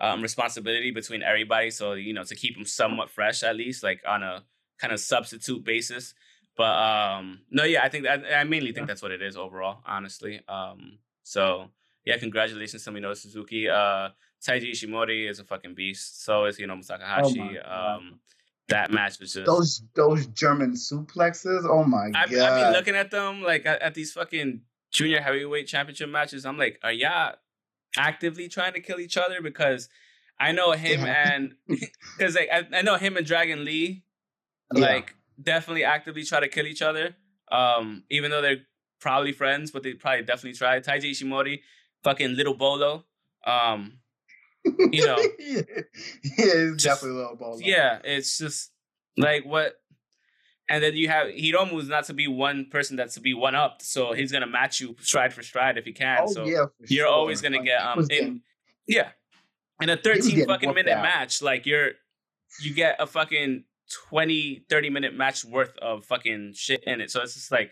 um, 0.00 0.22
responsibility 0.22 0.90
between 0.90 1.22
everybody. 1.22 1.70
So 1.70 1.92
you 1.94 2.12
know 2.12 2.24
to 2.24 2.34
keep 2.34 2.56
them 2.56 2.64
somewhat 2.66 3.10
fresh 3.10 3.42
at 3.42 3.56
least, 3.56 3.82
like 3.82 4.02
on 4.06 4.22
a 4.22 4.44
kind 4.78 4.92
of 4.92 5.00
substitute 5.00 5.64
basis. 5.64 6.14
But 6.56 6.64
um, 6.64 7.40
no, 7.50 7.64
yeah, 7.64 7.82
I 7.82 7.88
think 7.88 8.04
that, 8.04 8.22
I 8.32 8.44
mainly 8.44 8.72
think 8.72 8.84
Yeah. 8.84 8.86
that's 8.86 9.02
what 9.02 9.10
it 9.10 9.22
is 9.22 9.36
overall, 9.36 9.82
honestly. 9.86 10.40
Um, 10.48 10.98
so 11.22 11.70
yeah, 12.04 12.16
congratulations 12.18 12.84
to 12.84 12.90
Minoru 12.90 13.16
Suzuki. 13.16 13.68
Uh, 13.68 14.10
Taiji 14.46 14.70
Ishimori 14.72 15.28
is 15.28 15.38
a 15.38 15.44
fucking 15.44 15.74
beast. 15.74 16.22
So 16.24 16.44
is 16.44 16.58
Hiromu 16.58 16.86
Takahashi. 16.86 17.58
Oh 17.64 17.96
um, 17.96 18.20
that 18.68 18.90
match 18.92 19.18
was 19.18 19.32
just. 19.32 19.46
those 19.46 19.82
those 19.94 20.26
German 20.26 20.72
suplexes. 20.74 21.64
Oh 21.68 21.84
my 21.84 22.10
I've, 22.14 22.30
god! 22.30 22.40
I've 22.40 22.62
been 22.62 22.72
looking 22.72 22.94
at 22.94 23.10
them 23.10 23.42
like 23.42 23.66
at, 23.66 23.82
at 23.82 23.94
these 23.94 24.12
fucking 24.12 24.60
junior 24.90 25.20
heavyweight 25.20 25.66
championship 25.66 26.08
matches. 26.08 26.46
I'm 26.46 26.56
like, 26.58 26.78
are 26.82 26.92
y'all 26.92 27.34
actively 27.96 28.48
trying 28.48 28.72
to 28.74 28.80
kill 28.80 29.00
each 29.00 29.16
other? 29.16 29.40
Because 29.42 29.88
I 30.38 30.52
know 30.52 30.72
him 30.72 31.00
Yeah. 31.04 31.30
and 31.34 31.54
because 32.18 32.34
like 32.34 32.48
I, 32.52 32.66
I 32.78 32.82
know 32.82 32.96
him 32.96 33.16
and 33.16 33.26
Dragon 33.26 33.64
Lee 33.64 34.04
Yeah. 34.74 34.80
like 34.86 35.14
definitely 35.42 35.84
actively 35.84 36.22
try 36.24 36.40
to 36.40 36.48
kill 36.48 36.66
each 36.66 36.82
other. 36.82 37.16
Um, 37.52 38.04
even 38.10 38.30
though 38.30 38.40
they're 38.42 38.62
probably 39.00 39.32
friends, 39.32 39.70
but 39.70 39.82
they 39.82 39.92
probably 39.92 40.22
definitely 40.24 40.54
try. 40.56 40.80
Taiji 40.80 41.10
Ishimori, 41.10 41.60
fucking 42.02 42.34
little 42.36 42.54
bolo. 42.54 43.04
Um, 43.46 43.98
you 44.64 45.04
know. 45.06 45.18
yeah, 45.38 45.60
it's 46.22 46.82
Just- 46.82 46.84
definitely 47.02 47.18
little 47.20 47.36
ball. 47.36 47.58
yeah, 47.60 47.98
it's 48.02 48.38
just 48.38 48.70
like 49.18 49.44
what. 49.44 49.74
And 50.68 50.82
then 50.82 50.94
you 50.96 51.08
have 51.08 51.26
Hiromu 51.28 51.78
is 51.80 51.88
not 51.88 52.04
to 52.04 52.14
be 52.14 52.26
one 52.26 52.66
person 52.70 52.96
that's 52.96 53.14
to 53.14 53.20
be 53.20 53.34
one 53.34 53.54
up, 53.54 53.82
so 53.82 54.12
he's 54.14 54.32
gonna 54.32 54.46
match 54.46 54.80
you 54.80 54.96
stride 55.00 55.32
for 55.34 55.42
stride 55.42 55.76
if 55.76 55.84
he 55.84 55.92
can. 55.92 56.20
Oh 56.22 56.26
so 56.32 56.44
yeah, 56.46 56.66
you're 56.88 57.06
sure. 57.06 57.06
always 57.06 57.42
gonna 57.42 57.58
Like, 57.58 57.66
get 57.66 57.82
um 57.82 58.06
in, 58.10 58.40
yeah, 58.86 59.10
in 59.82 59.90
a 59.90 59.96
13 59.96 60.46
fucking 60.46 60.72
minute 60.74 60.92
out. 60.94 61.02
match, 61.02 61.42
like 61.42 61.66
you're 61.66 61.90
you 62.62 62.72
get 62.72 62.96
a 62.98 63.06
fucking 63.06 63.64
20, 64.08 64.64
30 64.70 64.90
minute 64.90 65.14
match 65.14 65.44
worth 65.44 65.76
of 65.78 66.06
fucking 66.06 66.52
shit 66.54 66.82
in 66.86 67.00
it. 67.02 67.10
So 67.10 67.20
it's 67.20 67.34
just 67.34 67.52
like 67.52 67.70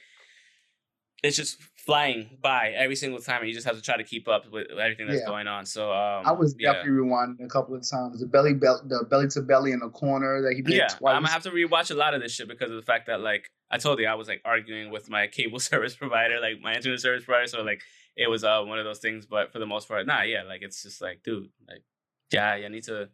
it's 1.23 1.37
just 1.37 1.57
flying 1.85 2.39
by 2.41 2.71
every 2.77 2.95
single 2.95 3.21
time, 3.21 3.41
and 3.41 3.49
you 3.49 3.55
just 3.55 3.67
have 3.67 3.77
to 3.77 3.83
try 3.83 3.97
to 3.97 4.05
keep 4.05 4.29
up 4.29 4.51
with 4.51 4.71
everything 4.71 5.07
that's 5.09 5.21
Yeah. 5.21 5.27
going 5.27 5.49
on. 5.49 5.67
So 5.67 5.93
um, 5.93 6.27
I 6.27 6.33
was 6.33 6.55
yeah. 6.59 6.75
definitely 6.75 7.03
rewinding 7.03 7.45
a 7.45 7.49
couple 7.49 7.75
of 7.75 7.89
times. 7.89 8.21
The 8.21 8.27
belly 8.27 8.55
belt, 8.55 8.89
the 8.89 9.05
belly 9.11 9.27
to 9.29 9.43
belly 9.43 9.73
in 9.73 9.81
the 9.81 9.89
corner 9.91 10.43
that 10.43 10.55
he 10.55 10.63
did 10.63 10.75
Yeah, 10.75 10.89
twice. 10.89 11.15
I'm 11.15 11.23
gonna 11.23 11.33
have 11.33 11.43
to 11.43 11.51
rewatch 11.51 11.91
a 11.91 11.95
lot 11.95 12.15
of 12.15 12.21
this 12.23 12.33
shit 12.33 12.47
because 12.49 12.71
of 12.71 12.77
the 12.77 12.83
fact 12.83 13.07
that 13.09 13.21
like 13.21 13.51
I 13.71 13.79
told 13.79 13.99
you 13.99 14.07
I 14.07 14.15
was 14.15 14.29
like 14.29 14.43
arguing 14.45 14.91
with 14.91 15.11
my 15.11 15.27
cable 15.27 15.59
service 15.71 15.97
provider, 15.97 16.41
like 16.41 16.61
my 16.61 16.75
internet 16.75 17.01
service 17.01 17.25
provider. 17.25 17.49
So 17.49 17.63
like 17.63 17.83
it 18.17 18.29
was 18.29 18.45
uh 18.45 18.63
one 18.63 18.79
of 18.79 18.85
those 18.85 19.01
things, 19.01 19.27
but 19.27 19.53
for 19.53 19.59
the 19.59 19.67
most 19.67 19.89
part, 19.89 20.07
nah, 20.07 20.23
yeah, 20.23 20.45
like 20.45 20.63
it's 20.63 20.83
just 20.83 21.03
like, 21.03 21.23
dude, 21.25 21.49
like 21.69 21.83
yeah, 22.31 22.55
you 22.57 22.69
need 22.69 22.85
to 22.85 23.09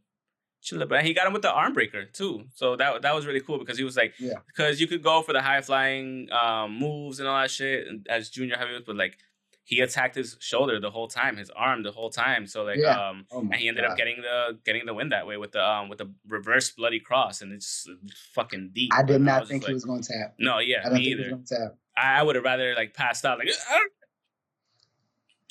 But 0.89 1.05
he 1.05 1.15
got 1.15 1.27
him 1.27 1.33
with 1.33 1.43
the 1.43 1.53
arm 1.53 1.73
breaker 1.73 2.05
too, 2.05 2.45
so 2.55 2.77
that 2.77 3.03
that 3.03 3.15
was 3.15 3.27
really 3.27 3.41
cool 3.41 3.59
because 3.59 3.79
he 3.79 3.85
was 3.85 3.97
like, 3.97 4.15
Yeah. 4.19 4.35
because 4.49 4.81
you 4.81 4.87
could 4.87 5.03
go 5.03 5.23
for 5.23 5.33
the 5.33 5.41
high 5.41 5.61
flying 5.63 6.29
um 6.33 6.79
moves 6.79 7.21
and 7.21 7.29
all 7.29 7.41
that 7.41 7.51
shit 7.51 7.87
as 8.09 8.29
junior 8.29 8.57
heavyweight, 8.57 8.85
but 8.87 8.97
like 8.97 9.17
he 9.65 9.81
attacked 9.81 10.15
his 10.17 10.37
shoulder 10.41 10.81
the 10.81 10.91
whole 10.91 11.09
time, 11.09 11.37
his 11.37 11.51
arm 11.51 11.83
the 11.83 11.93
whole 11.93 12.11
time. 12.11 12.47
So 12.47 12.65
like 12.65 12.79
Yeah. 12.79 12.99
um 13.09 13.27
Oh 13.31 13.41
and 13.41 13.55
he 13.55 13.69
ended 13.69 13.85
God. 13.85 13.93
up 13.93 13.97
getting 13.97 14.21
the 14.23 14.59
getting 14.65 14.85
the 14.85 14.95
win 14.95 15.11
that 15.11 15.27
way 15.27 15.37
with 15.37 15.53
the 15.53 15.65
um 15.65 15.89
with 15.89 15.99
the 15.99 16.11
reverse 16.27 16.71
bloody 16.71 17.01
cross, 17.01 17.41
and 17.41 17.53
it's 17.53 17.87
fucking 18.35 18.71
deep. 18.75 18.91
I 18.93 19.03
did 19.05 19.21
not 19.21 19.41
was 19.43 19.49
think 19.51 19.63
he 19.63 19.69
like, 19.69 19.75
was 19.75 19.85
going 19.85 20.03
to 20.03 20.09
tap. 20.13 20.35
No, 20.39 20.59
yeah, 20.59 20.79
I 20.81 20.83
don't 20.85 20.95
me 20.95 20.99
think 20.99 21.05
he 21.05 21.11
either. 21.13 21.23
was 21.23 21.31
going 21.31 21.45
to 21.45 21.55
tap. 21.69 21.75
I, 21.97 22.19
I 22.21 22.23
would 22.25 22.35
have 22.35 22.45
rather 22.45 22.75
like 22.75 22.95
passed 22.95 23.25
out, 23.25 23.39
like. 23.39 23.49
"Ah!" 23.71 23.79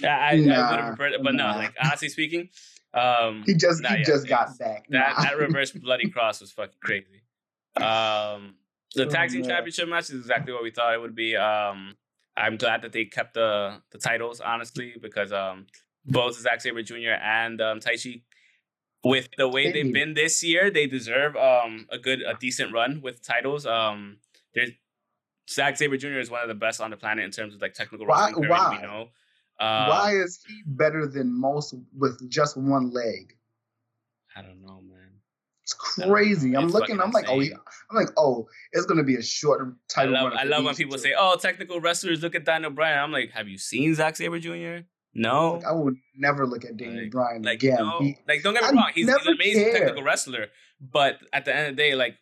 I, 0.03 0.07
I, 0.07 0.29
I 0.31 0.35
would 0.35 0.45
have 0.79 0.95
preferred 0.95 1.13
it, 1.13 1.23
but 1.23 1.33
no, 1.33 1.45
like 1.47 1.73
honestly 1.83 2.09
speaking, 2.09 2.49
um, 2.93 3.43
He 3.45 3.53
just 3.53 3.85
he 3.85 3.97
yeah, 3.97 4.03
just 4.03 4.27
got 4.27 4.57
back. 4.57 4.85
that 4.89 5.13
Nah. 5.17 5.23
that 5.23 5.37
reverse 5.37 5.71
bloody 5.85 6.09
cross 6.09 6.41
was 6.41 6.51
fucking 6.51 6.77
crazy. 6.81 7.21
Um, 7.75 8.55
the 8.95 9.05
Oh, 9.05 9.09
tag 9.09 9.29
team 9.29 9.43
championship 9.43 9.87
match 9.89 10.05
is 10.09 10.15
exactly 10.21 10.53
what 10.53 10.63
we 10.63 10.71
thought 10.71 10.93
it 10.93 11.01
would 11.01 11.15
be. 11.15 11.35
Um, 11.35 11.95
I'm 12.35 12.57
glad 12.57 12.81
that 12.83 12.91
they 12.93 13.05
kept 13.05 13.33
the 13.33 13.81
the 13.91 13.97
titles 13.97 14.39
honestly 14.41 14.95
because 15.01 15.31
um 15.31 15.67
both 16.05 16.35
Zack 16.39 16.61
Sabre 16.61 16.81
Jr. 16.83 17.17
and 17.21 17.59
um, 17.61 17.79
Taichi, 17.79 18.21
with 19.03 19.27
the 19.37 19.47
way 19.47 19.71
They 19.71 19.83
they've 19.83 19.93
been 19.93 20.13
this 20.13 20.41
year, 20.43 20.71
they 20.71 20.87
deserve 20.87 21.35
um 21.35 21.85
a 21.91 21.97
good 21.97 22.21
a 22.21 22.35
decent 22.35 22.73
run 22.73 23.01
with 23.01 23.21
titles. 23.21 23.65
Um, 23.65 24.17
there's 24.55 24.71
Zack 25.49 25.77
Sabre 25.77 25.97
Jr. 25.97 26.19
is 26.19 26.29
one 26.31 26.41
of 26.41 26.47
the 26.47 26.55
best 26.55 26.79
on 26.81 26.91
the 26.91 26.97
planet 26.97 27.25
in 27.25 27.31
terms 27.31 27.53
of 27.55 27.61
like 27.61 27.73
technical 27.73 28.05
wrestling. 28.07 28.41
We 28.41 28.47
know. 28.47 29.09
Um, 29.59 29.89
Why 29.89 30.11
is 30.15 30.39
he 30.47 30.61
better 30.65 31.07
than 31.07 31.31
most 31.39 31.73
with 31.95 32.29
just 32.29 32.57
one 32.57 32.91
leg? 32.91 33.35
I 34.35 34.41
don't 34.41 34.61
know, 34.61 34.81
man. 34.81 35.09
It's 35.63 35.75
I 35.99 36.07
crazy. 36.07 36.55
I'm 36.55 36.65
It's 36.65 36.73
looking. 36.73 37.01
I'm 37.01 37.11
like, 37.11 37.25
oh. 37.27 37.39
I'm 37.41 37.95
like, 37.95 38.09
oh, 38.17 38.47
it's 38.71 38.85
gonna 38.85 39.03
be 39.03 39.15
a 39.15 39.21
short 39.23 39.61
I 39.61 39.71
title. 39.89 40.13
love 40.13 40.33
I 40.33 40.43
love 40.43 40.63
when 40.63 40.75
people 40.75 40.95
two. 40.95 41.01
say, 41.01 41.13
"Oh, 41.17 41.35
technical 41.41 41.81
wrestlers, 41.81 42.21
look 42.21 42.35
at 42.35 42.45
Daniel 42.45 42.71
Bryan." 42.71 42.99
I'm 42.99 43.11
like, 43.11 43.31
"Have 43.31 43.47
you 43.49 43.57
seen 43.57 43.93
Zack 43.95 44.15
Sabre 44.15 44.39
Jr.?" 44.39 44.85
No. 45.13 45.53
Like, 45.55 45.65
I 45.65 45.71
would 45.71 45.95
never 46.15 46.45
look 46.45 46.63
at 46.63 46.77
Daniel 46.77 47.01
Like- 47.03 47.11
Bryan 47.11 47.41
Like, 47.41 47.63
again. 47.63 47.77
no, 47.79 47.99
He- 47.99 48.17
like 48.27 48.43
don't 48.43 48.53
get 48.53 48.63
me 48.63 48.69
I 48.69 48.71
wrong, 48.81 48.91
he's, 48.93 49.07
he's 49.07 49.25
an 49.25 49.33
amazing 49.33 49.63
care. 49.63 49.73
technical 49.79 50.03
wrestler, 50.03 50.47
but 50.79 51.17
at 51.33 51.43
the 51.45 51.55
end 51.55 51.69
of 51.71 51.75
the 51.75 51.81
day, 51.81 51.95
like 51.95 52.15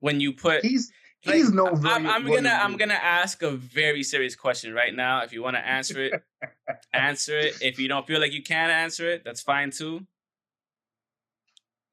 when 0.00 0.20
you 0.20 0.32
put 0.32 0.64
he's 0.64 0.90
like, 1.26 1.36
he's 1.36 1.52
no. 1.52 1.66
I'm, 1.68 2.06
I'm 2.06 2.26
gonna 2.26 2.50
I'm 2.62 2.76
gonna 2.76 2.94
ask 2.94 3.42
a 3.42 3.50
very 3.52 4.02
serious 4.02 4.34
question 4.36 4.72
right 4.74 4.94
now. 4.94 5.22
If 5.22 5.32
you 5.32 5.42
want 5.42 5.56
to 5.56 5.66
answer 5.66 6.02
it, 6.04 6.22
answer 6.92 7.36
it. 7.38 7.54
If 7.60 7.78
you 7.78 7.88
don't 7.88 8.06
feel 8.06 8.20
like 8.20 8.32
you 8.32 8.42
can 8.42 8.70
answer 8.70 9.08
it, 9.10 9.22
that's 9.24 9.40
fine 9.42 9.70
too. 9.70 10.06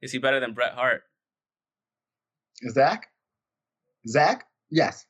Is 0.02 0.12
he 0.12 0.17
better 0.17 0.39
than 0.39 0.54
Bret 0.54 0.74
Hart? 0.74 1.04
Zach. 2.72 3.08
Zach. 4.08 4.46
Yes. 4.70 5.06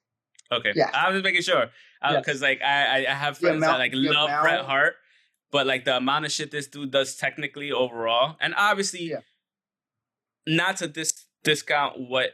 Okay, 0.52 0.74
Yes. 0.76 0.92
I 0.94 1.08
was 1.08 1.16
just 1.16 1.24
making 1.24 1.42
sure 1.44 1.64
uh, 2.02 2.12
Yes. 2.12 2.26
because 2.26 2.42
like 2.42 2.62
I 2.62 3.06
I 3.08 3.14
have 3.14 3.38
friends 3.38 3.62
that 3.62 3.78
like 3.80 3.92
love 3.96 4.30
Bret 4.42 4.66
Hart, 4.66 4.96
but 5.52 5.66
like 5.66 5.86
the 5.86 5.96
amount 5.96 6.26
of 6.26 6.32
shit 6.32 6.52
this 6.52 6.68
dude 6.68 6.92
does 6.92 7.16
technically 7.16 7.72
overall, 7.72 8.36
and 8.42 8.54
obviously, 8.58 9.12
Yeah. 9.12 9.20
not 10.46 10.78
to 10.78 10.88
dis- 10.88 11.26
discount 11.44 12.00
what 12.00 12.32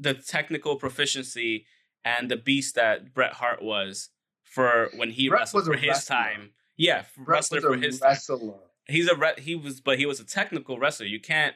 the 0.00 0.14
technical 0.14 0.76
proficiency 0.76 1.66
and 2.04 2.30
the 2.30 2.36
beast 2.36 2.74
that 2.76 3.12
Bret 3.14 3.34
Hart 3.34 3.62
was 3.62 4.10
for 4.44 4.88
when 4.96 5.10
he 5.10 5.28
wrestled 5.28 5.64
for 5.64 5.74
his 5.76 5.88
wrestler. 5.88 6.16
time. 6.16 6.50
Yeah, 6.76 7.04
Bret 7.16 7.28
wrestler 7.38 7.60
for 7.60 7.76
his 7.76 8.00
time. 8.00 8.10
wrestler. 8.10 8.54
He's 8.86 9.08
a 9.08 9.16
re- 9.16 9.34
he 9.38 9.54
was, 9.56 9.80
but 9.80 9.98
he 9.98 10.06
was 10.06 10.20
a 10.20 10.24
technical 10.24 10.78
wrestler. 10.78 11.06
You 11.06 11.20
can't. 11.20 11.54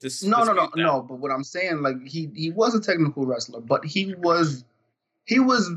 Dis- 0.00 0.22
No, 0.22 0.44
no, 0.44 0.52
no, 0.52 0.62
that. 0.74 0.76
no. 0.76 1.02
But 1.02 1.18
what 1.18 1.30
I'm 1.30 1.42
saying, 1.44 1.82
like 1.82 2.06
he 2.06 2.30
he 2.34 2.50
was 2.50 2.74
a 2.74 2.80
technical 2.80 3.26
wrestler, 3.26 3.60
but 3.60 3.84
he 3.84 4.14
was 4.14 4.64
he 5.24 5.40
was 5.40 5.70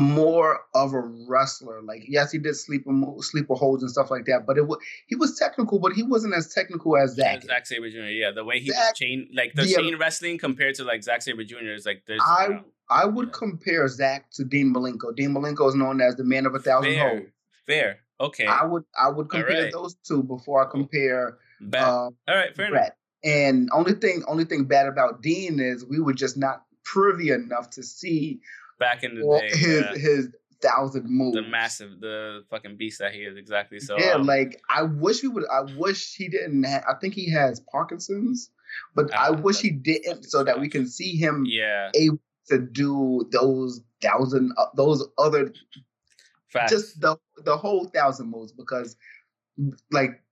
more 0.00 0.60
of 0.74 0.92
a 0.94 1.00
wrestler. 1.28 1.80
Like 1.82 2.04
yes, 2.08 2.32
he 2.32 2.38
did 2.38 2.56
sleeper 2.56 2.90
sleeper 3.20 3.54
holds 3.54 3.82
and 3.82 3.90
stuff 3.92 4.10
like 4.10 4.24
that, 4.26 4.46
but 4.46 4.58
it 4.58 4.66
was 4.66 4.78
he 5.06 5.14
was 5.16 5.38
technical, 5.38 5.78
but 5.78 5.92
he 5.92 6.02
wasn't 6.02 6.34
as 6.34 6.52
technical 6.52 6.96
as 6.96 7.16
Yeah, 7.16 7.34
Zach. 7.34 7.42
Zack 7.44 7.66
Sabre 7.66 7.90
Jr. 7.90 7.98
Yeah, 8.10 8.30
the 8.32 8.44
way 8.44 8.58
he 8.60 8.70
was 8.70 8.92
chain 8.96 9.28
like 9.34 9.52
the 9.54 9.62
the- 9.62 9.74
chain 9.74 9.96
wrestling 9.98 10.38
compared 10.38 10.74
to 10.76 10.84
like 10.84 11.02
Zack 11.02 11.22
Sabre 11.22 11.44
Jr. 11.44 11.72
is 11.74 11.86
like 11.86 12.02
there's 12.06 12.20
I 12.26 12.44
you 12.46 12.50
know, 12.54 12.64
I 12.88 13.04
would 13.04 13.28
Yeah. 13.28 13.32
compare 13.38 13.86
Zach 13.88 14.30
to 14.32 14.44
Dean 14.44 14.74
Malenko. 14.74 15.14
Dean 15.14 15.30
Malenko 15.32 15.68
is 15.68 15.74
known 15.76 16.00
as 16.00 16.16
the 16.16 16.24
man 16.24 16.46
of 16.46 16.54
a 16.54 16.58
thousand 16.58 16.92
fair, 16.94 17.08
holds. 17.08 17.26
fair. 17.66 17.98
Okay, 18.20 18.46
I 18.46 18.64
would 18.64 18.84
I 18.98 19.08
would 19.08 19.30
compare 19.30 19.62
right. 19.64 19.72
those 19.72 19.94
two 20.06 20.22
before 20.22 20.66
I 20.66 20.70
compare 20.70 21.38
Bet. 21.60 21.82
uh, 21.82 21.86
All 21.88 22.12
right, 22.28 22.54
fair 22.56 22.66
enough. 22.66 22.90
And 23.22 23.68
only 23.72 23.92
thing 23.92 24.24
only 24.26 24.44
thing 24.44 24.64
bad 24.64 24.86
about 24.86 25.22
Dean 25.22 25.60
is 25.60 25.84
we 25.84 26.00
were 26.00 26.12
just 26.14 26.36
not 26.36 26.64
privy 26.84 27.30
enough 27.30 27.70
to 27.70 27.82
see 27.82 28.40
Back 28.80 29.04
in 29.04 29.14
the 29.14 29.22
all 29.22 29.38
day, 29.38 29.50
his 29.56 30.02
his 30.02 30.28
thousand 30.60 31.06
moves. 31.08 31.36
the 31.36 31.42
massive, 31.42 32.00
the 32.00 32.44
fucking 32.50 32.76
beast 32.76 32.98
that 32.98 33.12
he 33.12 33.20
is 33.20 33.36
exactly. 33.36 33.78
So 33.78 33.96
yeah, 33.98 34.14
um, 34.14 34.24
like 34.24 34.60
I 34.68 34.82
wish 34.82 35.20
he 35.20 35.28
would. 35.28 35.44
I 35.48 35.62
wish 35.76 36.16
he 36.16 36.28
didn't. 36.28 36.64
Ha- 36.64 36.84
I 36.88 36.94
think 37.00 37.14
he 37.14 37.30
has 37.30 37.60
Parkinson's, 37.60 38.50
but 38.94 39.10
Ah, 39.14 39.26
I 39.26 39.30
wish 39.30 39.60
he 39.60 39.70
didn't, 39.70 40.24
so 40.24 40.42
that 40.42 40.60
we 40.60 40.68
can 40.68 40.86
see 40.86 41.16
him 41.16 41.44
yeah, 41.46 41.90
Able 41.94 42.20
to 42.48 42.58
do 42.58 43.28
those 43.30 43.82
thousand, 44.02 44.52
uh, 44.56 44.66
those 44.74 45.06
other, 45.18 45.52
facts. 46.48 46.72
just 46.72 47.00
the 47.00 47.16
the 47.44 47.56
whole 47.56 47.84
thousand 47.86 48.30
moves. 48.30 48.52
Because, 48.52 48.96
like, 49.90 50.22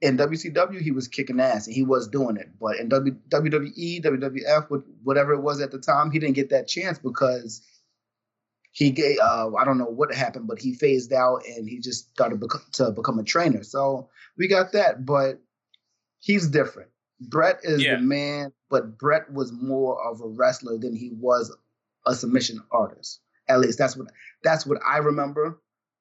in 0.00 0.16
WCW 0.18 0.80
he 0.80 0.90
was 0.90 1.08
kicking 1.08 1.40
ass 1.40 1.66
and 1.66 1.74
he 1.74 1.82
was 1.82 2.08
doing 2.08 2.36
it, 2.36 2.48
but 2.60 2.76
in 2.78 2.88
w, 2.88 3.16
WWE, 3.28 4.02
WWF, 4.02 4.70
what- 4.70 4.84
whatever 5.02 5.32
it 5.32 5.40
was 5.40 5.60
at 5.60 5.70
the 5.70 5.78
time, 5.78 6.10
he 6.10 6.18
didn't 6.18 6.34
get 6.36 6.50
that 6.50 6.68
chance 6.68 6.98
because. 6.98 7.62
He 8.74 8.90
gave, 8.90 9.18
uh, 9.18 9.54
I 9.54 9.66
don't 9.66 9.76
know 9.76 9.84
what 9.84 10.14
happened, 10.14 10.46
but 10.46 10.58
he 10.58 10.72
phased 10.72 11.12
out 11.12 11.42
and 11.46 11.68
he 11.68 11.78
just 11.78 12.08
started 12.14 12.40
bec- 12.40 12.70
to 12.72 12.90
become 12.90 13.18
a 13.18 13.22
trainer. 13.22 13.62
So 13.64 14.08
we 14.38 14.48
got 14.48 14.72
that, 14.72 15.04
but 15.04 15.42
he's 16.20 16.48
different. 16.48 16.88
Bret 17.20 17.60
is 17.64 17.82
Yeah. 17.82 17.96
the 17.96 18.00
man, 18.02 18.50
but 18.70 18.96
Bret 18.96 19.30
was 19.30 19.52
more 19.52 20.02
of 20.02 20.22
a 20.22 20.26
wrestler 20.26 20.78
than 20.78 20.96
he 20.96 21.10
was 21.10 21.54
a 22.06 22.14
submission 22.14 22.62
artist. 22.70 23.20
At 23.46 23.60
least 23.60 23.76
that's 23.76 23.94
what 23.94 24.08
that's 24.42 24.64
what 24.64 24.80
I 24.86 24.96
remember. 24.98 25.60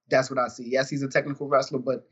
That's 0.10 0.30
what 0.30 0.40
I 0.40 0.48
see. 0.48 0.70
Yes, 0.70 0.90
he's 0.90 1.04
a 1.04 1.10
technical 1.10 1.50
wrestler, 1.50 1.80
but 1.80 2.08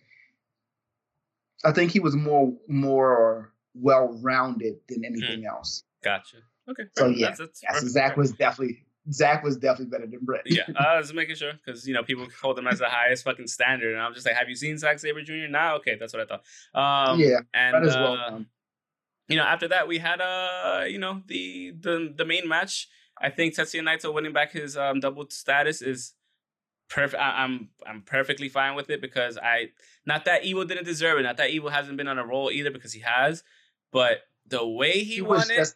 I 1.65 1.71
think 1.71 1.91
he 1.91 1.99
was 1.99 2.15
more 2.15 2.53
more 2.67 3.53
well 3.73 4.17
rounded 4.21 4.75
than 4.87 5.05
anything 5.05 5.45
else. 5.45 5.83
gotcha. 6.03 6.37
Okay, 6.69 6.83
So, 6.95 7.07
yeah, 7.07 7.27
that's, 7.27 7.39
that's 7.39 7.63
Yes, 7.63 7.73
perfect. 7.73 7.91
Zach 7.91 8.17
was 8.17 8.31
definitely 8.31 8.85
Zach 9.11 9.43
was 9.43 9.57
definitely 9.57 9.87
better 9.87 10.05
than 10.05 10.19
Bret. 10.21 10.43
yeah, 10.45 10.63
I 10.79 10.97
was 10.97 11.11
making 11.13 11.35
sure 11.35 11.53
because 11.53 11.87
you 11.87 11.93
know 11.93 12.03
people 12.03 12.27
hold 12.41 12.59
him 12.59 12.67
as 12.67 12.79
the 12.79 12.85
highest 12.85 13.23
fucking 13.23 13.47
standard, 13.47 13.93
and 13.93 14.01
I'm 14.01 14.13
just 14.13 14.25
like, 14.25 14.35
have 14.35 14.49
you 14.49 14.55
seen 14.55 14.77
Zack 14.77 14.99
Sabre 14.99 15.23
Jr.? 15.23 15.47
Nah, 15.49 15.75
okay, 15.75 15.95
that's 15.99 16.13
what 16.13 16.21
I 16.21 16.25
thought. 16.25 17.11
Um, 17.11 17.19
yeah, 17.19 17.39
and 17.53 17.85
well 17.85 18.13
uh, 18.13 18.39
you 19.27 19.37
know, 19.37 19.43
after 19.43 19.67
that 19.69 19.87
we 19.87 19.97
had 19.97 20.21
uh, 20.21 20.83
you 20.87 20.99
know, 20.99 21.23
the 21.27 21.71
the 21.79 22.13
the 22.15 22.25
main 22.25 22.47
match. 22.47 22.87
I 23.21 23.29
think 23.29 23.55
Tetsuya 23.55 23.81
Naito 23.81 24.13
winning 24.13 24.31
back 24.31 24.53
his 24.53 24.77
um 24.77 24.99
double 24.99 25.29
status 25.29 25.81
is 25.81 26.13
perfect. 26.89 27.21
I'm 27.21 27.69
I'm 27.85 28.01
perfectly 28.01 28.49
fine 28.49 28.75
with 28.75 28.89
it 28.89 29.01
because 29.01 29.37
I 29.37 29.69
not 30.05 30.25
that 30.25 30.43
Evil 30.43 30.65
didn't 30.65 30.85
deserve 30.85 31.19
it. 31.19 31.23
Not 31.23 31.37
that 31.37 31.51
Evil 31.51 31.69
hasn't 31.69 31.97
been 31.97 32.07
on 32.07 32.17
a 32.17 32.25
roll 32.25 32.51
either 32.51 32.71
because 32.71 32.93
he 32.93 33.01
has, 33.01 33.43
but 33.91 34.23
the 34.47 34.67
way 34.67 34.93
he, 34.99 35.15
He 35.15 35.21
won 35.21 35.37
was 35.37 35.49
it 35.49 35.55
just 35.55 35.75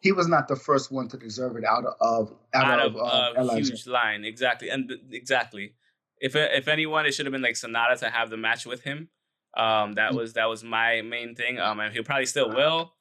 he 0.00 0.12
was 0.12 0.28
not 0.28 0.48
the 0.48 0.56
first 0.56 0.92
one 0.92 1.08
to 1.08 1.16
deserve 1.16 1.56
it 1.56 1.64
out 1.64 1.84
of 2.00 2.32
out, 2.54 2.64
out 2.64 2.80
of, 2.80 2.96
of 2.96 3.48
uh, 3.48 3.52
a 3.52 3.56
huge 3.56 3.86
line, 3.86 4.24
exactly, 4.24 4.68
and 4.68 4.90
exactly. 5.10 5.74
If 6.20 6.34
if 6.34 6.66
anyone, 6.68 7.06
it 7.06 7.14
should 7.14 7.26
have 7.26 7.32
been 7.32 7.42
like 7.42 7.54
Sanada 7.54 7.98
to 8.00 8.10
have 8.10 8.30
the 8.30 8.36
match 8.36 8.66
with 8.66 8.82
him. 8.82 9.08
Um, 9.56 9.94
that 9.94 10.14
was 10.14 10.34
that 10.34 10.46
was 10.46 10.64
my 10.64 11.02
main 11.02 11.34
thing. 11.34 11.58
Um, 11.58 11.80
and 11.80 11.92
he 11.94 12.02
probably 12.02 12.26
still 12.26 12.48
will. 12.48 12.92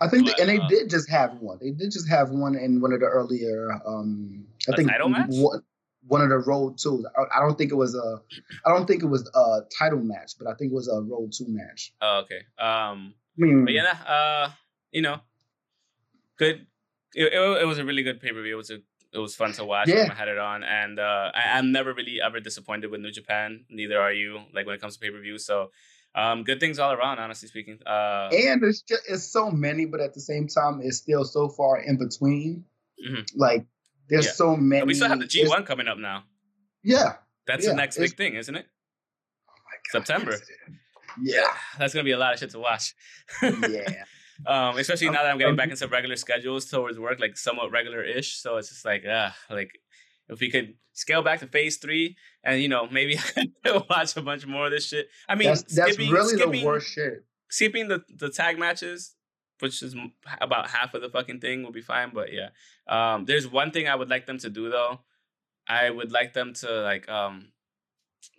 I 0.00 0.08
think, 0.08 0.26
But, 0.26 0.36
they, 0.36 0.42
and 0.42 0.50
they 0.50 0.58
uh, 0.58 0.68
did 0.68 0.90
just 0.90 1.08
have 1.10 1.34
one. 1.40 1.58
They 1.60 1.70
did 1.70 1.90
just 1.90 2.08
have 2.08 2.30
one 2.30 2.54
in 2.54 2.80
one 2.80 2.92
of 2.92 3.00
the 3.00 3.06
earlier. 3.06 3.70
Um, 3.86 4.46
I 4.70 4.76
think 4.76 4.90
title 4.90 5.08
match? 5.08 5.30
One, 5.30 5.62
one 6.06 6.20
of 6.20 6.28
the 6.28 6.38
road 6.38 6.78
twos. 6.78 7.04
I, 7.16 7.38
I 7.38 7.40
don't 7.40 7.56
think 7.56 7.70
it 7.72 7.76
was 7.76 7.94
a. 7.94 8.20
I 8.64 8.70
don't 8.70 8.86
think 8.86 9.02
it 9.02 9.06
was 9.06 9.28
a 9.34 9.60
title 9.78 10.00
match, 10.00 10.32
but 10.38 10.48
I 10.48 10.54
think 10.54 10.72
it 10.72 10.74
was 10.74 10.88
a 10.88 11.00
road 11.00 11.32
two 11.32 11.46
match. 11.48 11.92
Oh, 12.00 12.22
okay. 12.24 12.40
Um, 12.58 13.14
mean, 13.36 13.64
but 13.64 13.74
yeah, 13.74 13.96
uh, 14.06 14.50
you 14.92 15.02
know, 15.02 15.20
good. 16.38 16.66
It, 17.14 17.32
it, 17.32 17.62
it 17.62 17.66
was 17.66 17.78
a 17.78 17.84
really 17.84 18.02
good 18.02 18.20
pay 18.20 18.32
per 18.32 18.42
view. 18.42 18.54
It 18.54 18.56
was 18.56 18.70
a 18.70 18.78
it 19.12 19.18
was 19.18 19.34
fun 19.34 19.52
to 19.52 19.64
watch. 19.64 19.88
Yeah. 19.88 20.02
when 20.02 20.10
I 20.10 20.14
had 20.14 20.28
it 20.28 20.38
on, 20.38 20.62
and 20.62 20.98
uh, 20.98 21.30
I, 21.34 21.58
I'm 21.58 21.72
never 21.72 21.94
really 21.94 22.20
ever 22.20 22.40
disappointed 22.40 22.90
with 22.90 23.00
New 23.00 23.10
Japan. 23.10 23.64
Neither 23.70 24.00
are 24.00 24.12
you. 24.12 24.40
Like 24.54 24.66
when 24.66 24.74
it 24.74 24.80
comes 24.80 24.94
to 24.94 25.00
pay 25.00 25.10
per 25.10 25.20
view, 25.20 25.38
so 25.38 25.70
um, 26.14 26.44
good 26.44 26.60
things 26.60 26.78
all 26.78 26.92
around. 26.92 27.18
Honestly 27.18 27.48
speaking, 27.48 27.78
uh, 27.86 28.28
and 28.32 28.62
it's 28.62 28.82
just 28.82 29.02
it's 29.08 29.24
so 29.24 29.50
many, 29.50 29.86
but 29.86 30.00
at 30.00 30.14
the 30.14 30.20
same 30.20 30.48
time, 30.48 30.80
it's 30.82 30.98
still 30.98 31.24
so 31.24 31.48
far 31.48 31.80
in 31.80 31.96
between. 31.96 32.64
Mhm. 33.06 33.26
Like 33.36 33.64
there's 34.08 34.26
Yeah. 34.26 34.32
so 34.32 34.56
many. 34.56 34.80
but 34.82 34.86
we 34.88 34.94
still 34.94 35.08
have 35.08 35.18
the 35.20 35.26
G 35.26 35.40
it's- 35.40 35.50
one 35.50 35.64
coming 35.64 35.88
up 35.88 35.98
now. 35.98 36.24
Yeah. 36.82 37.16
That's 37.46 37.64
Yeah, 37.64 37.70
the 37.72 37.76
next 37.76 37.96
big 37.98 38.16
thing, 38.16 38.34
isn't 38.34 38.54
it? 38.54 38.66
Oh 39.48 39.52
my 39.64 39.76
God, 39.92 40.06
September. 40.06 40.30
yes, 40.32 40.40
it. 40.40 40.72
Yeah. 41.22 41.54
That's 41.78 41.94
gonna 41.94 42.04
be 42.04 42.12
a 42.12 42.18
lot 42.18 42.34
of 42.34 42.38
shit 42.40 42.50
to 42.50 42.58
watch. 42.58 42.94
Yeah. 43.42 44.04
um, 44.46 44.76
especially 44.78 45.06
now 45.10 45.22
that 45.22 45.30
I'm 45.30 45.38
getting 45.38 45.56
back 45.56 45.70
into 45.70 45.86
regular 45.88 46.16
schedules 46.16 46.66
towards 46.66 46.98
work, 46.98 47.18
like 47.20 47.36
somewhat 47.36 47.70
regular-ish. 47.70 48.36
So 48.36 48.56
it's 48.58 48.68
just 48.68 48.84
like, 48.84 49.04
ah, 49.08 49.34
like 49.50 49.70
if 50.28 50.40
we 50.40 50.50
could 50.50 50.74
scale 50.92 51.22
back 51.22 51.40
to 51.40 51.46
phase 51.46 51.78
three, 51.78 52.16
and 52.44 52.60
you 52.60 52.68
know 52.68 52.86
maybe 52.90 53.18
watch 53.90 54.16
a 54.16 54.22
bunch 54.22 54.46
more 54.46 54.66
of 54.66 54.70
this 54.72 54.86
shit. 54.86 55.08
I 55.28 55.34
mean, 55.34 55.48
that's 55.48 55.62
that's 55.74 55.94
skipping, 55.94 56.12
really 56.12 56.34
skipping, 56.36 56.60
the 56.60 56.66
worst 56.66 56.92
shit. 56.92 57.24
skipping 57.50 57.88
the 57.88 58.02
the 58.14 58.28
tag 58.30 58.58
matches, 58.58 59.14
which 59.60 59.82
is 59.82 59.94
about 60.40 60.70
half 60.70 60.94
of 60.94 61.02
the 61.02 61.08
fucking 61.08 61.40
thing, 61.40 61.62
will 61.62 61.72
be 61.72 61.80
fine. 61.80 62.10
But 62.12 62.32
yeah, 62.32 62.50
um, 62.86 63.24
there's 63.24 63.46
one 63.46 63.70
thing 63.70 63.88
I 63.88 63.94
would 63.94 64.10
like 64.10 64.26
them 64.26 64.38
to 64.38 64.50
do 64.50 64.70
though. 64.70 65.00
I 65.66 65.90
would 65.90 66.12
like 66.12 66.32
them 66.32 66.54
to 66.54 66.80
like 66.82 67.08
um 67.08 67.48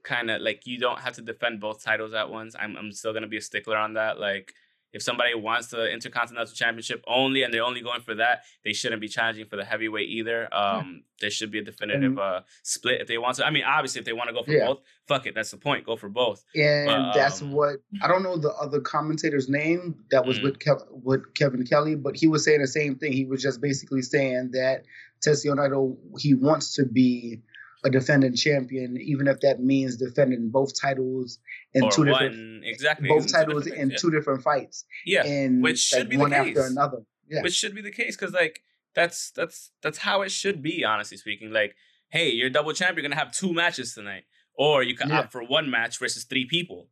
kind 0.03 0.31
of 0.31 0.41
like 0.41 0.65
you 0.65 0.79
don't 0.79 0.99
have 0.99 1.13
to 1.13 1.21
defend 1.21 1.59
both 1.59 1.83
titles 1.83 2.13
at 2.13 2.29
once. 2.29 2.55
I'm 2.59 2.75
I'm 2.75 2.91
still 2.91 3.13
gonna 3.13 3.27
be 3.27 3.37
a 3.37 3.41
stickler 3.41 3.77
on 3.77 3.93
that. 3.93 4.19
Like 4.19 4.53
if 4.93 5.01
somebody 5.03 5.35
wants 5.35 5.67
the 5.67 5.91
Intercontinental 5.91 6.53
Championship 6.53 7.03
only 7.07 7.43
and 7.43 7.53
they're 7.53 7.63
only 7.63 7.81
going 7.81 8.01
for 8.01 8.15
that, 8.15 8.43
they 8.63 8.73
shouldn't 8.73 9.01
be 9.01 9.07
challenging 9.07 9.45
for 9.45 9.55
the 9.55 9.63
heavyweight 9.65 10.09
either. 10.09 10.53
Um, 10.53 11.03
there 11.21 11.29
should 11.29 11.51
be 11.51 11.59
a 11.59 11.63
definitive 11.63 12.17
uh 12.17 12.41
split 12.63 13.01
if 13.01 13.07
they 13.07 13.17
want 13.17 13.35
to. 13.37 13.45
I 13.45 13.51
mean, 13.51 13.63
obviously, 13.65 13.99
if 13.99 14.05
they 14.05 14.13
want 14.13 14.29
to 14.29 14.33
go 14.33 14.43
for 14.43 14.51
Yeah. 14.51 14.67
both, 14.67 14.79
fuck 15.07 15.25
it, 15.27 15.35
that's 15.35 15.51
the 15.51 15.57
point. 15.57 15.85
Go 15.85 15.95
for 15.95 16.09
both. 16.09 16.43
And 16.55 16.87
But, 16.87 17.13
that's 17.13 17.41
um, 17.41 17.51
what 17.51 17.77
I 18.01 18.07
don't 18.07 18.23
know 18.23 18.37
the 18.37 18.53
other 18.53 18.79
commentator's 18.79 19.49
name 19.49 20.03
that 20.11 20.25
was 20.25 20.39
Mm. 20.39 20.43
with 20.43 20.59
Kev, 20.59 20.81
with 20.91 21.33
Kevin 21.35 21.65
Kelly, 21.65 21.95
but 21.95 22.15
he 22.15 22.27
was 22.27 22.43
saying 22.45 22.61
the 22.61 22.67
same 22.67 22.95
thing. 22.95 23.11
He 23.13 23.25
was 23.25 23.41
just 23.43 23.61
basically 23.61 24.01
saying 24.01 24.51
that 24.53 24.85
Tetsuya 25.25 25.55
Naito 25.55 25.97
he 26.19 26.33
wants 26.33 26.75
to 26.75 26.85
be 26.85 27.41
a 27.83 27.89
defending 27.89 28.35
champion, 28.35 28.97
even 28.99 29.27
if 29.27 29.39
that 29.41 29.61
means 29.61 29.97
defending 29.97 30.49
both 30.49 30.79
titles 30.79 31.39
in 31.73 31.83
or 31.85 31.91
two 31.91 32.01
one 32.01 32.07
different 32.07 32.65
exactly 32.65 33.07
both 33.07 33.31
titles 33.31 33.67
in 33.67 33.89
things, 33.89 34.01
two 34.01 34.11
different 34.11 34.43
fights, 34.43 34.85
yeah, 35.05 35.23
yeah. 35.25 35.31
and 35.31 35.63
which 35.63 35.79
should 35.79 35.99
like, 35.99 36.09
be 36.09 36.15
the 36.17 36.21
one 36.21 36.33
after 36.33 36.53
case. 36.53 36.69
another. 36.71 36.97
Yeah, 37.29 37.41
which 37.43 37.53
should 37.53 37.75
be 37.75 37.81
the 37.81 37.91
case 37.91 38.15
because 38.15 38.33
like 38.33 38.63
that's 38.95 39.31
that's 39.31 39.71
that's 39.83 39.99
how 39.99 40.23
it 40.23 40.31
should 40.31 40.61
be 40.61 40.83
honestly 40.83 41.15
speaking 41.15 41.51
like 41.51 41.75
hey 42.09 42.29
you're 42.31 42.49
double 42.49 42.73
champ 42.73 42.95
you're 42.95 43.03
gonna 43.03 43.15
have 43.15 43.31
two 43.31 43.53
matches 43.53 43.93
tonight 43.93 44.23
or 44.55 44.81
you 44.81 44.95
can 44.95 45.09
Yeah. 45.09 45.19
opt 45.19 45.31
for 45.31 45.43
one 45.43 45.69
match 45.69 45.99
versus 45.99 46.23
three 46.23 46.45
people 46.45 46.89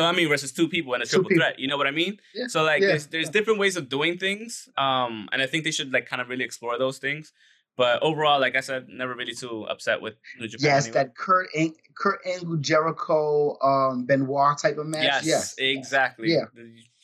I 0.00 0.12
mean 0.12 0.28
versus 0.28 0.52
two 0.52 0.68
people 0.68 0.94
in 0.94 1.02
a 1.02 1.06
triple 1.06 1.30
threat 1.34 1.58
you 1.58 1.68
know 1.68 1.76
what 1.76 1.86
I 1.86 1.90
mean 1.90 2.18
Yeah, 2.34 2.46
so 2.48 2.62
like 2.62 2.80
yeah, 2.80 2.88
there's 2.88 3.06
there's 3.08 3.26
yeah. 3.26 3.32
different 3.32 3.58
ways 3.58 3.76
of 3.76 3.88
doing 3.90 4.16
things 4.18 4.68
um 4.78 5.28
and 5.30 5.42
I 5.42 5.46
think 5.46 5.64
they 5.64 5.70
should 5.70 5.92
like 5.92 6.06
kind 6.06 6.22
of 6.22 6.28
really 6.28 6.44
explore 6.44 6.78
those 6.78 6.98
things 6.98 7.32
but 7.78 8.02
overall 8.02 8.38
like 8.40 8.54
I 8.56 8.60
said 8.60 8.88
never 8.90 9.14
really 9.14 9.32
too 9.32 9.62
upset 9.72 10.02
with 10.02 10.14
New 10.38 10.48
Japan 10.48 10.66
yes, 10.66 10.86
anyway. 10.86 10.94
that 11.04 11.16
Kurt 11.16 11.48
Ang- 11.56 11.76
Kurt 11.94 12.20
Angle 12.26 12.56
Jericho 12.58 13.56
um, 13.62 14.04
Benoit 14.04 14.58
type 14.58 14.76
of 14.76 14.86
match. 14.86 15.04
yes, 15.04 15.24
Yes, 15.24 15.54
exactly 15.58 16.32
Yeah. 16.34 16.44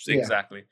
Yeah. 0.06 0.14
exactly 0.20 0.64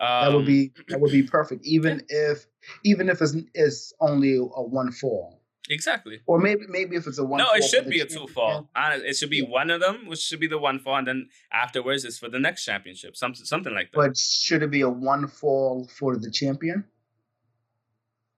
that 0.00 0.28
would 0.32 0.38
Um, 0.40 0.44
be 0.46 0.72
that 0.88 1.00
would 1.00 1.10
be 1.12 1.22
perfect. 1.38 1.66
Even 1.66 2.02
if 2.08 2.46
even 2.84 3.08
if 3.10 3.20
it's 3.20 3.34
it's 3.52 3.92
only 4.00 4.36
a 4.36 4.62
one 4.80 4.92
fall, 4.92 5.42
exactly 5.68 6.20
or 6.26 6.38
maybe 6.38 6.62
maybe 6.68 6.94
if 6.94 7.06
it's 7.08 7.18
a 7.18 7.24
one. 7.24 7.38
No, 7.38 7.48
it 7.58 7.64
should 7.64 7.88
be 7.90 7.98
a 8.00 8.06
two 8.06 8.28
fall. 8.28 8.70
Honest, 8.76 9.04
it 9.04 9.16
should 9.16 9.30
be 9.30 9.38
Yeah. 9.42 9.48
one 9.60 9.70
of 9.70 9.80
them, 9.80 10.06
which 10.06 10.20
should 10.20 10.38
be 10.38 10.46
the 10.46 10.56
one 10.68 10.78
fall, 10.78 10.96
and 11.00 11.06
then 11.08 11.28
afterwards 11.52 12.04
it's 12.04 12.16
for 12.16 12.28
the 12.28 12.38
next 12.38 12.64
championship, 12.64 13.16
something 13.16 13.44
something 13.44 13.74
like 13.74 13.90
that. 13.90 13.96
But 14.02 14.16
should 14.16 14.62
it 14.62 14.70
be 14.70 14.82
a 14.82 14.88
one 14.88 15.26
fall 15.26 15.88
for 15.98 16.16
the 16.16 16.30
champion? 16.30 16.84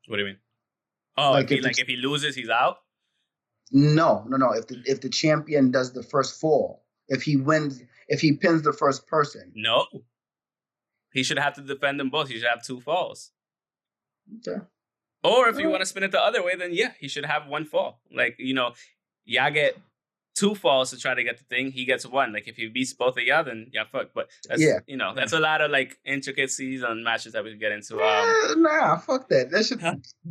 what 0.09 0.17
do 0.17 0.23
you 0.23 0.29
mean? 0.31 0.39
Oh, 1.17 1.33
Like 1.33 1.45
if 1.45 1.51
he, 1.51 1.57
the 1.57 1.63
like 1.63 1.79
if 1.79 1.87
he 1.87 1.97
loses, 1.97 2.35
he's 2.35 2.49
out. 2.49 2.77
No, 3.73 4.25
no, 4.29 4.37
no. 4.37 4.53
If 4.53 4.67
the 4.69 4.83
if 4.85 5.01
the 5.01 5.09
champion 5.09 5.71
does 5.71 5.93
the 5.93 6.03
first 6.03 6.41
fall, 6.41 6.85
if 7.09 7.23
he 7.23 7.37
wins, 7.37 7.83
if 8.09 8.21
he 8.21 8.33
pins 8.33 8.63
the 8.63 8.73
first 8.73 9.07
person, 9.07 9.53
No, 9.55 9.87
he 11.13 11.23
should 11.23 11.39
have 11.39 11.55
to 11.55 11.63
defend 11.63 12.01
them 12.01 12.11
both. 12.11 12.29
He 12.29 12.35
should 12.39 12.49
have 12.49 12.65
two 12.65 12.81
falls. 12.81 13.31
okay. 14.47 14.61
Or 15.23 15.49
if 15.49 15.59
you 15.59 15.69
want 15.69 15.83
to 15.83 15.87
spin 15.87 16.03
it 16.03 16.13
the 16.13 16.21
other 16.21 16.43
way, 16.43 16.57
then 16.57 16.71
yeah, 16.73 16.93
he 16.99 17.07
should 17.07 17.27
have 17.27 17.47
one 17.47 17.65
fall. 17.67 18.01
Like 18.13 18.37
you 18.39 18.55
know, 18.55 18.73
y'all 19.25 19.51
get 19.51 19.77
two 20.37 20.55
falls 20.55 20.91
to 20.91 20.99
try 20.99 21.15
to 21.15 21.23
get 21.25 21.39
the 21.39 21.45
thing. 21.45 21.71
He 21.73 21.85
gets 21.85 22.07
one. 22.07 22.33
Like 22.33 22.49
if 22.49 22.57
he 22.57 22.69
beats 22.69 22.93
both 22.93 23.17
of 23.17 23.23
y'all, 23.25 23.45
then 23.45 23.71
yeah, 23.73 23.85
fuck. 23.91 24.11
But 24.15 24.29
that's 24.49 24.61
Yeah. 24.63 24.81
you 24.87 24.97
know, 24.97 25.15
that's 25.15 25.33
a 25.33 25.41
lot 25.41 25.61
of 25.61 25.71
like 25.71 25.99
intricacies 26.05 26.83
on 26.83 27.03
matches 27.05 27.33
that 27.35 27.45
we 27.45 27.55
get 27.57 27.73
into. 27.73 27.97
Um, 28.01 28.29
Eh, 28.51 28.55
nah, 28.57 28.99
fuck 28.99 29.29
that. 29.29 29.51
That 29.51 29.65
should 29.67 29.81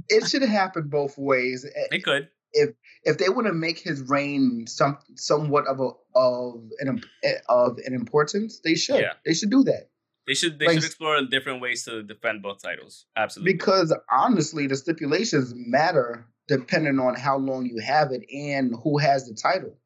it 0.09 0.27
should 0.27 0.41
happen 0.43 0.87
both 0.87 1.17
ways. 1.17 1.65
Eh, 1.65 1.95
it 1.97 2.03
could. 2.03 2.29
if 2.53 2.69
if 3.03 3.17
they 3.19 3.29
want 3.29 3.45
to 3.47 3.53
make 3.53 3.77
his 3.79 4.01
reign 4.09 4.65
some 4.67 4.97
somewhat 5.15 5.67
of 5.67 5.79
a 5.79 5.89
of 6.15 6.63
an 6.79 7.03
eh, 7.23 7.33
of 7.47 7.77
an 7.85 7.93
importance, 7.93 8.59
they 8.63 8.75
should. 8.75 9.01
Yeah. 9.01 9.13
They 9.25 9.33
should 9.33 9.51
do 9.51 9.63
that 9.65 9.89
They 10.25 10.33
should 10.33 10.57
they 10.59 10.65
Like- 10.67 10.75
should 10.75 10.85
explore 10.85 11.21
different 11.29 11.61
ways 11.61 11.83
to 11.85 12.01
defend 12.03 12.41
both 12.41 12.61
titles. 12.63 13.05
Absolutely. 13.15 13.53
because 13.53 13.93
honestly, 14.11 14.65
the 14.67 14.75
stipulations 14.75 15.53
matter 15.55 16.25
depending 16.47 16.97
on 16.99 17.13
how 17.15 17.37
long 17.37 17.67
you 17.67 17.77
have 17.79 18.11
it 18.11 18.23
and 18.33 18.73
who 18.83 18.97
has 18.97 19.27
the 19.27 19.35
title. 19.35 19.77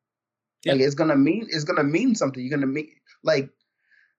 Like 0.66 0.80
it's 0.80 0.96
gonna 0.96 1.16
mean 1.16 1.48
it's 1.50 1.64
gonna 1.64 1.84
mean 1.84 2.16
something. 2.16 2.42
You're 2.42 2.58
gonna 2.58 2.72
mean 2.72 2.90
like 3.24 3.50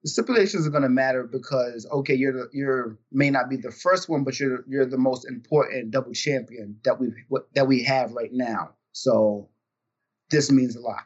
the 0.02 0.10
stipulations 0.10 0.66
are 0.66 0.70
gonna 0.70 0.90
matter 0.90 1.24
because 1.24 1.86
okay, 1.90 2.14
you're 2.14 2.32
the, 2.32 2.48
you're 2.52 2.98
may 3.10 3.30
not 3.30 3.48
be 3.48 3.56
the 3.56 3.70
first 3.70 4.08
one, 4.08 4.24
but 4.24 4.38
you're 4.38 4.64
you're 4.68 4.86
the 4.86 4.98
most 4.98 5.26
important 5.26 5.90
double 5.90 6.12
champion 6.12 6.76
that 6.84 7.00
we 7.00 7.08
that 7.54 7.66
we 7.66 7.82
have 7.84 8.12
right 8.12 8.32
now. 8.32 8.70
So 8.92 9.48
this 10.30 10.50
means 10.50 10.76
a 10.76 10.80
lot. 10.80 11.04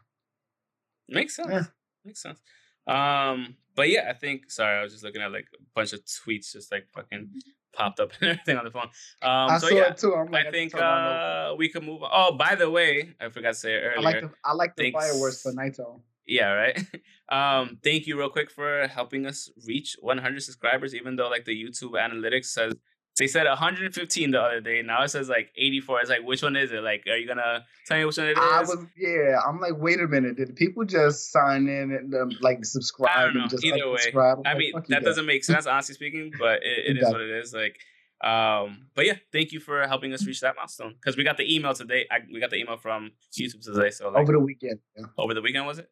Makes 1.09 1.37
sense. 1.37 1.49
Yeah. 1.51 1.65
Makes 2.05 2.23
sense. 2.23 2.41
Um, 2.87 3.57
but 3.77 3.89
yeah, 3.91 4.07
I 4.09 4.15
think 4.15 4.51
sorry, 4.51 4.79
I 4.79 4.83
was 4.83 4.93
just 4.93 5.05
looking 5.05 5.23
at 5.23 5.31
like 5.31 5.47
a 5.55 5.63
bunch 5.75 5.93
of 5.93 6.01
tweets 6.05 6.53
just 6.53 6.73
like 6.73 6.89
fucking 6.95 7.31
popped 7.73 8.01
up 8.01 8.13
and 8.21 8.31
everything 8.31 8.57
on 8.57 8.65
the 8.65 8.71
phone. 8.71 8.89
Um 9.23 9.51
I 9.51 9.59
so 9.59 9.69
saw 9.69 9.75
yeah, 9.77 9.89
it 9.89 9.99
too. 9.99 10.15
I'm 10.15 10.31
like, 10.31 10.47
I 10.47 10.51
think 10.51 10.75
uh 10.75 11.55
we 11.57 11.69
can 11.69 11.85
move 11.85 12.03
on. 12.03 12.11
Oh, 12.13 12.37
by 12.37 12.55
the 12.55 12.71
way, 12.71 13.15
I 13.21 13.29
forgot 13.29 13.51
to 13.51 13.55
say 13.55 13.75
it 13.75 13.83
I 13.83 13.87
earlier. 13.97 14.03
like 14.03 14.21
the 14.23 14.31
I 14.45 14.53
like 14.55 14.77
the 14.77 14.83
thanks. 14.85 15.05
fireworks 15.07 15.43
for 15.43 15.53
Naito. 15.53 16.01
Yeah, 16.27 16.53
right. 16.53 16.79
Um, 17.31 17.77
thank 17.85 18.07
you 18.07 18.17
real 18.19 18.31
quick 18.31 18.51
for 18.51 18.87
helping 18.89 19.27
us 19.27 19.51
reach 19.67 19.97
100 20.01 20.43
subscribers, 20.43 20.95
even 20.95 21.17
though 21.17 21.29
like 21.29 21.45
the 21.45 21.53
YouTube 21.53 21.91
analytics 21.93 22.47
says 22.47 22.73
they 23.19 23.27
said 23.27 23.47
115 23.47 24.31
the 24.31 24.41
other 24.41 24.61
day. 24.61 24.83
Now 24.83 25.03
it 25.03 25.09
says 25.09 25.29
like 25.29 25.51
84. 25.57 26.01
It's 26.01 26.11
like 26.11 26.23
which 26.25 26.43
one 26.43 26.57
is 26.57 26.71
it? 26.73 26.83
Like, 26.83 27.05
are 27.09 27.17
you 27.17 27.27
gonna 27.27 27.65
tell 27.87 27.99
me 27.99 28.05
which 28.05 28.17
one 28.17 28.29
it 28.29 28.33
is? 28.33 28.39
I 28.41 28.61
was 28.61 28.87
yeah. 28.97 29.41
I'm 29.47 29.61
like, 29.61 29.75
wait 29.77 30.01
a 30.01 30.07
minute. 30.07 30.37
Did 30.37 30.55
people 30.57 30.85
just 30.85 31.31
sign 31.33 31.69
in 31.69 31.93
and 31.93 32.15
um, 32.15 32.31
like 32.41 32.65
subscribe 32.65 33.35
know. 33.35 33.43
and 33.43 33.51
just 33.51 33.65
Either 33.65 33.91
way. 33.91 33.99
unsubscribe? 34.13 34.43
I'm 34.47 34.55
like, 34.55 34.59
mean, 34.59 34.73
that 34.89 35.03
doesn't 35.05 35.27
make 35.27 35.45
sense, 35.45 35.67
honestly 35.67 35.95
speaking, 35.95 36.33
but 36.39 36.61
it, 36.63 36.87
it 36.87 36.97
It 36.97 37.03
is 37.03 37.09
what 37.11 37.21
it 37.21 37.31
is. 37.31 37.53
Like, 37.53 37.79
um, 38.23 38.87
but 38.95 39.07
yeah, 39.07 39.15
thank 39.33 39.53
you 39.53 39.61
for 39.61 39.87
helping 39.87 40.13
us 40.13 40.27
reach 40.27 40.41
that 40.41 40.55
milestone 40.57 40.95
because 40.95 41.17
we 41.17 41.25
got 41.25 41.37
the 41.37 41.55
email 41.55 41.75
today. 41.75 42.07
I, 42.11 42.19
we 42.33 42.41
got 42.41 42.51
the 42.51 42.57
email 42.57 42.77
from 42.77 43.13
YouTube 43.39 43.63
today. 43.63 43.91
So 43.91 44.09
like, 44.11 44.23
over 44.23 44.33
the 44.33 44.41
weekend. 44.41 44.81
yeah. 44.97 45.07
over 45.17 45.35
the 45.35 45.43
weekend 45.43 45.67
was 45.67 45.79
it? 45.79 45.89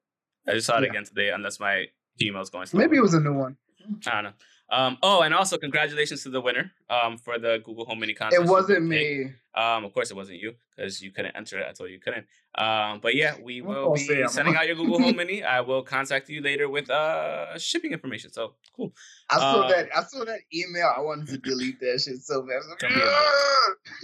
I 0.49 0.53
just 0.53 0.67
saw 0.67 0.79
it 0.79 0.85
Yeah. 0.85 0.91
again 0.91 1.05
today, 1.05 1.31
unless 1.31 1.59
my 1.61 1.87
Gmail's 2.21 2.51
going. 2.51 2.67
slow. 2.67 2.79
Maybe 2.81 2.97
it 2.97 3.01
was 3.01 3.15
a 3.15 3.21
new 3.21 3.33
one. 3.35 3.57
I 4.07 4.11
don't 4.11 4.25
know. 4.25 4.31
Um, 4.69 4.99
oh, 5.03 5.23
and 5.23 5.33
also 5.33 5.57
congratulations 5.59 6.25
to 6.25 6.29
the 6.31 6.41
winner 6.41 6.73
um, 6.91 7.19
for 7.19 7.39
the 7.39 7.61
Google 7.65 7.85
Home 7.85 8.01
Mini 8.01 8.15
contest. 8.15 8.43
It 8.43 8.49
wasn't 8.49 8.85
me. 8.85 9.31
Um, 9.55 9.85
of 9.85 9.95
course, 9.95 10.11
it 10.11 10.17
wasn't 10.17 10.41
you 10.41 10.55
because 10.77 11.01
you 11.01 11.13
couldn't 11.13 11.37
enter 11.37 11.59
it. 11.61 11.67
I 11.69 11.73
told 11.73 11.89
you 11.89 11.95
you 11.95 12.01
couldn't. 12.01 12.27
Um, 12.57 12.99
but 13.01 13.15
yeah, 13.15 13.35
we 13.41 13.61
will 13.63 13.95
be 13.95 14.25
sending 14.27 14.57
out 14.57 14.67
your 14.67 14.75
Google 14.77 15.01
Home 15.01 15.17
Mini. 15.17 15.45
I 15.57 15.61
will 15.61 15.83
contact 15.83 16.29
you 16.29 16.41
later 16.43 16.69
with 16.69 16.91
uh 16.91 17.57
shipping 17.59 17.93
information. 17.93 18.33
So 18.33 18.55
cool. 18.75 18.93
I 19.31 19.39
saw 19.39 19.61
Uh, 19.63 19.69
that. 19.69 19.89
I 19.97 20.03
saw 20.03 20.25
that 20.25 20.41
email. 20.53 20.93
I 20.97 21.01
wanted 21.01 21.29
to 21.29 21.39
delete 21.39 21.79
that 21.81 22.01
shit 22.05 22.19
so 22.23 22.43
bad. 22.43 22.61
I 22.67 22.69
like, 22.71 22.79
Don't 22.81 22.95
be. 22.95 23.01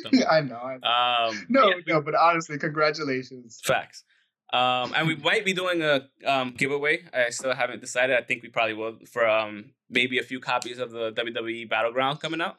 Don't 0.05 0.13
be- 0.13 0.27
I 0.31 0.41
know. 0.43 0.57
I 0.57 0.79
know. 0.79 1.31
Um, 1.31 1.47
no, 1.49 1.69
yeah, 1.69 1.75
no, 1.89 2.01
but 2.03 2.15
honestly, 2.15 2.57
congratulations. 2.59 3.61
Facts. 3.65 4.05
Um, 4.53 4.93
and 4.95 5.07
we 5.09 5.17
might 5.17 5.45
be 5.45 5.55
doing 5.55 5.83
a 5.83 6.09
um, 6.27 6.51
giveaway. 6.57 7.05
I 7.15 7.31
still 7.31 7.55
haven't 7.55 7.81
decided. 7.81 8.17
I 8.17 8.23
think 8.23 8.43
we 8.43 8.49
probably 8.51 8.75
will 8.75 8.99
for 9.11 9.27
um, 9.27 9.71
maybe 9.89 10.19
a 10.19 10.23
few 10.23 10.41
copies 10.41 10.79
of 10.79 10.91
the 10.91 11.13
WWE 11.13 11.69
Battleground 11.71 12.21
coming 12.21 12.41
out. 12.41 12.57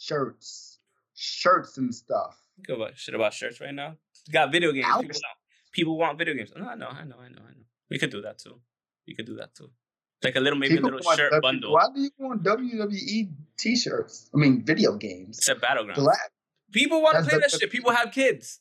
Shirts, 0.00 0.78
shirts 1.14 1.76
and 1.76 1.94
stuff. 1.94 2.38
Give 2.64 2.80
a 2.80 2.92
shit 2.96 3.14
about 3.14 3.34
shirts 3.34 3.60
right 3.60 3.74
now. 3.74 3.96
Got 4.32 4.52
video 4.52 4.72
games. 4.72 4.86
People, 4.86 5.02
want- 5.04 5.24
people 5.72 5.98
want 5.98 6.18
video 6.18 6.34
games. 6.34 6.50
No, 6.56 6.66
I 6.66 6.74
know, 6.76 6.88
I 6.88 7.04
know, 7.04 7.16
I 7.20 7.28
know, 7.28 7.42
I 7.46 7.52
know. 7.52 7.64
We 7.90 7.98
could 7.98 8.10
do 8.10 8.22
that 8.22 8.38
too. 8.38 8.60
We 9.06 9.14
could 9.14 9.26
do 9.26 9.36
that 9.36 9.54
too. 9.54 9.70
Like 10.24 10.36
a 10.36 10.40
little, 10.40 10.58
maybe 10.58 10.74
People 10.76 10.90
a 10.90 10.96
little 10.96 11.12
shirt 11.12 11.30
W- 11.30 11.40
bundle. 11.42 11.72
Why 11.74 11.86
do 11.94 12.00
you 12.00 12.10
want 12.18 12.42
WWE 12.42 13.28
T-shirts? 13.56 14.28
I 14.34 14.38
mean, 14.38 14.64
video 14.64 14.96
games. 14.96 15.38
It's 15.38 15.48
a 15.48 15.54
battleground. 15.54 16.02
Last, 16.02 16.30
People 16.72 17.02
want 17.02 17.16
to 17.22 17.30
play 17.30 17.38
that 17.38 17.50
shit. 17.50 17.70
People 17.70 17.92
have 17.92 18.10
kids. 18.12 18.60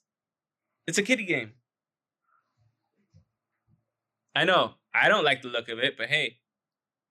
It's 0.86 0.97
a 0.97 1.03
kiddie 1.03 1.25
game. 1.25 1.51
I 4.38 4.43
know. 4.45 4.63
I 4.93 5.08
don't 5.10 5.23
like 5.23 5.41
the 5.41 5.47
look 5.50 5.67
of 5.69 5.80
it, 5.80 5.95
but 5.97 6.08
hey, 6.10 6.38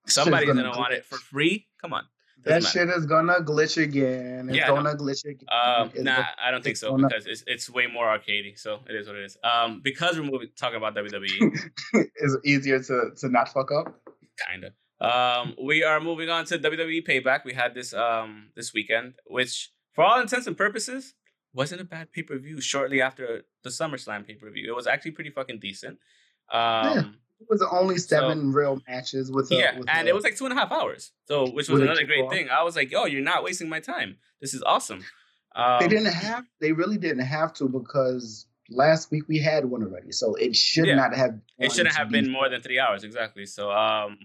somebody's 0.07 0.47
gonna 0.47 0.63
gonna, 0.63 0.77
want 0.77 0.93
it 0.93 1.05
for 1.05 1.17
free. 1.17 1.67
Come 1.81 1.93
on. 1.93 2.03
That 2.43 2.61
Doesn't 2.61 2.71
shit 2.71 2.89
is 2.97 3.05
gonna 3.05 3.39
glitch 3.41 3.81
again. 3.81 4.47
It's 4.49 4.57
Yeah, 4.57 4.67
gonna 4.67 4.95
glitch 4.95 5.25
again. 5.25 5.47
Um, 5.51 5.87
It's 5.93 5.99
nah, 6.01 6.15
gonna- 6.15 6.35
I 6.41 6.51
don't 6.51 6.63
think 6.63 6.77
so 6.77 6.91
gonna- 6.91 7.07
because 7.07 7.25
it's 7.25 7.43
it's 7.47 7.69
way 7.69 7.87
more 7.87 8.05
arcadey. 8.05 8.57
So 8.57 8.79
it 8.89 8.95
is 8.95 9.07
what 9.07 9.15
it 9.17 9.23
is. 9.25 9.37
Um, 9.43 9.81
because 9.83 10.17
we're 10.17 10.29
moving 10.31 10.49
talking 10.55 10.77
about 10.77 10.95
WWE, 10.95 11.39
it's 12.15 12.37
easier 12.45 12.79
to 12.83 13.11
to 13.17 13.29
not 13.29 13.49
fuck 13.49 13.71
up. 13.71 13.87
kinda. 14.49 14.71
Um, 14.99 15.55
we 15.61 15.83
are 15.83 15.99
moving 15.99 16.29
on 16.29 16.45
to 16.45 16.57
WWE 16.59 17.01
Payback. 17.05 17.43
We 17.43 17.53
had 17.53 17.73
this 17.73 17.93
um 17.93 18.51
this 18.55 18.73
weekend, 18.73 19.15
which 19.25 19.71
for 19.93 20.03
all 20.05 20.19
intents 20.21 20.47
and 20.47 20.55
purposes 20.55 21.15
wasn't 21.53 21.81
a 21.81 21.85
bad 21.85 22.11
pay 22.11 22.23
per 22.23 22.37
view. 22.37 22.61
Shortly 22.61 23.01
after 23.01 23.25
the 23.63 23.69
SummerSlam 23.71 24.25
pay 24.27 24.35
per 24.35 24.49
view, 24.51 24.65
it 24.71 24.75
was 24.75 24.87
actually 24.87 25.11
pretty 25.11 25.31
fucking 25.31 25.59
decent. 25.59 25.97
Um, 26.51 27.17
It 27.39 27.47
was 27.49 27.61
only 27.71 27.97
seven 27.97 28.51
real 28.51 28.81
matches 28.87 29.31
with. 29.31 29.51
A, 29.51 29.55
yeah, 29.55 29.77
with 29.79 29.87
and 29.89 30.07
a- 30.07 30.09
it 30.11 30.15
was 30.15 30.23
like 30.23 30.35
two 30.37 30.45
and 30.45 30.53
a 30.53 30.55
half 30.59 30.71
hours. 30.71 31.11
So, 31.25 31.49
which 31.51 31.69
was 31.69 31.81
another 31.81 32.03
great 32.03 32.29
thing. 32.29 32.49
I 32.49 32.63
was 32.63 32.75
like, 32.75 32.91
"Yo, 32.91 33.05
you're 33.05 33.21
not 33.21 33.43
wasting 33.43 33.69
my 33.69 33.79
time. 33.79 34.17
This 34.41 34.53
is 34.53 34.63
awesome." 34.63 35.03
Um, 35.55 35.79
they 35.79 35.87
didn't 35.87 36.13
have. 36.13 36.45
They 36.61 36.71
really 36.71 36.97
didn't 36.97 37.25
have 37.25 37.53
to 37.55 37.69
because 37.69 38.47
last 38.69 39.11
week 39.11 39.23
we 39.27 39.39
had 39.39 39.65
one 39.65 39.81
already, 39.83 40.11
so 40.11 40.35
it 40.35 40.55
should 40.55 40.87
Yeah. 40.87 40.95
not 40.95 41.15
have. 41.15 41.39
It 41.59 41.71
shouldn't 41.71 41.95
have 41.95 42.09
be- 42.09 42.21
been 42.21 42.31
more 42.31 42.49
than 42.49 42.61
three 42.61 42.79
hours, 42.79 43.03
exactly. 43.03 43.45
So, 43.45 43.71
um, 43.71 44.17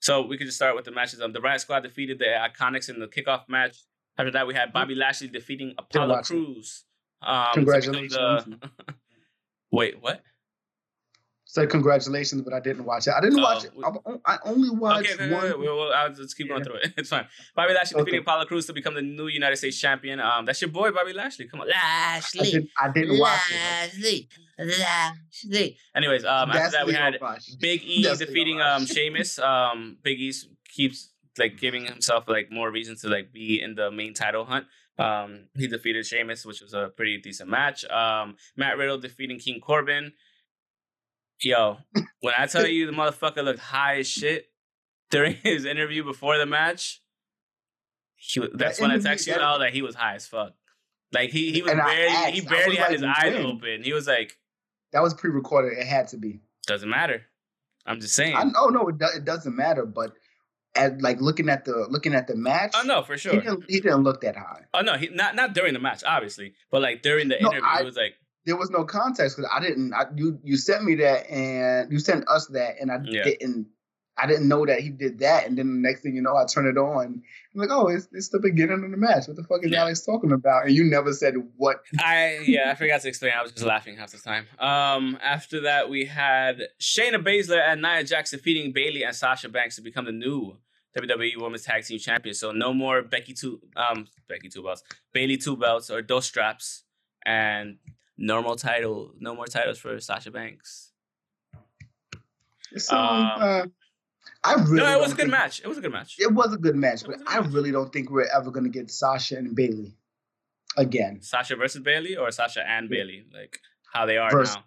so 0.00 0.22
we 0.22 0.38
could 0.38 0.46
just 0.46 0.56
start 0.56 0.74
with 0.76 0.84
the 0.84 0.92
matches. 0.92 1.20
Um, 1.20 1.32
the 1.32 1.40
Riot 1.40 1.60
Squad 1.60 1.80
defeated 1.80 2.18
the 2.18 2.24
Iconics 2.26 2.88
in 2.88 3.00
the 3.00 3.06
kickoff 3.06 3.48
match. 3.48 3.76
After 4.18 4.30
that, 4.32 4.46
we 4.46 4.54
had 4.54 4.72
Bobby 4.72 4.94
Lashley 4.94 5.28
defeating 5.28 5.74
Apollo. 5.78 6.22
Crews. 6.22 6.84
Um, 7.22 7.48
Congratulations. 7.54 8.12
the- 8.14 8.70
Wait, 9.72 10.00
what? 10.00 10.22
Said 11.52 11.68
congratulations, 11.68 12.40
but 12.40 12.54
I 12.54 12.60
didn't 12.60 12.86
watch 12.86 13.06
it. 13.06 13.12
I 13.14 13.20
didn't 13.20 13.38
Oh, 13.38 13.42
watch 13.42 13.64
it. 13.64 13.72
I, 13.84 14.34
I 14.34 14.38
only 14.46 14.70
watched 14.70 15.00
Okay, 15.12 15.22
okay, 15.24 15.32
one. 15.34 15.42
wait, 15.42 15.58
wait, 15.58 15.66
well, 15.68 15.92
I'll 15.92 16.10
just 16.10 16.34
keep 16.34 16.48
going 16.48 16.64
through 16.64 16.76
it. 16.76 16.94
It's 16.96 17.10
fine. 17.10 17.26
Bobby 17.54 17.74
Lashley 17.74 17.96
Okay. 17.96 18.04
defeating 18.06 18.20
Apollo 18.22 18.46
Crews 18.46 18.64
to 18.68 18.72
become 18.72 18.94
the 18.94 19.02
new 19.02 19.26
United 19.26 19.56
States 19.56 19.78
champion. 19.78 20.18
Um, 20.18 20.46
that's 20.46 20.62
your 20.62 20.70
boy, 20.70 20.92
Bobby 20.92 21.12
Lashley. 21.12 21.46
Come 21.48 21.60
on, 21.60 21.68
I 21.68 22.14
Lashley. 22.14 22.50
didn't, 22.52 22.70
I 22.80 22.90
didn't 22.90 23.18
watch 23.18 23.40
it. 23.50 23.54
Lashley. 24.00 24.28
Lashley. 24.58 25.76
Anyways, 25.94 26.24
um, 26.24 26.48
after 26.50 26.58
That's 26.58 26.72
that 26.72 26.86
we 26.86 26.94
had 26.94 27.18
Big 27.60 27.82
E 27.84 28.02
That's 28.06 28.18
defeating 28.18 28.56
Rush. 28.58 28.80
um 28.80 28.86
Sheamus. 28.86 29.38
Um, 29.42 29.98
Big 30.02 30.20
E 30.20 30.32
keeps 30.68 31.10
like 31.38 31.58
giving 31.58 31.84
himself 31.84 32.24
like 32.28 32.50
more 32.50 32.70
reason 32.70 32.96
to 33.02 33.08
like 33.08 33.32
be 33.32 33.60
in 33.60 33.74
the 33.74 33.90
main 33.90 34.14
title 34.14 34.44
hunt. 34.44 34.66
Um, 34.98 35.48
he 35.56 35.66
defeated 35.66 36.06
Sheamus, 36.06 36.44
which 36.46 36.60
was 36.60 36.74
a 36.74 36.90
pretty 36.96 37.18
decent 37.18 37.50
match. 37.50 37.84
Um, 37.90 38.36
Matt 38.56 38.76
Riddle 38.78 38.98
defeating 38.98 39.38
King 39.38 39.60
Corbin. 39.60 40.12
Yo, 41.42 41.78
when 42.20 42.34
I 42.38 42.46
tell 42.46 42.66
you 42.66 42.86
the 42.86 42.92
motherfucker 42.92 43.42
looked 43.44 43.58
high 43.60 43.98
as 43.98 44.08
shit 44.08 44.46
during 45.10 45.34
his 45.42 45.64
interview 45.64 46.04
before 46.04 46.38
the 46.38 46.46
match, 46.46 47.00
he 48.16 48.40
was, 48.40 48.50
that's 48.54 48.80
when 48.80 48.90
I 48.90 48.96
texted 48.98 49.02
text 49.02 49.26
you 49.26 49.34
that- 49.34 49.42
out 49.42 49.58
that 49.58 49.72
he 49.72 49.82
was 49.82 49.94
high 49.94 50.14
as 50.14 50.26
fuck. 50.26 50.52
Like 51.12 51.30
he 51.30 51.52
he 51.52 51.60
was 51.60 51.72
barely 51.74 52.06
asked, 52.06 52.34
he 52.34 52.40
barely 52.40 52.76
had 52.76 52.84
like, 52.84 52.92
his 52.92 53.02
eyes 53.02 53.34
when? 53.34 53.44
open. 53.46 53.82
He 53.82 53.92
was 53.92 54.06
like, 54.06 54.38
That 54.92 55.02
was 55.02 55.12
pre-recorded. 55.12 55.76
It 55.76 55.86
had 55.86 56.08
to 56.08 56.16
be. 56.16 56.40
doesn't 56.66 56.88
matter. 56.88 57.22
I'm 57.84 58.00
just 58.00 58.14
saying. 58.14 58.34
I, 58.34 58.44
oh 58.56 58.68
no, 58.68 58.88
it, 58.88 58.96
do, 58.98 59.06
it 59.14 59.24
doesn't 59.26 59.54
matter. 59.54 59.84
But 59.84 60.12
at 60.74 61.02
like 61.02 61.20
looking 61.20 61.50
at 61.50 61.66
the 61.66 61.86
looking 61.90 62.14
at 62.14 62.28
the 62.28 62.34
match, 62.36 62.72
Oh 62.74 62.82
no, 62.86 63.02
for 63.02 63.12
he 63.14 63.18
sure. 63.18 63.32
didn't 63.32 63.64
he 63.68 63.80
didn't 63.80 64.04
look 64.04 64.22
that 64.22 64.36
high. 64.36 64.62
Oh 64.72 64.80
no, 64.80 64.94
he 64.96 65.08
not 65.08 65.34
not 65.36 65.52
during 65.52 65.74
the 65.74 65.80
match, 65.80 66.02
obviously, 66.06 66.54
but 66.70 66.80
like 66.80 67.02
during 67.02 67.28
the 67.28 67.36
No, 67.40 67.50
interview, 67.50 67.68
I- 67.68 67.78
he 67.80 67.84
was 67.84 67.96
like, 67.96 68.14
There 68.44 68.56
was 68.56 68.70
no 68.70 68.84
context 68.84 69.36
because 69.36 69.50
I 69.54 69.60
didn't. 69.60 69.92
I, 69.94 70.06
you 70.16 70.38
you 70.42 70.56
sent 70.56 70.82
me 70.84 70.96
that 70.96 71.30
and 71.30 71.92
you 71.92 71.98
sent 71.98 72.28
us 72.28 72.46
that 72.48 72.76
and 72.80 72.90
I 72.90 72.98
Yeah. 73.04 73.24
didn't. 73.24 73.68
I 74.18 74.26
didn't 74.26 74.46
know 74.46 74.66
that 74.66 74.80
he 74.80 74.90
did 74.90 75.20
that, 75.20 75.46
and 75.46 75.56
then 75.56 75.68
the 75.68 75.88
next 75.88 76.02
thing 76.02 76.14
you 76.14 76.20
know, 76.20 76.36
I 76.36 76.44
turn 76.44 76.66
it 76.66 76.76
on. 76.76 77.22
I'm 77.54 77.60
like, 77.60 77.70
oh, 77.72 77.88
it's, 77.88 78.08
it's 78.12 78.28
the 78.28 78.40
beginning 78.40 78.84
of 78.84 78.90
the 78.90 78.96
match. 78.98 79.26
What 79.26 79.36
the 79.38 79.42
fuck 79.42 79.64
is 79.64 79.70
Yeah. 79.72 79.80
Alex 79.80 80.04
talking 80.04 80.32
about? 80.32 80.66
And 80.66 80.74
you 80.74 80.84
never 80.84 81.14
said 81.14 81.34
what. 81.56 81.78
I 81.98 82.40
yeah, 82.46 82.70
I 82.70 82.74
forgot 82.74 83.00
to 83.00 83.08
explain. 83.08 83.32
I 83.34 83.42
was 83.42 83.52
just 83.52 83.64
laughing 83.64 83.96
half 83.96 84.12
the 84.12 84.18
time. 84.18 84.46
Um, 84.58 85.18
after 85.22 85.62
that, 85.62 85.88
we 85.88 86.04
had 86.04 86.60
Shayna 86.78 87.24
Baszler 87.24 87.60
and 87.66 87.80
Nia 87.80 88.04
Jax 88.04 88.32
defeating 88.32 88.72
Bayley 88.72 89.02
and 89.02 89.16
Sasha 89.16 89.48
Banks 89.48 89.76
to 89.76 89.82
become 89.82 90.04
the 90.04 90.12
new 90.12 90.58
WWE 90.96 91.40
Women's 91.40 91.62
Tag 91.64 91.82
Team 91.84 91.98
Champions. 91.98 92.38
So 92.38 92.52
no 92.52 92.74
more 92.74 93.00
Becky 93.02 93.32
two 93.32 93.62
um 93.76 94.06
Becky 94.28 94.50
two 94.50 94.62
belts, 94.62 94.82
Bayley 95.14 95.38
two 95.38 95.56
belts 95.56 95.88
or 95.88 96.02
those 96.02 96.26
straps, 96.26 96.84
and 97.24 97.78
normal 98.16 98.56
title, 98.56 99.12
no 99.18 99.34
more 99.34 99.46
titles 99.46 99.78
for 99.78 99.98
Sasha 100.00 100.30
Banks. 100.30 100.90
So 102.76 102.96
Um, 102.96 103.26
uh, 103.40 103.66
I 104.44 104.54
really 104.54 104.76
no, 104.76 104.98
it 104.98 105.00
was 105.00 105.12
a 105.12 105.16
good 105.16 105.28
match. 105.30 105.60
It 105.60 105.66
was 105.68 105.78
a 105.78 105.80
good 105.80 105.92
match. 105.92 106.16
It 106.18 106.32
was 106.32 106.52
a 106.54 106.56
good 106.58 106.76
match, 106.76 107.02
but 107.04 107.18
good 107.18 107.26
I 107.28 107.40
match. 107.40 107.52
really 107.52 107.70
don't 107.72 107.92
think 107.92 108.10
we're 108.10 108.28
ever 108.34 108.50
gonna 108.50 108.68
get 108.70 108.90
Sasha 108.90 109.36
and 109.36 109.54
Bayley 109.54 109.94
again. 110.76 111.20
Sasha 111.22 111.56
versus 111.56 111.82
Bayley 111.82 112.16
or 112.16 112.30
Sasha 112.30 112.66
and 112.66 112.88
Yeah. 112.88 112.96
Bayley, 112.96 113.26
like 113.32 113.60
how 113.92 114.06
they 114.06 114.16
are 114.16 114.30
Versus- 114.30 114.54
now. 114.56 114.64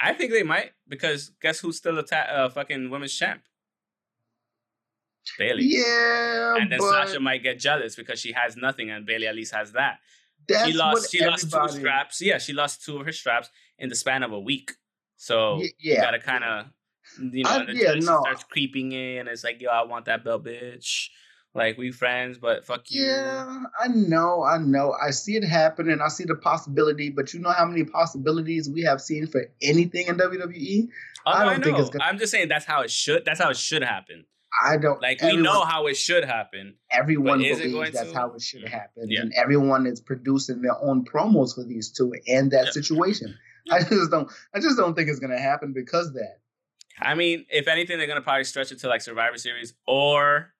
I 0.00 0.12
think 0.12 0.30
they 0.30 0.42
might 0.42 0.72
because 0.86 1.30
guess 1.40 1.60
who's 1.60 1.76
still 1.78 1.98
a 1.98 2.02
ta- 2.04 2.28
uh, 2.30 2.48
fucking 2.50 2.90
women's 2.90 3.14
champ? 3.16 3.42
Bayley. 5.38 5.64
Yeah, 5.64 6.56
and 6.56 6.70
then 6.70 6.78
but 6.78 6.90
Sasha 7.06 7.18
might 7.20 7.42
get 7.42 7.58
jealous 7.58 7.96
because 7.96 8.20
she 8.20 8.32
has 8.32 8.56
nothing 8.56 8.90
and 8.90 9.04
Bayley 9.04 9.26
at 9.26 9.34
least 9.34 9.52
has 9.54 9.72
that. 9.72 9.98
That's 10.48 10.66
she 10.70 10.76
lost. 10.76 11.10
She 11.12 11.24
lost 11.24 11.50
two 11.50 11.68
straps. 11.68 12.20
Yeah, 12.20 12.38
she 12.38 12.52
lost 12.52 12.84
two 12.84 12.98
of 12.98 13.06
her 13.06 13.12
straps 13.12 13.48
in 13.78 13.88
the 13.88 13.94
span 13.96 14.22
of 14.22 14.32
a 14.32 14.40
week. 14.40 14.72
So 15.16 15.58
Ye- 15.58 15.72
you 15.78 15.94
yeah, 15.94 16.02
gotta 16.02 16.18
kind 16.18 16.44
of, 16.44 16.66
you 17.32 17.44
know, 17.44 17.50
I- 17.50 17.64
the 17.66 17.74
yeah, 17.74 17.94
no. 17.94 18.20
starts 18.20 18.44
creeping 18.44 18.92
in. 18.92 19.28
It's 19.28 19.44
like, 19.44 19.60
yo, 19.60 19.70
I 19.70 19.84
want 19.84 20.04
that 20.06 20.24
belt, 20.24 20.44
bitch. 20.44 21.08
Like 21.54 21.78
we 21.78 21.90
friends, 21.90 22.36
but 22.36 22.66
fuck 22.66 22.82
you. 22.90 23.02
Yeah, 23.06 23.62
I 23.80 23.88
know, 23.88 24.42
I 24.44 24.58
know. 24.58 24.92
I 25.02 25.10
see 25.10 25.36
it 25.36 25.44
happening. 25.44 26.00
I 26.04 26.08
see 26.08 26.24
the 26.24 26.34
possibility, 26.34 27.08
but 27.08 27.32
you 27.32 27.40
know 27.40 27.50
how 27.50 27.64
many 27.64 27.82
possibilities 27.84 28.68
we 28.68 28.82
have 28.82 29.00
seen 29.00 29.26
for 29.26 29.42
anything 29.62 30.06
in 30.08 30.18
WWE? 30.18 30.88
Oh, 31.24 31.30
I 31.32 31.44
don't 31.44 31.64
think 31.64 31.76
know. 31.78 31.82
it's 31.82 31.88
gonna- 31.90 32.04
I'm 32.04 32.18
just 32.18 32.30
saying 32.30 32.48
that's 32.48 32.66
how 32.66 32.82
it 32.82 32.90
should. 32.90 33.24
That's 33.24 33.40
how 33.40 33.48
it 33.48 33.56
should 33.56 33.82
happen. 33.82 34.26
I 34.64 34.76
don't 34.78 35.00
Like 35.02 35.20
we 35.22 35.36
know 35.36 35.64
how 35.64 35.86
it 35.86 35.96
should 35.96 36.24
happen. 36.24 36.74
everyone 36.90 37.38
but 37.40 37.46
is 37.46 37.60
it 37.60 37.70
believes 37.72 37.92
that's 37.92 38.10
to? 38.12 38.16
how 38.16 38.32
it 38.32 38.40
should 38.42 38.66
happen. 38.68 39.10
Yeah. 39.10 39.20
And 39.22 39.32
everyone 39.34 39.86
is 39.86 40.00
producing 40.00 40.62
their 40.62 40.76
own 40.82 41.04
promos 41.04 41.54
for 41.54 41.64
these 41.64 41.90
two 41.90 42.12
and 42.26 42.50
that 42.52 42.66
Yeah. 42.66 42.70
situation. 42.72 43.38
I 43.70 43.80
just 43.82 44.10
don't 44.10 44.30
I 44.54 44.60
just 44.60 44.76
don't 44.76 44.94
think 44.94 45.08
it's 45.08 45.18
gonna 45.18 45.38
happen 45.40 45.72
because 45.72 46.08
of 46.08 46.14
that. 46.14 46.38
I 47.00 47.14
mean, 47.14 47.44
if 47.50 47.68
anything, 47.68 47.98
they're 47.98 48.06
gonna 48.06 48.22
probably 48.22 48.44
stretch 48.44 48.72
it 48.72 48.78
to 48.80 48.88
like 48.88 49.02
Survivor 49.02 49.36
Series 49.36 49.74
or, 49.86 50.54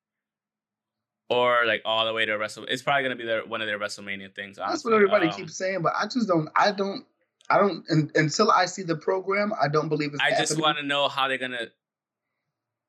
or 1.30 1.64
like 1.66 1.82
all 1.84 2.04
the 2.06 2.12
way 2.12 2.24
to 2.26 2.34
Wrestle. 2.36 2.64
It's 2.68 2.82
probably 2.82 3.02
gonna 3.04 3.16
be 3.16 3.24
their 3.24 3.44
one 3.46 3.60
of 3.60 3.66
their 3.66 3.78
WrestleMania 3.78 4.34
things. 4.34 4.56
That's 4.58 4.84
what 4.84 4.92
everybody 4.94 5.28
Um, 5.28 5.32
keeps 5.34 5.56
saying, 5.56 5.82
but 5.82 5.92
I 5.98 6.04
just 6.06 6.28
don't 6.28 6.48
I 6.56 6.72
don't 6.72 7.06
I 7.48 7.58
don't 7.58 7.84
un, 7.90 8.10
until 8.14 8.50
I 8.50 8.66
see 8.66 8.82
the 8.82 8.96
program, 8.96 9.52
I 9.60 9.68
don't 9.68 9.88
believe 9.88 10.12
it's 10.12 10.22
I 10.22 10.30
just 10.30 10.60
want 10.60 10.78
to 10.78 10.84
know 10.84 11.08
how 11.08 11.28
they're 11.28 11.38
gonna 11.38 11.68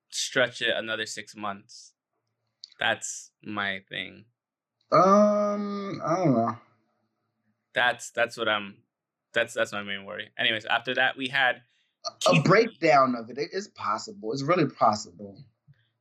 stretch 0.09 0.61
it 0.61 0.73
another 0.75 1.05
six 1.05 1.35
months. 1.35 1.93
That's 2.79 3.31
my 3.43 3.81
thing. 3.89 4.25
um 4.91 6.01
I 6.05 6.15
don't 6.17 6.33
know. 6.33 6.57
That's 7.73 8.09
that's 8.11 8.37
what 8.37 8.47
I'm. 8.47 8.77
That's 9.33 9.53
that's 9.53 9.71
my 9.71 9.83
main 9.83 10.05
worry. 10.05 10.29
Anyways, 10.37 10.65
after 10.65 10.95
that 10.95 11.17
we 11.17 11.27
had 11.27 11.61
a 12.05 12.11
Keith- 12.19 12.43
breakdown 12.43 13.15
of 13.15 13.29
it. 13.29 13.37
It 13.37 13.49
is 13.51 13.67
possible. 13.69 14.31
It's 14.33 14.43
really 14.43 14.65
possible. 14.67 15.37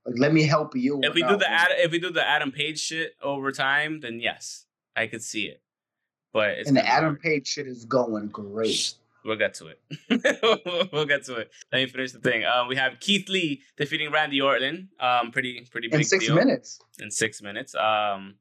Like, 0.06 0.18
let 0.18 0.32
me 0.32 0.44
help 0.46 0.76
you. 0.76 1.00
if 1.02 1.14
we 1.14 1.22
do 1.22 1.36
the 1.36 1.50
Ad, 1.50 1.68
if 1.78 1.90
we 1.90 1.98
do 1.98 2.10
the 2.10 2.26
Adam 2.26 2.52
Page 2.52 2.78
shit 2.78 3.14
over 3.20 3.50
time, 3.50 4.00
then 4.00 4.20
yes, 4.20 4.64
I 4.94 5.08
could 5.08 5.22
see 5.22 5.46
it. 5.46 5.60
But 6.32 6.50
it's 6.50 6.68
and 6.68 6.76
the 6.76 6.86
Adam 6.86 7.10
hard. 7.14 7.22
Page 7.22 7.46
shit 7.48 7.66
is 7.66 7.84
going 7.84 8.28
great. 8.28 8.94
We'll 9.26 9.36
get 9.36 9.54
to 9.54 9.66
it. 9.66 9.80
we'll 10.92 11.04
get 11.06 11.24
to 11.24 11.34
it. 11.36 11.50
Let 11.72 11.78
me 11.80 11.86
finish 11.86 12.12
the 12.12 12.20
thing. 12.20 12.44
Um, 12.44 12.68
we 12.68 12.76
have 12.76 13.00
Keith 13.00 13.28
Lee 13.28 13.62
defeating 13.76 14.12
Randy 14.12 14.40
Orton. 14.40 14.88
Um, 15.00 15.30
pretty 15.32 15.66
pretty 15.70 15.88
big 15.88 16.00
In 16.00 16.04
six 16.04 16.26
deal. 16.26 16.36
minutes. 16.36 16.78
in 17.00 17.10
six 17.10 17.42
minutes. 17.42 17.74
Um, 17.74 18.36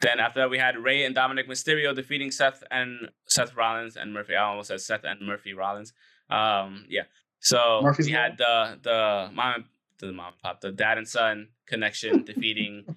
then 0.00 0.18
after 0.18 0.40
that, 0.40 0.50
we 0.50 0.58
had 0.58 0.76
Ray 0.78 1.04
and 1.04 1.14
Dominik 1.14 1.46
Mysterio 1.48 1.94
defeating 1.94 2.30
Seth 2.32 2.64
and 2.70 3.10
Seth 3.26 3.54
Rollins 3.54 3.96
and 3.96 4.12
Murphy. 4.12 4.34
I 4.34 4.42
almost 4.44 4.68
said 4.68 4.80
Seth 4.80 5.04
and 5.04 5.20
Murphy 5.20 5.52
Rollins. 5.52 5.92
Um, 6.30 6.86
yeah. 6.88 7.02
So 7.40 7.80
Murphy's 7.82 8.06
we 8.06 8.12
had 8.12 8.38
the 8.38 8.78
the 8.82 9.30
mom 9.32 9.66
the 9.98 10.12
mom 10.12 10.32
and 10.32 10.42
pop 10.42 10.60
the 10.60 10.72
dad 10.72 10.98
and 10.98 11.06
son 11.06 11.48
connection 11.66 12.24
defeating 12.30 12.96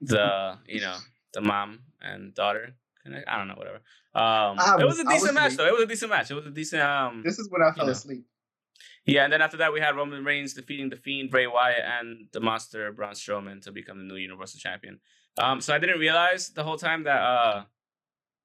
the 0.00 0.58
you 0.66 0.80
know 0.80 0.96
the 1.34 1.40
mom 1.40 1.80
and 2.00 2.34
daughter. 2.34 2.74
Connect, 3.04 3.28
I 3.28 3.38
don't 3.38 3.48
know 3.48 3.54
whatever. 3.54 3.76
Um, 4.14 4.58
I 4.58 4.76
it 4.80 4.84
was 4.84 4.98
a 4.98 5.04
decent 5.04 5.22
was 5.22 5.34
match 5.34 5.56
though. 5.56 5.66
It 5.66 5.74
was 5.74 5.82
a 5.82 5.86
decent 5.86 6.10
match. 6.10 6.30
It 6.30 6.34
was 6.34 6.46
a 6.46 6.50
decent 6.50 6.82
um. 6.82 7.22
This 7.24 7.38
is 7.38 7.48
when 7.50 7.62
I 7.62 7.72
fell 7.72 7.86
know. 7.86 7.92
asleep. 7.92 8.24
Yeah, 9.04 9.24
and 9.24 9.32
then 9.32 9.42
after 9.42 9.56
that, 9.56 9.72
we 9.72 9.80
had 9.80 9.96
Roman 9.96 10.24
Reigns 10.24 10.54
defeating 10.54 10.88
the 10.88 10.96
Fiend, 10.96 11.30
Bray 11.30 11.46
Wyatt, 11.48 11.84
and 11.84 12.28
the 12.32 12.40
Monster 12.40 12.92
Braun 12.92 13.14
Strowman 13.14 13.60
to 13.62 13.72
become 13.72 13.98
the 13.98 14.04
new 14.04 14.16
Universal 14.16 14.60
Champion. 14.60 15.00
Um, 15.38 15.60
so 15.60 15.74
I 15.74 15.78
didn't 15.78 15.98
realize 15.98 16.50
the 16.50 16.62
whole 16.62 16.76
time 16.76 17.04
that 17.04 17.20
uh, 17.20 17.64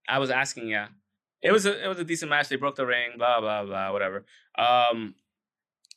I 0.07 0.19
was 0.19 0.31
asking, 0.31 0.69
yeah. 0.69 0.87
It 1.43 1.51
was 1.51 1.67
a 1.67 1.83
it 1.83 1.87
was 1.87 1.99
a 1.99 2.03
decent 2.03 2.31
match. 2.31 2.49
They 2.49 2.55
broke 2.55 2.75
the 2.75 2.85
ring, 2.85 3.11
blah 3.17 3.39
blah 3.39 3.63
blah, 3.63 3.91
whatever. 3.91 4.25
Um, 4.57 5.13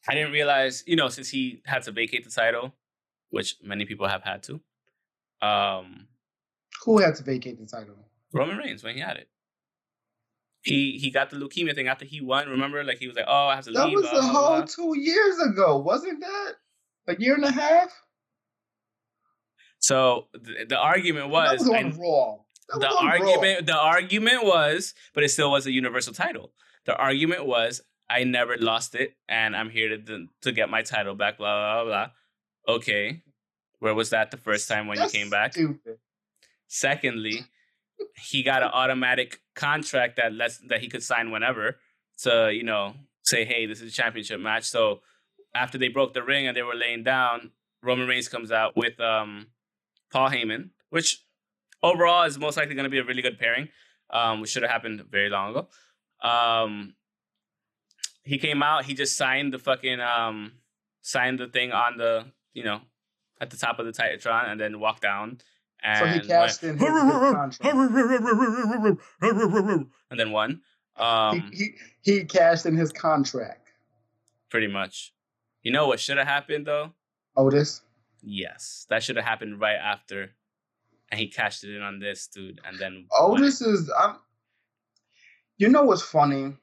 I 0.06 0.14
didn't 0.14 0.32
realize, 0.32 0.84
you 0.86 0.96
know, 0.96 1.08
since 1.08 1.30
he 1.30 1.62
had 1.64 1.82
to 1.84 1.92
vacate 1.92 2.24
the 2.24 2.30
title, 2.30 2.74
which 3.30 3.56
many 3.62 3.86
people 3.86 4.06
have 4.06 4.22
had 4.22 4.42
to. 4.44 4.60
Um, 5.40 6.08
Who 6.84 6.98
had 6.98 7.14
to 7.16 7.22
vacate 7.22 7.58
the 7.58 7.66
title? 7.66 7.96
Roman 8.32 8.56
Reigns 8.58 8.82
when 8.84 8.94
he 8.94 9.00
had 9.00 9.16
it. 9.16 9.28
He 10.62 10.98
he 10.98 11.10
got 11.10 11.30
the 11.30 11.36
leukemia 11.36 11.74
thing 11.74 11.88
after 11.88 12.04
he 12.04 12.20
won. 12.20 12.48
Remember, 12.48 12.84
like 12.84 12.98
he 12.98 13.06
was 13.06 13.16
like, 13.16 13.24
"Oh, 13.28 13.46
I 13.46 13.54
have 13.56 13.64
to 13.64 13.70
That 13.72 13.86
leave." 13.86 13.96
was 13.96 14.10
blah, 14.10 14.18
a 14.18 14.22
whole 14.22 14.56
blah. 14.58 14.66
two 14.66 14.98
years 14.98 15.38
ago, 15.40 15.78
wasn't 15.78 16.20
that? 16.20 16.52
A 17.08 17.16
year 17.18 17.34
and 17.34 17.44
a 17.44 17.50
half? 17.50 17.90
So 19.78 20.28
the, 20.34 20.66
the 20.68 20.76
argument 20.78 21.26
that 21.26 21.32
was, 21.32 21.60
was 21.60 21.70
I- 21.70 21.78
on 21.82 21.98
Raw. 21.98 22.36
That 22.68 22.80
the 22.80 22.86
was 22.86 22.96
on 22.96 23.06
Raw. 23.06 23.12
argument 23.12 23.66
the 23.66 23.76
argument 23.76 24.44
was, 24.44 24.94
but 25.14 25.24
it 25.24 25.30
still 25.30 25.50
was 25.50 25.66
a 25.66 25.72
universal 25.72 26.12
title. 26.12 26.52
The 26.84 26.94
argument 26.96 27.46
was, 27.46 27.80
I 28.08 28.24
never 28.24 28.56
lost 28.58 28.94
it, 28.94 29.14
and 29.28 29.56
I'm 29.56 29.70
here 29.70 29.96
to 29.96 30.26
to 30.42 30.52
get 30.52 30.68
my 30.70 30.82
title 30.82 31.14
back. 31.14 31.38
Blah 31.38 31.54
blah 31.56 31.84
blah. 31.84 32.06
blah. 32.66 32.74
Okay, 32.76 33.22
where 33.80 33.94
was 33.94 34.10
that 34.10 34.30
the 34.30 34.36
first 34.36 34.68
time 34.68 34.86
when 34.86 34.98
That's 34.98 35.12
you 35.14 35.20
came 35.20 35.30
back? 35.30 35.54
Stupid. 35.54 35.98
Secondly, 36.68 37.40
he 38.16 38.42
got 38.42 38.62
an 38.62 38.70
automatic 38.72 39.40
contract 39.54 40.16
that 40.16 40.32
lets 40.32 40.58
that 40.68 40.80
he 40.80 40.88
could 40.88 41.02
sign 41.02 41.30
whenever 41.30 41.78
to 42.22 42.52
you 42.52 42.62
know 42.62 42.94
say, 43.22 43.44
hey, 43.44 43.66
this 43.66 43.80
is 43.80 43.92
a 43.92 43.94
championship 43.94 44.40
match. 44.40 44.64
So 44.64 45.00
after 45.54 45.78
they 45.78 45.88
broke 45.88 46.14
the 46.14 46.22
ring 46.22 46.46
and 46.46 46.56
they 46.56 46.62
were 46.62 46.74
laying 46.74 47.04
down, 47.04 47.50
Roman 47.82 48.08
Reigns 48.08 48.28
comes 48.28 48.52
out 48.52 48.76
with 48.76 49.00
um, 49.00 49.48
Paul 50.12 50.30
Heyman, 50.30 50.70
which 50.90 51.24
overall 51.82 52.24
is 52.24 52.38
most 52.38 52.56
likely 52.56 52.74
going 52.74 52.84
to 52.84 52.90
be 52.90 52.98
a 52.98 53.04
really 53.04 53.22
good 53.22 53.38
pairing, 53.38 53.68
um, 54.10 54.40
which 54.40 54.50
should 54.50 54.62
have 54.62 54.70
happened 54.70 55.02
very 55.10 55.30
long 55.30 55.50
ago. 55.50 55.68
Um, 56.22 56.94
he 58.22 58.38
came 58.38 58.62
out, 58.62 58.84
he 58.84 58.94
just 58.94 59.16
signed 59.16 59.52
the 59.52 59.58
fucking 59.58 60.00
um, 60.00 60.52
signed 61.02 61.38
the 61.38 61.48
thing 61.48 61.72
on 61.72 61.96
the 61.96 62.26
you 62.52 62.64
know 62.64 62.80
at 63.40 63.50
the 63.50 63.56
top 63.56 63.78
of 63.78 63.86
the 63.86 63.92
Titantron 63.92 64.50
and 64.50 64.60
then 64.60 64.80
walked 64.80 65.02
down. 65.02 65.38
And 65.82 65.98
So 65.98 66.06
he 66.06 66.10
went- 66.18 66.28
cashed 66.28 66.62
in 66.62 66.76
his, 66.78 66.88
his 66.88 66.92
contract. 66.92 67.64
and 70.10 70.20
then 70.20 70.30
won. 70.32 70.60
Um, 70.96 71.50
he, 71.52 71.74
he 72.02 72.12
he 72.18 72.24
cashed 72.24 72.66
in 72.66 72.76
his 72.76 72.92
contract. 72.92 73.68
pretty 74.50 74.66
much. 74.66 75.12
You 75.62 75.72
know 75.72 75.86
what 75.86 76.00
should 76.00 76.18
have 76.18 76.26
happened 76.26 76.66
though? 76.66 76.92
Otis. 77.36 77.82
Yes, 78.22 78.86
that 78.90 79.02
should 79.02 79.16
have 79.16 79.24
happened 79.24 79.60
right 79.60 79.76
after, 79.76 80.30
and 81.10 81.18
he 81.20 81.28
cashed 81.28 81.64
it 81.64 81.74
in 81.74 81.80
on 81.82 82.00
this 82.00 82.26
dude, 82.26 82.60
and 82.66 82.78
then 82.78 83.06
won 83.10 83.42
it. 83.42 83.46
Is. 83.46 83.90
I'm, 83.98 84.16
you 85.56 85.68
know 85.68 85.84
what's 85.84 86.02
funny? 86.02 86.54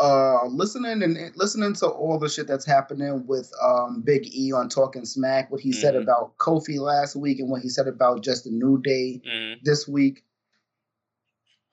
Uh, 0.00 0.46
listening 0.46 1.02
and 1.02 1.18
listening 1.36 1.72
to 1.74 1.88
all 1.88 2.18
the 2.20 2.28
shit 2.28 2.46
that's 2.46 2.64
happening 2.64 3.26
with 3.26 3.52
um 3.62 4.00
Big 4.02 4.32
E 4.32 4.52
on 4.52 4.68
Talking 4.68 5.04
Smack, 5.04 5.50
what 5.50 5.60
he 5.60 5.72
said 5.72 5.94
Mhm. 5.94 6.02
about 6.02 6.36
Kofi 6.38 6.78
last 6.78 7.16
week, 7.16 7.40
and 7.40 7.50
what 7.50 7.62
he 7.62 7.68
said 7.68 7.88
about 7.88 8.22
just 8.22 8.44
the 8.44 8.50
New 8.50 8.80
Day 8.80 9.20
Mm, 9.26 9.62
this 9.64 9.88
week. 9.88 10.24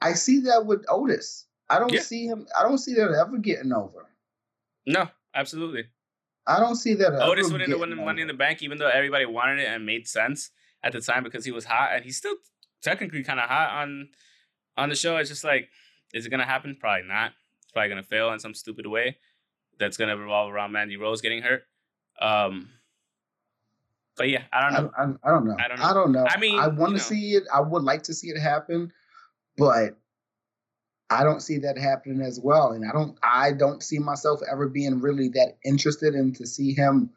I 0.01 0.13
see 0.13 0.39
that 0.41 0.65
with 0.65 0.84
Otis. 0.89 1.45
I 1.69 1.80
don't 1.80 1.93
Yeah. 1.93 2.01
see 2.01 2.26
him. 2.26 2.47
I 2.57 2.63
don't 2.63 2.78
see 2.80 2.93
that 2.95 3.11
ever 3.11 3.38
getting 3.38 3.71
over. 3.73 4.07
no, 4.88 5.09
absolutely. 5.34 5.88
I 6.47 6.59
don't 6.59 6.76
see 6.76 6.93
that. 6.95 7.13
Otis 7.23 7.51
would 7.51 7.61
end 7.61 7.73
up 7.73 7.80
getting 7.80 7.80
winning 7.80 8.05
Money 8.05 8.21
in 8.21 8.28
the 8.28 8.36
Bank, 8.36 8.61
even 8.61 8.78
though 8.78 8.88
everybody 8.88 9.26
wanted 9.26 9.59
it 9.59 9.65
and 9.67 9.84
made 9.84 10.07
sense 10.07 10.51
at 10.84 10.93
the 10.93 11.01
time 11.01 11.23
because 11.23 11.43
he 11.45 11.51
was 11.51 11.65
hot, 11.65 11.93
and 11.93 12.05
he's 12.05 12.17
still 12.17 12.36
technically 12.84 13.23
kind 13.23 13.39
of 13.39 13.49
hot 13.49 13.69
on 13.82 14.09
on 14.78 14.89
the 14.89 14.95
show. 14.95 15.17
It's 15.17 15.30
just 15.30 15.43
like, 15.43 15.69
is 16.13 16.26
it 16.26 16.30
gonna 16.30 16.45
happen? 16.45 16.76
Probably 16.80 17.07
not. 17.07 17.34
Probably 17.76 17.89
gonna 17.89 18.03
fail 18.03 18.32
in 18.32 18.39
some 18.39 18.53
stupid 18.53 18.88
way. 18.88 19.17
That's 19.78 19.97
gonna 19.97 20.15
revolve 20.15 20.49
around 20.49 20.71
Mandy 20.71 20.95
Rose 20.95 21.19
getting 21.19 21.41
hurt. 21.41 21.63
Um, 22.21 22.69
but 24.15 24.30
yeah, 24.30 24.43
I 24.53 24.61
don't 24.61 24.73
know. 24.73 24.91
I, 24.97 25.01
I, 25.01 25.05
I 25.26 25.32
don't 25.34 25.45
know. 25.45 25.57
I 25.59 25.67
don't 25.67 25.80
know. 25.80 25.86
I 25.86 25.93
don't 25.93 26.11
know. 26.13 26.26
I 26.26 26.39
mean, 26.39 26.57
I 26.57 26.67
want 26.69 26.93
you 26.93 26.99
to 26.99 27.03
know. 27.03 27.09
see 27.09 27.32
it. 27.34 27.43
I 27.53 27.59
would 27.59 27.84
like 27.84 28.03
to 28.03 28.13
see 28.13 28.30
it 28.30 28.39
happen, 28.39 28.93
but 29.57 29.97
I 31.09 31.26
don't 31.26 31.41
see 31.41 31.57
that 31.59 31.78
happening 31.78 32.21
as 32.21 32.39
well. 32.41 32.71
And 32.71 32.89
I 32.89 32.93
don't. 32.93 33.17
I 33.21 33.51
don't 33.51 33.84
see 33.84 33.99
myself 33.99 34.39
ever 34.49 34.69
being 34.69 35.01
really 35.01 35.28
that 35.34 35.57
interested 35.65 36.15
in 36.15 36.32
to 36.36 36.47
see 36.47 36.73
him 36.73 37.09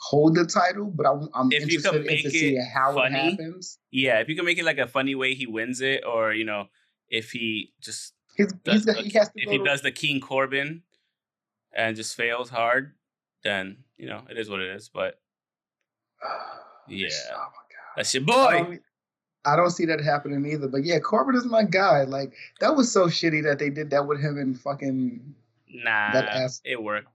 hold 0.00 0.34
the 0.34 0.46
title. 0.46 0.86
But 0.92 1.06
I, 1.06 1.12
am 1.12 1.52
If 1.52 1.70
you 1.70 1.78
interested 1.78 2.06
in 2.06 2.22
to 2.24 2.30
see 2.30 2.58
how 2.74 2.92
funny, 2.94 3.14
it 3.14 3.30
happens. 3.30 3.78
Yeah, 3.92 4.18
if 4.18 4.28
you 4.28 4.34
can 4.34 4.44
make 4.44 4.58
it 4.58 4.64
like 4.64 4.78
a 4.78 4.88
funny 4.88 5.14
way 5.14 5.34
he 5.34 5.46
wins 5.46 5.80
it, 5.80 6.02
or 6.04 6.32
you 6.32 6.44
know, 6.44 6.64
if 7.08 7.30
he 7.30 7.72
just 7.80 8.14
He's, 8.36 8.52
he's, 8.64 8.84
the, 8.84 8.94
he 8.94 9.10
has 9.18 9.28
to 9.30 9.40
if 9.42 9.50
he 9.50 9.58
to- 9.58 9.64
does 9.64 9.82
the 9.82 9.90
King 9.92 10.20
Corbin 10.20 10.82
and 11.74 11.96
just 11.96 12.14
fails 12.16 12.50
hard, 12.50 12.92
then 13.44 13.78
you 13.96 14.08
know 14.08 14.22
it 14.30 14.38
is 14.38 14.48
what 14.50 14.60
it 14.60 14.74
is. 14.76 14.88
But 14.88 15.18
yeah, 16.88 17.08
Oh 17.32 17.38
my 17.38 17.42
god. 17.42 17.96
that's 17.96 18.14
your 18.14 18.22
I 18.22 18.26
boy. 18.26 18.52
don't, 18.64 18.82
I 19.44 19.56
don't 19.56 19.70
see 19.70 19.86
that 19.86 20.00
happening 20.00 20.44
either. 20.50 20.68
But 20.68 20.84
yeah, 20.84 20.98
Corbin 20.98 21.36
is 21.36 21.44
my 21.46 21.62
guy. 21.64 22.02
Like 22.04 22.32
that 22.60 22.74
was 22.76 22.90
so 22.92 23.06
shitty 23.06 23.44
that 23.44 23.58
they 23.58 23.70
did 23.70 23.90
that 23.90 24.06
with 24.06 24.20
him 24.20 24.38
and 24.38 24.58
fucking. 24.58 25.34
Nah, 25.68 26.12
that 26.12 26.28
ass- 26.28 26.60
it 26.64 26.82
worked. 26.82 27.08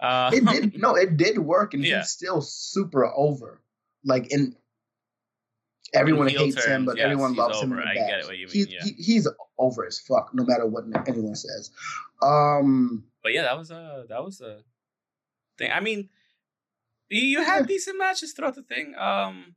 Uh, 0.00 0.30
It 0.34 0.44
did 0.44 0.78
no, 0.80 0.94
it 0.94 1.16
did 1.16 1.38
work, 1.38 1.74
and 1.74 1.84
Yeah. 1.84 1.98
he's 1.98 2.10
still 2.10 2.40
super 2.42 3.06
over. 3.06 3.60
Like 4.04 4.30
in 4.32 4.54
everyone 5.96 6.28
hates 6.28 6.64
him, 6.64 6.84
but 6.84 6.96
yes, 6.96 7.04
everyone 7.04 7.34
loves 7.34 7.60
him. 7.60 7.72
over. 7.72 7.80
In 7.82 7.86
the 7.86 7.92
I 7.92 7.94
back. 7.96 8.08
get 8.08 8.18
it 8.20 8.26
what 8.26 8.38
you 8.38 8.46
mean, 8.46 8.52
He's, 8.54 8.68
yeah. 8.68 8.78
he, 8.84 8.92
he's 9.02 9.28
over 9.58 9.86
as 9.86 9.98
fuck, 10.00 10.30
no 10.34 10.44
matter 10.44 10.66
what 10.66 10.84
anyone 11.08 11.34
says. 11.34 11.70
Um, 12.22 13.04
but 13.22 13.32
yeah, 13.32 13.42
that 13.42 13.56
was 13.58 13.70
a 13.70 14.04
that 14.08 14.24
was 14.24 14.40
a 14.40 14.58
thing. 15.58 15.70
I 15.72 15.80
mean, 15.80 16.08
you, 17.08 17.42
had 17.44 17.60
Yeah. 17.62 17.66
decent 17.66 17.98
matches 17.98 18.32
throughout 18.32 18.54
the 18.54 18.62
thing. 18.62 18.94
Um, 18.96 19.54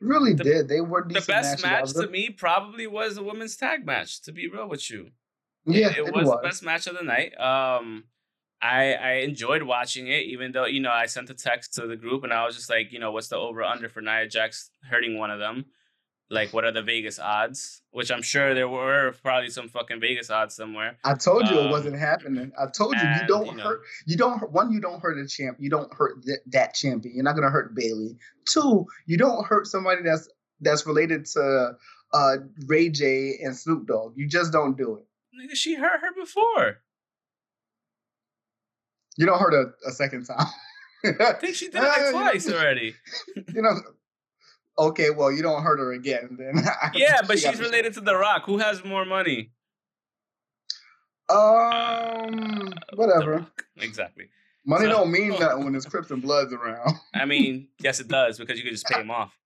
really 0.00 0.34
The- 0.34 0.44
did. 0.44 0.68
They 0.68 0.80
were 0.80 1.04
the 1.06 1.14
best 1.14 1.62
matches. 1.62 1.62
Match 1.64 1.92
to 1.94 2.10
me 2.10 2.30
probably 2.30 2.86
was 2.86 3.16
a 3.16 3.22
women's 3.22 3.56
tag 3.56 3.84
match. 3.86 4.20
To 4.22 4.32
be 4.32 4.48
real 4.48 4.68
with 4.68 4.90
you, 4.90 5.10
Yeah, 5.66 5.90
it, 5.90 5.98
it 6.08 6.14
was, 6.14 6.28
the 6.28 6.40
best 6.42 6.62
match 6.62 6.86
of 6.86 6.96
the 6.96 7.02
night. 7.04 7.38
Um, 7.38 8.04
I 8.60 8.94
I 8.94 9.12
enjoyed 9.24 9.64
watching 9.64 10.06
it, 10.06 10.22
even 10.26 10.52
though 10.52 10.66
you 10.66 10.80
know 10.80 10.92
I 10.92 11.06
sent 11.06 11.30
a 11.30 11.34
text 11.34 11.74
to 11.74 11.86
the 11.86 11.96
group 11.96 12.22
and 12.24 12.32
I 12.32 12.44
was 12.46 12.54
just 12.54 12.70
like, 12.70 12.92
you 12.92 12.98
know, 13.00 13.10
what's 13.10 13.28
the 13.28 13.36
over 13.36 13.62
under 13.64 13.88
for 13.88 14.00
Nia 14.00 14.28
Jax 14.28 14.70
hurting 14.88 15.18
one 15.18 15.30
of 15.32 15.38
them? 15.40 15.64
Like, 16.30 16.52
what 16.54 16.64
are 16.64 16.72
the 16.72 16.82
Vegas 16.82 17.18
odds? 17.18 17.82
Which 17.90 18.10
I'm 18.10 18.22
sure 18.22 18.54
there 18.54 18.68
were 18.68 19.12
probably 19.22 19.50
some 19.50 19.68
fucking 19.68 20.00
Vegas 20.00 20.30
odds 20.30 20.54
somewhere. 20.54 20.96
I 21.04 21.12
told 21.14 21.46
you 21.50 21.58
Um, 21.58 21.66
it 21.66 21.70
wasn't 21.70 21.98
happening. 21.98 22.52
I 22.58 22.66
told 22.70 22.94
you 22.94 23.02
you 23.02 23.26
don't 23.28 23.46
you 23.46 23.54
know- 23.56 23.62
hurt. 23.64 23.80
You 24.06 24.16
don't 24.16 24.38
hurt- 24.38 24.50
one. 24.52 24.72
You 24.72 24.80
don't 24.80 25.00
hurt 25.00 25.18
a 25.18 25.26
champ. 25.28 25.58
You 25.60 25.68
don't 25.68 25.92
hurt 25.92 26.22
th- 26.24 26.38
that 26.46 26.74
champion. 26.74 27.14
You're 27.14 27.24
not 27.24 27.34
gonna 27.34 27.50
hurt 27.50 27.74
Bayley. 27.74 28.16
Two, 28.48 28.86
you 29.06 29.18
don't 29.18 29.44
hurt 29.46 29.66
somebody 29.66 30.02
that's 30.02 30.26
that's 30.60 30.86
related 30.86 31.26
to 31.26 31.72
uh 32.14 32.36
Ray 32.66 32.88
J 32.88 33.38
and 33.42 33.54
Snoop 33.54 33.86
Dogg. 33.86 34.14
You 34.16 34.26
just 34.26 34.52
don't 34.52 34.76
do 34.76 34.96
it. 34.96 35.04
Nigga, 35.38 35.54
she 35.54 35.74
hurt 35.74 36.00
her 36.00 36.14
before. 36.18 36.78
You 39.18 39.26
don't 39.26 39.38
hurt 39.38 39.52
a, 39.54 39.88
a 39.88 39.92
second 39.92 40.24
time. 40.24 40.46
I 41.04 41.32
think 41.34 41.56
she 41.56 41.66
did 41.68 41.82
it 41.82 41.86
like 41.86 42.10
twice 42.12 42.50
already. 42.50 42.94
you 43.54 43.60
know. 43.60 43.74
Okay, 44.78 45.10
well, 45.10 45.30
you 45.30 45.42
don't 45.42 45.62
hurt 45.62 45.78
her 45.80 45.92
again 45.92 46.36
then. 46.38 46.64
Yeah, 46.94 47.20
but 47.26 47.38
She 47.38 47.48
she's 47.48 47.60
related 47.60 47.92
to 47.94 48.00
The 48.00 48.16
Rock. 48.16 48.44
Who 48.46 48.58
has 48.58 48.84
more 48.84 49.04
money? 49.04 49.50
Um, 51.28 52.70
The 52.90 52.96
whatever. 52.96 53.46
Exactly. 53.78 54.28
Money 54.66 54.86
So- 54.86 54.90
don't 54.92 55.10
mean 55.12 55.28
nothing 55.40 55.64
when 55.64 55.72
there's 55.72 55.86
Crips 55.86 56.10
and 56.10 56.22
Bloods 56.22 56.52
around. 56.52 56.94
I 57.14 57.24
mean, 57.24 57.68
yes, 57.80 58.00
it 58.00 58.08
does 58.08 58.38
because 58.38 58.58
you 58.58 58.64
could 58.64 58.72
just 58.72 58.86
pay 58.86 59.00
him 59.00 59.10
off. 59.10 59.36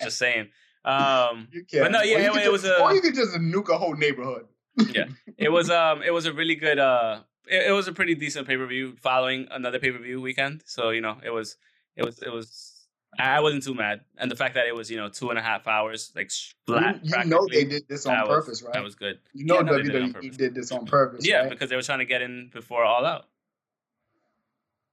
Just 0.00 0.18
saying. 0.18 0.48
Um, 0.84 1.48
You 1.52 1.64
can. 1.64 1.82
But 1.82 1.92
no, 1.92 2.02
yeah, 2.02 2.18
you 2.32 2.40
it- 2.40 2.52
was 2.52 2.62
just- 2.62 2.78
a- 2.80 2.82
Or 2.82 2.94
you 2.94 3.00
could 3.00 3.14
just 3.14 3.34
nuke 3.36 3.68
a 3.68 3.78
whole 3.78 3.94
neighborhood. 3.96 4.46
Yeah, 4.94 5.06
it 5.36 5.48
was 5.50 5.68
um, 5.68 6.00
it 6.02 6.12
was 6.12 6.24
a 6.26 6.32
really 6.32 6.54
good 6.54 6.78
uh, 6.78 7.20
it, 7.46 7.66
it 7.68 7.72
was 7.72 7.88
a 7.88 7.92
pretty 7.92 8.14
decent 8.14 8.46
pay 8.46 8.56
per 8.56 8.64
view 8.66 8.94
following 9.02 9.46
another 9.50 9.78
pay 9.80 9.90
per 9.90 9.98
view 9.98 10.20
weekend. 10.20 10.62
So 10.64 10.90
you 10.90 11.00
know, 11.02 11.18
it 11.24 11.30
was, 11.30 11.56
it 11.96 12.04
was, 12.04 12.22
it 12.22 12.32
was. 12.32 12.69
I 13.18 13.40
wasn't 13.40 13.64
too 13.64 13.74
mad, 13.74 14.02
and 14.18 14.30
the 14.30 14.36
fact 14.36 14.54
that 14.54 14.66
it 14.66 14.74
was 14.74 14.90
you 14.90 14.96
know 14.96 15.08
two 15.08 15.30
and 15.30 15.38
a 15.38 15.42
half 15.42 15.66
hours 15.66 16.12
like 16.14 16.30
flat. 16.66 17.00
you, 17.04 17.12
you 17.18 17.24
know 17.24 17.46
they 17.50 17.64
did 17.64 17.88
this 17.88 18.06
on 18.06 18.14
that 18.14 18.28
was- 18.28 18.44
purpose, 18.44 18.62
right? 18.62 18.72
That 18.74 18.84
was 18.84 18.94
good. 18.94 19.18
you 19.34 19.44
know 19.46 19.56
yeah, 19.56 19.60
no, 19.62 19.76
they 19.76 19.82
did 19.82 20.14
WWE 20.14 20.36
did 20.36 20.54
this 20.54 20.70
on 20.72 20.86
purpose. 20.86 21.26
Yeah, 21.26 21.40
right? 21.40 21.50
because 21.50 21.68
they 21.70 21.76
were 21.76 21.82
trying 21.82 21.98
to 21.98 22.04
get 22.04 22.22
in 22.22 22.50
before 22.52 22.84
All 22.84 23.04
Out. 23.04 23.26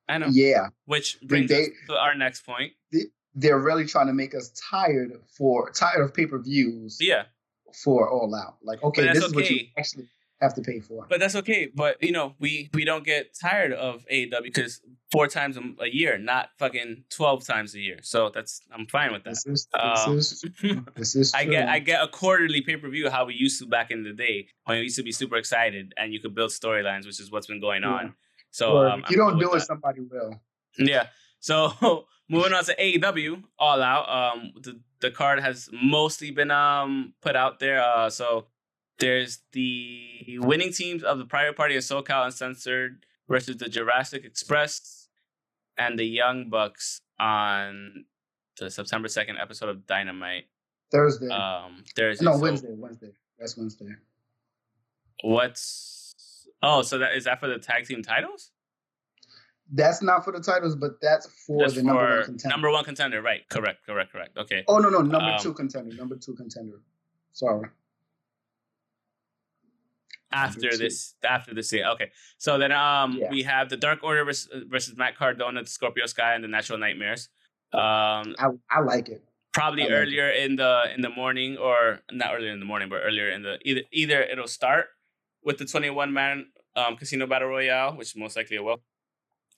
I 0.09 0.17
know. 0.17 0.27
yeah. 0.31 0.67
Which 0.85 1.19
brings 1.21 1.49
they- 1.49 1.63
us 1.63 1.69
to 1.87 1.95
our 1.95 2.15
next 2.15 2.41
point. 2.45 2.73
They're 3.35 3.59
really 3.59 3.85
trying 3.85 4.07
to 4.07 4.13
make 4.13 4.33
us 4.33 4.49
tired 4.69 5.13
for 5.37 5.69
tired 5.71 6.01
of 6.01 6.11
pay 6.13 6.25
per 6.25 6.39
views 6.39 6.97
Yeah, 6.99 7.25
for 7.83 8.09
All 8.09 8.33
Out. 8.33 8.57
Like, 8.63 8.81
okay, 8.83 9.13
this 9.13 9.23
is 9.23 9.33
what 9.35 9.47
you 9.49 9.67
actually. 9.77 10.07
Have 10.41 10.53
to 10.55 10.61
pay 10.61 10.79
for. 10.79 11.05
But 11.09 11.19
that's 11.19 11.35
okay. 11.35 11.69
But 11.73 12.01
you 12.01 12.11
know, 12.11 12.35
we 12.39 12.69
we 12.73 12.85
don't 12.85 13.03
get 13.03 13.35
tired 13.39 13.73
of 13.73 14.05
AEW 14.11 14.43
because 14.43 14.81
four 15.11 15.27
times 15.27 15.57
a- 15.57 15.87
year, 15.93 16.17
not 16.17 16.49
fucking 16.59 17.05
twelve 17.09 17.45
times 17.45 17.73
a 17.75 17.79
year. 17.79 17.97
So 18.01 18.29
that's 18.33 18.61
I'm 18.71 18.85
fine 18.87 19.11
with 19.13 19.23
that. 19.23 19.31
This 19.31 19.45
is 19.45 19.67
Um, 19.73 20.15
this 20.15 20.31
is 20.31 20.45
this 20.95 21.15
is 21.15 21.33
I 21.33 21.45
get 21.45 21.67
I 21.69 21.79
get 21.79 22.03
a 22.03 22.07
quarterly 22.07 22.61
pay 22.61 22.77
per 22.77 22.89
view 22.89 23.09
how 23.09 23.25
we 23.25 23.33
used 23.33 23.59
to 23.61 23.67
back 23.67 23.89
in 23.91 24.03
the 24.03 24.13
day 24.13 24.47
when 24.65 24.77
we 24.77 24.83
used 24.83 24.97
to 24.97 25.03
be 25.03 25.11
super 25.11 25.37
excited 25.37 25.93
and 25.97 26.13
you 26.13 26.19
could 26.19 26.35
build 26.35 26.51
storylines, 26.51 27.05
which 27.05 27.19
is 27.19 27.31
what's 27.31 27.47
been 27.47 27.61
going 27.61 27.83
Yeah. 27.83 27.89
on. 27.89 28.15
So 28.51 28.77
um, 28.87 29.03
if 29.03 29.11
you 29.11 29.17
don't 29.17 29.39
do 29.39 29.53
it, 29.53 29.61
somebody 29.61 30.01
will. 30.01 30.39
yeah. 30.77 31.07
So 31.39 31.73
moving 32.29 32.53
on 32.53 32.63
to 32.65 32.75
AEW 32.75 33.43
All 33.59 33.81
Out. 33.81 34.07
Um, 34.09 34.53
the 34.61 34.79
the 34.99 35.11
card 35.11 35.39
has 35.39 35.69
mostly 35.71 36.31
been 36.31 36.49
um 36.51 37.13
put 37.21 37.35
out 37.35 37.59
there. 37.59 37.81
Uh, 37.81 38.09
so 38.09 38.47
there's 38.99 39.39
the 39.51 40.37
winning 40.39 40.71
teams 40.73 41.03
of 41.03 41.17
the 41.17 41.25
Private 41.25 41.55
Party 41.55 41.75
of 41.75 41.83
SoCal 41.83 42.25
Uncensored 42.25 43.05
versus 43.29 43.57
the 43.57 43.69
Jurassic 43.69 44.23
Express 44.25 45.07
and 45.77 45.99
the 45.99 46.05
Young 46.05 46.49
Bucks 46.49 47.01
on 47.19 48.05
the 48.59 48.69
September 48.71 49.07
second 49.07 49.37
episode 49.37 49.69
of 49.69 49.85
Dynamite. 49.85 50.45
Thursday. 50.91 51.27
Um, 51.29 51.83
there's 51.95 52.21
no, 52.21 52.37
Wednesday. 52.37 52.69
Wednesday. 52.71 53.11
That's 53.37 53.57
Wednesday. 53.57 53.89
What's 55.23 56.47
oh, 56.63 56.81
so 56.81 56.99
that 56.99 57.15
is 57.15 57.25
that 57.25 57.39
for 57.39 57.47
the 57.47 57.57
tag 57.59 57.85
team 57.85 58.01
titles? 58.01 58.51
That's 59.71 60.01
not 60.01 60.23
for 60.23 60.31
the 60.31 60.39
titles, 60.39 60.75
but 60.75 61.01
that's 61.01 61.27
for 61.45 61.59
That's 61.59 61.73
the 61.75 61.83
number 61.83 62.01
one 62.15 62.23
contender. 62.23 62.49
number 62.53 62.71
one 62.71 62.83
contender, 62.85 63.21
right? 63.21 63.41
Correct, 63.49 63.85
correct, 63.85 64.13
correct. 64.13 64.37
Okay. 64.37 64.63
oh 64.67 64.77
no, 64.77 64.89
no, 64.89 64.99
number 64.99 65.17
Um, 65.31 65.39
two 65.41 65.53
contender. 65.53 65.93
Number 65.95 66.15
two 66.15 66.35
contender. 66.35 66.79
Sorry. 67.33 67.67
After 70.31 70.75
this, 70.77 71.15
after 71.23 71.53
this 71.53 71.71
year, 71.71 71.87
okay. 71.93 72.11
So 72.37 72.57
then, 72.57 72.71
um, 72.73 73.13
Yeah. 73.13 73.29
we 73.31 73.43
have 73.43 73.69
the 73.69 73.77
Dark 73.77 74.03
Order 74.03 74.25
versus, 74.25 74.49
versus 74.67 74.95
Matt 74.97 75.15
Cardona, 75.15 75.63
the 75.63 75.69
Scorpio 75.69 76.05
Sky, 76.05 76.33
and 76.35 76.43
the 76.43 76.49
Natural 76.49 76.77
Nightmares. 76.77 77.29
Um, 77.73 78.35
I 78.39 78.47
I 78.69 78.79
like 78.81 79.07
it. 79.09 79.23
probably 79.53 79.83
like 79.83 79.91
it. 79.91 79.95
earlier 79.95 80.29
in 80.29 80.55
the 80.57 80.83
in 80.93 81.01
the 81.01 81.09
morning, 81.09 81.57
or 81.57 82.01
not 82.11 82.33
earlier 82.35 82.51
in 82.51 82.59
the 82.59 82.65
morning, 82.65 82.89
but 82.89 83.01
earlier 83.03 83.29
in 83.29 83.41
the 83.43 83.57
either 83.63 83.81
either 83.91 84.21
it'll 84.23 84.47
start 84.47 84.87
with 85.43 85.57
the 85.59 85.65
twenty 85.65 85.89
one 85.89 86.11
man 86.13 86.51
um 86.75 86.95
casino 86.97 87.25
battle 87.25 87.47
royale, 87.47 87.95
which 87.95 88.15
most 88.15 88.35
likely 88.35 88.57
it 88.57 88.63
will 88.63 88.81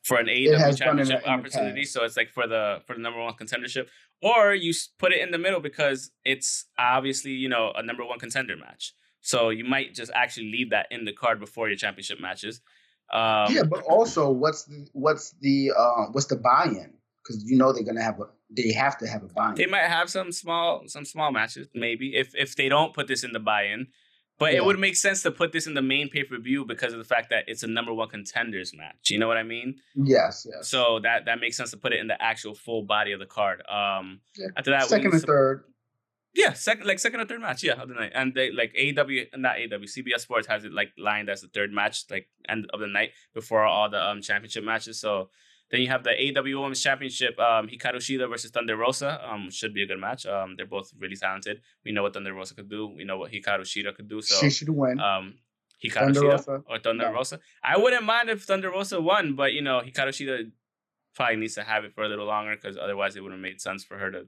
for 0.03 0.17
an 0.17 0.27
AEW 0.27 0.77
championship 0.77 1.27
opportunity. 1.27 1.83
So 1.83 2.03
it's 2.03 2.15
like 2.17 2.29
for 2.29 2.47
the 2.47 2.81
for 2.85 2.93
the 2.95 3.01
number 3.01 3.19
one 3.19 3.33
contendership, 3.33 3.87
or 4.21 4.53
you 4.53 4.71
put 4.99 5.11
it 5.13 5.19
in 5.21 5.31
the 5.31 5.37
middle 5.39 5.59
because 5.59 6.11
it's 6.23 6.65
obviously 6.77 7.31
you 7.31 7.49
know 7.49 7.71
a 7.75 7.81
number 7.83 8.05
one 8.05 8.19
contender 8.19 8.55
match. 8.55 8.93
So 9.21 9.49
you 9.49 9.63
might 9.65 9.93
just 9.93 10.11
actually 10.15 10.51
leave 10.51 10.69
that 10.71 10.87
in 10.91 11.05
the 11.05 11.13
card 11.13 11.39
before 11.39 11.67
your 11.67 11.77
championship 11.77 12.19
matches. 12.21 12.61
Um, 13.11 13.53
yeah, 13.53 13.63
but 13.63 13.83
also, 13.83 14.29
what's 14.29 14.63
the 14.65 14.87
what's 14.93 15.31
the 15.41 15.71
uh, 15.77 16.05
what's 16.11 16.27
the 16.27 16.37
buy-in? 16.37 16.93
Because 17.23 17.43
you 17.49 17.57
know 17.57 17.73
they're 17.73 17.83
gonna 17.83 18.03
have 18.03 18.19
a 18.19 18.25
they 18.51 18.71
have 18.71 18.97
to 18.99 19.07
have 19.07 19.23
a 19.23 19.27
buy-in. 19.27 19.55
They 19.55 19.65
might 19.65 19.85
have 19.87 20.09
some 20.09 20.31
small 20.31 20.83
some 20.87 21.05
small 21.05 21.31
matches, 21.31 21.67
maybe 21.73 22.15
if 22.15 22.35
if 22.35 22.55
they 22.55 22.69
don't 22.69 22.93
put 22.93 23.07
this 23.07 23.23
in 23.23 23.31
the 23.33 23.39
buy-in. 23.39 23.87
But 24.37 24.53
Yeah. 24.53 24.59
it 24.59 24.65
would 24.65 24.79
make 24.79 24.95
sense 24.95 25.21
to 25.23 25.31
put 25.31 25.51
this 25.51 25.67
in 25.67 25.73
the 25.73 25.81
main 25.81 26.07
pay 26.07 26.23
per 26.23 26.37
view 26.39 26.63
because 26.65 26.93
of 26.93 26.99
the 26.99 27.03
fact 27.03 27.29
that 27.31 27.43
it's 27.47 27.61
a 27.63 27.67
number 27.67 27.93
one 27.93 28.07
contenders 28.07 28.73
match. 28.73 29.09
You 29.09 29.19
know 29.19 29.27
what 29.27 29.35
I 29.35 29.43
mean? 29.43 29.81
yes, 29.95 30.47
yes. 30.49 30.69
So 30.69 30.99
that 31.01 31.25
that 31.25 31.39
makes 31.41 31.57
sense 31.57 31.71
to 31.71 31.77
put 31.77 31.91
it 31.91 31.99
in 31.99 32.07
the 32.07 32.21
actual 32.21 32.53
full 32.55 32.83
body 32.83 33.11
of 33.11 33.19
the 33.19 33.25
card. 33.25 33.61
Um, 33.67 34.21
Yeah. 34.37 34.47
after 34.55 34.71
that, 34.71 34.83
Second 34.87 35.13
and 35.13 35.23
third. 35.23 35.63
Yeah, 36.33 36.53
second 36.53 36.85
like 36.87 36.99
second 36.99 37.19
or 37.21 37.25
third 37.25 37.41
match, 37.41 37.63
yeah, 37.63 37.73
of 37.81 37.89
the 37.89 37.95
night. 37.95 38.11
And 38.13 38.33
they 38.33 38.51
like 38.51 38.73
AW 38.77 39.37
not 39.37 39.57
AW, 39.57 39.85
CBS 39.85 40.19
Sports 40.21 40.47
has 40.47 40.63
it 40.63 40.71
like 40.73 40.91
lined 40.97 41.29
as 41.29 41.41
the 41.41 41.47
third 41.47 41.71
match, 41.71 42.05
like 42.09 42.27
end 42.47 42.69
of 42.73 42.79
the 42.79 42.87
night 42.87 43.11
before 43.33 43.63
all 43.65 43.89
the 43.89 44.01
um 44.03 44.21
championship 44.21 44.63
matches. 44.63 44.99
So 45.01 45.29
then 45.71 45.81
you 45.81 45.87
have 45.87 46.03
the 46.03 46.11
AW 46.11 46.61
Women's 46.61 46.81
Championship, 46.81 47.37
um 47.39 47.67
Hikaru 47.67 47.97
Shida 47.97 48.29
versus 48.29 48.51
Thunder 48.51 48.75
Rosa. 48.77 49.19
Um 49.27 49.49
should 49.51 49.73
be 49.73 49.83
a 49.83 49.87
good 49.87 49.99
match. 49.99 50.25
Um 50.25 50.55
they're 50.55 50.65
both 50.65 50.91
really 50.99 51.15
talented. 51.15 51.61
We 51.83 51.91
know 51.91 52.03
what 52.03 52.13
Thunder 52.13 52.33
Rosa 52.33 52.55
could 52.55 52.69
do. 52.69 52.87
We 52.87 53.03
know 53.05 53.17
what 53.17 53.31
Hikaru 53.31 53.61
Shida 53.61 53.95
could 53.95 54.07
do. 54.07 54.21
So 54.21 54.35
she 54.39 54.49
should 54.49 54.69
win. 54.69 54.99
um 54.99 55.35
Hikaru 55.83 55.93
Thunder 56.13 56.21
Shida 56.21 56.31
Rosa. 56.31 56.63
or 56.69 56.79
Thunder 56.79 57.05
No. 57.05 57.13
Rosa. 57.13 57.39
I 57.63 57.77
wouldn't 57.77 58.03
mind 58.03 58.29
if 58.29 58.43
Thunder 58.43 58.69
Rosa 58.69 59.01
won, 59.01 59.35
but 59.35 59.53
you 59.53 59.61
know, 59.61 59.81
Hikaru 59.85 60.09
Shida 60.09 60.51
probably 61.15 61.37
needs 61.37 61.55
to 61.55 61.63
have 61.63 61.85
it 61.85 61.93
for 61.93 62.03
a 62.03 62.07
little 62.09 62.25
longer 62.27 62.55
because 62.55 62.77
otherwise 62.77 63.15
it 63.15 63.21
wouldn't 63.23 63.39
have 63.39 63.51
made 63.51 63.59
sense 63.61 63.83
for 63.83 63.97
her 63.97 64.11
to 64.11 64.27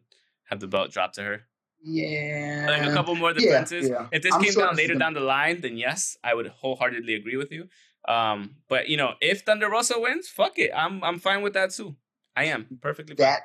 have 0.50 0.60
the 0.60 0.68
belt 0.68 0.92
dropped 0.92 1.16
to 1.16 1.24
her 1.24 1.44
yeah. 1.84 2.68
like 2.70 2.90
a 2.90 2.94
couple 2.94 3.16
more 3.16 3.32
yeah, 3.32 3.40
defenses. 3.40 3.90
yeah. 3.90 4.08
If 4.12 4.24
this 4.24 4.34
I'm 4.34 4.42
came 4.42 4.54
sure 4.54 4.64
down 4.64 4.76
this 4.76 4.88
later 4.88 5.00
down 5.00 5.14
the 5.14 5.22
line, 5.22 5.62
then 5.62 5.78
yes, 5.78 6.18
I 6.24 6.34
would 6.34 6.48
wholeheartedly 6.48 7.16
agree 7.16 7.38
with 7.38 7.52
you. 7.52 7.68
Um, 8.08 8.56
but 8.68 8.90
you 8.90 8.98
know, 8.98 9.14
if 9.22 9.42
Thunder 9.42 9.70
Rosa 9.70 10.00
wins, 10.00 10.28
fuck 10.28 10.58
it, 10.58 10.72
I'm 10.76 11.04
I'm 11.04 11.20
fine 11.20 11.42
with 11.42 11.54
that 11.54 11.72
too. 11.72 11.96
I 12.36 12.46
am 12.46 12.80
perfectly 12.82 13.16
fine. 13.16 13.26
that. 13.26 13.42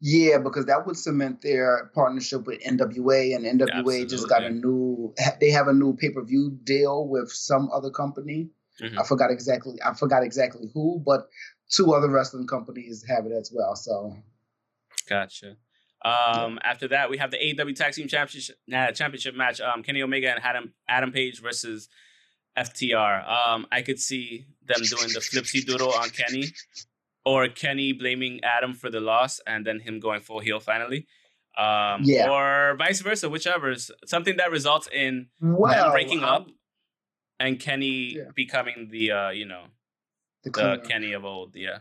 Yeah, 0.00 0.38
because 0.38 0.66
that 0.66 0.86
would 0.86 0.98
cement 0.98 1.40
their 1.40 1.90
partnership 1.94 2.46
with 2.46 2.60
NWA, 2.62 3.34
and 3.36 3.60
NWA 3.60 4.08
just 4.08 4.28
got 4.28 4.42
a 4.42 4.50
new. 4.50 5.14
They 5.40 5.50
have 5.50 5.68
a 5.68 5.72
new 5.72 5.96
pay 5.96 6.10
per 6.10 6.22
view 6.22 6.58
deal 6.62 7.08
with 7.08 7.30
some 7.30 7.70
other 7.72 7.90
company. 7.90 8.50
Mhm. 8.82 8.98
I 8.98 9.04
forgot 9.04 9.30
exactly. 9.30 9.78
I 9.82 9.94
forgot 9.94 10.22
exactly 10.24 10.68
who, 10.74 11.00
but 11.06 11.28
two 11.70 11.94
other 11.94 12.10
wrestling 12.10 12.46
companies 12.46 13.04
have 13.08 13.24
it 13.24 13.32
as 13.32 13.50
well. 13.54 13.76
So 13.76 14.16
Gotcha. 15.08 15.56
Um, 16.04 16.58
after 16.62 16.88
that, 16.88 17.08
we 17.08 17.16
have 17.18 17.30
the 17.30 17.38
AEW 17.38 17.74
Tag 17.74 17.94
Team 17.94 18.08
Championship 18.08 18.56
uh, 18.72 18.92
Championship 18.92 19.34
match. 19.34 19.60
Um, 19.60 19.82
Kenny 19.82 20.02
Omega 20.02 20.30
and 20.30 20.44
Adam 20.44 20.74
Adam 20.88 21.12
Page 21.12 21.40
versus 21.40 21.88
FTR. 22.58 23.26
Um, 23.28 23.66
I 23.72 23.82
could 23.82 23.98
see 23.98 24.46
them 24.66 24.78
doing 24.82 25.08
the 25.12 25.20
flipsy 25.20 25.64
doodle 25.64 25.92
on 25.92 26.10
Kenny, 26.10 26.44
or 27.24 27.48
Kenny 27.48 27.92
blaming 27.92 28.40
Adam 28.44 28.74
for 28.74 28.90
the 28.90 29.00
loss 29.00 29.40
and 29.46 29.66
then 29.66 29.80
him 29.80 29.98
going 30.00 30.20
full 30.20 30.40
heel 30.40 30.60
finally. 30.60 31.06
Um, 31.56 32.00
Yeah. 32.02 32.28
or 32.30 32.74
vice 32.76 33.00
versa, 33.00 33.28
whichever. 33.30 33.70
is 33.70 33.90
Something 34.06 34.36
that 34.38 34.50
results 34.50 34.88
in 34.92 35.28
well, 35.40 35.84
them 35.84 35.92
breaking 35.92 36.18
um, 36.24 36.28
up 36.28 36.46
and 37.40 37.58
Kenny 37.60 38.14
Yeah. 38.16 38.24
becoming 38.34 38.88
the 38.90 39.10
uh, 39.12 39.30
you 39.30 39.46
know 39.46 39.64
the 40.42 40.50
the. 40.50 40.82
Kenny 40.88 41.12
of 41.12 41.24
old. 41.24 41.54
Yeah. 41.56 41.78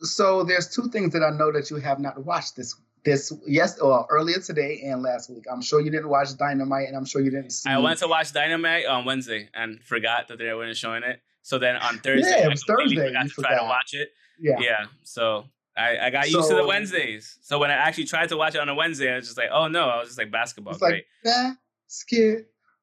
So 0.00 0.44
there's 0.44 0.68
two 0.72 0.88
things 0.90 1.12
that 1.14 1.22
I 1.24 1.30
know 1.36 1.50
that 1.52 1.70
you 1.70 1.78
have 1.78 1.98
not 1.98 2.24
watched 2.24 2.54
this 2.54 2.76
this 3.08 3.32
yes 3.46 3.78
well 3.80 4.06
earlier 4.10 4.38
today 4.40 4.80
and 4.84 5.02
last 5.02 5.30
week. 5.30 5.44
I'm 5.50 5.62
sure 5.62 5.80
you 5.80 5.90
didn't 5.90 6.08
watch 6.08 6.36
Dynamite, 6.36 6.88
and 6.88 6.96
I'm 6.96 7.04
sure 7.04 7.20
you 7.20 7.30
didn't 7.30 7.50
see. 7.50 7.70
I 7.70 7.78
went 7.78 7.98
to 8.00 8.08
watch 8.08 8.32
Dynamite 8.32 8.86
on 8.86 9.04
Wednesday 9.04 9.48
and 9.54 9.82
forgot 9.82 10.28
that 10.28 10.38
they 10.38 10.52
weren't 10.54 10.76
showing 10.76 11.02
it. 11.02 11.20
So 11.42 11.58
then 11.58 11.76
on 11.76 11.98
Thursday, 12.04 12.30
Yeah, 12.30 12.44
it 12.46 12.48
was 12.50 12.62
Thursday, 12.64 13.06
forgot 13.08 13.22
to 13.28 13.42
try 13.42 13.58
to 13.58 13.64
watch 13.64 13.94
it. 13.94 14.10
yeah. 14.38 14.56
Yeah. 14.60 14.84
So 15.04 15.44
I, 15.76 15.96
I 16.06 16.10
got 16.10 16.30
used 16.30 16.48
to 16.50 16.56
the 16.56 16.66
Wednesdays. 16.66 17.38
So 17.40 17.58
when 17.58 17.70
I 17.70 17.74
actually 17.74 18.04
tried 18.04 18.28
to 18.30 18.36
watch 18.36 18.54
it 18.54 18.60
on 18.60 18.68
a 18.68 18.74
Wednesday, 18.74 19.12
I 19.12 19.16
was 19.16 19.26
just 19.26 19.38
like, 19.38 19.50
oh 19.52 19.68
no, 19.68 19.88
I 19.88 19.98
was 19.98 20.08
just 20.08 20.18
like 20.18 20.30
basketball. 20.30 20.72
It's 20.74 20.82
Great. 20.82 21.04
like 21.24 21.54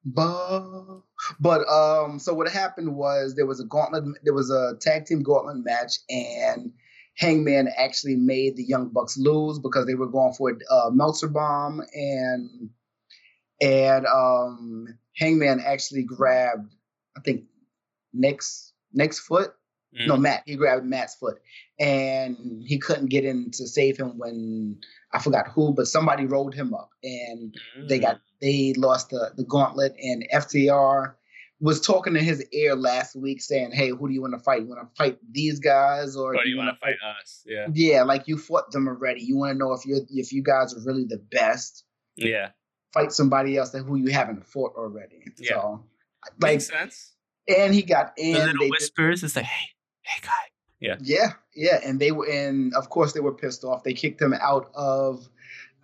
basketball. 0.04 1.04
But 1.40 1.66
um, 1.68 2.18
so 2.18 2.34
what 2.34 2.48
happened 2.50 2.94
was 2.94 3.34
there 3.34 3.46
was 3.46 3.60
a 3.60 3.64
gauntlet. 3.64 4.04
There 4.24 4.34
was 4.34 4.50
a 4.50 4.74
tag 4.80 5.06
team 5.06 5.22
gauntlet 5.22 5.64
match, 5.64 5.98
and 6.08 6.72
Hangman 7.16 7.68
actually 7.76 8.16
made 8.16 8.56
the 8.56 8.64
Young 8.64 8.88
Bucks 8.88 9.16
lose 9.16 9.58
because 9.58 9.86
they 9.86 9.94
were 9.94 10.08
going 10.08 10.34
for 10.34 10.50
a 10.50 10.74
uh, 10.74 10.90
Meltzer 10.90 11.28
bomb, 11.28 11.82
and 11.94 12.70
and 13.60 14.06
um, 14.06 14.86
Hangman 15.16 15.60
actually 15.64 16.02
grabbed, 16.02 16.72
I 17.16 17.20
think, 17.20 17.44
Nick's 18.12 18.72
Nick's 18.92 19.18
foot. 19.18 19.52
Mm. 19.98 20.08
No, 20.08 20.16
Matt. 20.16 20.42
He 20.44 20.56
grabbed 20.56 20.84
Matt's 20.84 21.14
foot, 21.14 21.38
and 21.80 22.62
he 22.66 22.78
couldn't 22.78 23.06
get 23.06 23.24
in 23.24 23.50
to 23.52 23.66
save 23.66 23.96
him 23.96 24.18
when 24.18 24.78
I 25.12 25.18
forgot 25.18 25.48
who, 25.48 25.72
but 25.72 25.88
somebody 25.88 26.26
rolled 26.26 26.54
him 26.54 26.74
up, 26.74 26.90
and 27.02 27.54
they 27.88 27.98
Mm. 27.98 28.02
got 28.02 28.20
they 28.42 28.74
lost 28.74 29.08
the 29.10 29.32
the 29.36 29.44
gauntlet. 29.44 29.96
And 30.02 30.26
FTR 30.32 31.14
was 31.60 31.80
talking 31.80 32.16
in 32.16 32.24
his 32.24 32.44
ear 32.52 32.74
last 32.76 33.16
week, 33.16 33.40
saying, 33.40 33.72
"Hey, 33.72 33.88
who 33.90 34.08
do 34.08 34.12
you 34.14 34.20
want 34.20 34.34
to 34.34 34.38
fight? 34.38 34.62
You 34.62 34.68
want 34.68 34.88
to 34.88 34.94
fight 34.96 35.18
these 35.30 35.58
guys, 35.60 36.14
or, 36.16 36.34
Or 36.34 36.36
do 36.38 36.42
do 36.44 36.48
you 36.50 36.56
want 36.58 36.74
to 36.74 36.78
fight 36.78 36.96
us? 37.20 37.42
Yeah. 37.46 37.66
Yeah, 37.72 38.02
like 38.02 38.28
you 38.28 38.36
fought 38.36 38.70
them 38.72 38.86
already. 38.88 39.22
You 39.22 39.36
want 39.36 39.52
to 39.52 39.58
know 39.58 39.72
if 39.72 39.86
you're 39.86 40.00
if 40.10 40.32
you 40.32 40.42
guys 40.42 40.74
are 40.74 40.80
really 40.84 41.04
the 41.04 41.18
best. 41.18 41.84
Yeah. 42.16 42.50
Fight 42.92 43.12
somebody 43.12 43.56
else 43.56 43.70
that 43.70 43.82
who 43.84 43.96
you 43.96 44.08
haven't 44.12 44.46
fought 44.46 44.74
already. 44.76 45.24
Yeah. 45.38 45.50
So, 45.54 45.84
like, 46.40 46.52
Makes 46.52 46.68
sense. 46.68 47.14
and 47.48 47.74
he 47.74 47.82
got 47.82 48.16
The 48.16 48.22
in. 48.22 48.34
little 48.34 48.52
They 48.54 48.58
did, 48.66 48.70
whispers. 48.72 49.22
It's 49.24 49.36
like, 49.36 49.44
hey, 49.44 49.66
hey, 50.02 50.20
guy. 50.22 50.30
Yeah, 50.78 50.96
yeah, 51.00 51.32
Yeah. 51.54 51.80
and 51.82 51.98
they 51.98 52.12
were 52.12 52.26
and 52.28 52.74
Of 52.74 52.90
course, 52.90 53.12
they 53.14 53.20
were 53.20 53.32
pissed 53.32 53.64
off. 53.64 53.82
They 53.82 53.94
kicked 53.94 54.20
him 54.20 54.34
out 54.34 54.70
of 54.74 55.26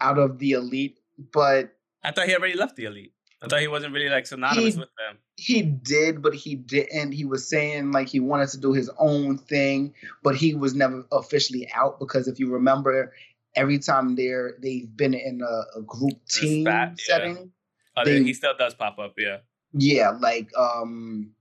out 0.01 0.19
of 0.19 0.39
the 0.39 0.53
elite, 0.53 0.99
but 1.33 1.75
I 2.05 2.11
thought 2.13 2.27
he 2.29 2.35
already 2.37 2.59
left 2.59 2.77
the 2.77 2.85
elite. 2.85 3.12
I 3.43 3.49
thought 3.49 3.61
he 3.61 3.69
wasn't 3.69 3.93
really 3.93 4.09
like 4.09 4.27
synonymous 4.27 4.75
He- 4.75 4.81
with 4.81 4.89
them. 4.97 5.19
he 5.37 5.63
did, 5.63 6.23
but 6.23 6.35
he 6.35 6.55
didn't. 6.55 7.13
He 7.13 7.25
was 7.25 7.49
saying 7.49 7.91
like 7.93 8.09
he 8.09 8.21
wanted 8.21 8.49
to 8.51 8.59
do 8.59 8.73
his 8.73 8.89
own 8.99 9.39
thing, 9.39 9.95
but 10.23 10.37
he 10.37 10.55
was 10.55 10.75
never 10.75 11.05
officially 11.11 11.69
out 11.75 11.99
because 11.99 12.29
if 12.29 12.39
you 12.39 12.51
remember, 12.53 13.13
every 13.57 13.79
time 13.79 14.15
they're 14.17 14.55
they've 14.63 14.95
been 14.97 15.15
in 15.15 15.41
a, 15.43 15.79
a 15.79 15.83
group 15.83 16.25
team 16.29 16.67
yeah. 16.67 16.93
setting, 16.99 17.51
Oh, 17.97 18.05
they, 18.05 18.23
he 18.23 18.33
still 18.33 18.55
does 18.57 18.75
pop 18.75 18.99
up. 18.99 19.15
Yeah. 19.19 19.39
Yeah, 19.75 20.11
like 20.21 20.49
um 20.57 21.33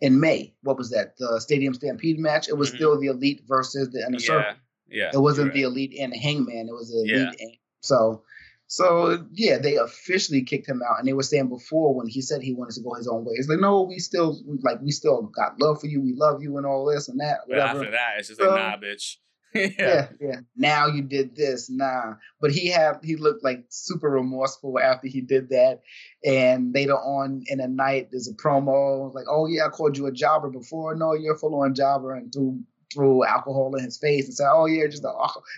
in 0.00 0.18
May. 0.20 0.52
What 0.62 0.76
was 0.76 0.90
that? 0.90 1.16
The 1.18 1.40
Stadium 1.40 1.72
Stampede 1.72 2.18
match. 2.18 2.48
It 2.48 2.58
was 2.58 2.70
Mhm. 2.72 2.74
still 2.76 3.00
the 3.00 3.06
Elite 3.06 3.42
versus 3.46 3.90
the 3.90 4.04
Inner 4.06 4.18
Circle. 4.18 4.54
Yeah, 4.88 5.04
yeah. 5.04 5.10
It 5.14 5.18
wasn't 5.20 5.52
the. 5.54 5.62
Elite 5.62 5.94
and 6.00 6.12
the 6.12 6.18
Hangman. 6.18 6.68
It 6.68 6.72
was 6.74 6.88
the 6.90 7.04
Yeah. 7.06 7.16
Elite. 7.28 7.36
And, 7.40 7.50
so, 7.80 8.22
so 8.66 9.24
yeah, 9.32 9.58
they 9.58 9.76
officially 9.76 10.42
kicked 10.42 10.68
him 10.68 10.82
out, 10.88 10.98
and 10.98 11.06
they 11.06 11.12
were 11.12 11.22
saying 11.22 11.48
before 11.48 11.94
when 11.94 12.06
he 12.08 12.20
said 12.22 12.42
he 12.42 12.54
wanted 12.54 12.74
to 12.74 12.80
go 12.82 12.94
his 12.94 13.06
own 13.08 13.24
way, 13.24 13.34
it's 13.36 13.48
like, 13.48 13.60
no, 13.60 13.82
we 13.82 13.98
still 13.98 14.40
like 14.62 14.80
we 14.82 14.90
still 14.90 15.22
got 15.22 15.60
love 15.60 15.80
for 15.80 15.86
you, 15.86 16.00
we 16.00 16.14
love 16.14 16.42
you, 16.42 16.56
and 16.56 16.66
all 16.66 16.84
this 16.86 17.08
and 17.08 17.20
that, 17.20 17.40
But 17.48 17.56
whatever. 17.58 17.78
after 17.80 17.90
that, 17.92 18.14
it's 18.18 18.28
just 18.28 18.40
So- 18.40 18.48
like, 18.48 18.56
nah, 18.56 18.76
bitch. 18.86 19.16
yeah. 19.54 19.68
yeah, 19.78 20.06
yeah. 20.20 20.40
Now 20.56 20.88
you 20.88 21.00
did 21.02 21.36
this, 21.36 21.70
nah. 21.70 22.14
But 22.40 22.50
he 22.50 22.66
had 22.70 22.94
he 23.04 23.14
looked 23.14 23.44
like 23.44 23.66
super 23.68 24.10
remorseful 24.10 24.80
after 24.80 25.06
he 25.06 25.20
did 25.20 25.50
that. 25.50 25.82
And 26.24 26.74
later 26.74 26.96
on 26.96 27.44
in 27.46 27.58
the 27.58 27.68
night, 27.68 28.08
there's 28.10 28.26
a 28.26 28.34
promo 28.34 29.14
like, 29.14 29.26
"Oh 29.30 29.46
yeah, 29.46 29.66
I 29.66 29.68
called 29.68 29.96
you 29.96 30.06
a 30.06 30.10
jobber 30.12 30.50
before. 30.50 30.96
No, 30.96 31.12
you're 31.14 31.36
a 31.36 31.38
full 31.38 31.54
on 31.60 31.72
jobber," 31.76 32.14
and 32.14 32.32
threw 32.32 32.58
threw 32.92 33.22
alcohol 33.24 33.72
in 33.76 33.84
his 33.84 33.96
face 33.96 34.24
and 34.26 34.34
said, 34.34 34.48
"Oh 34.50 34.66
yeah, 34.66 34.88
just 34.88 35.04
a, 35.04 35.12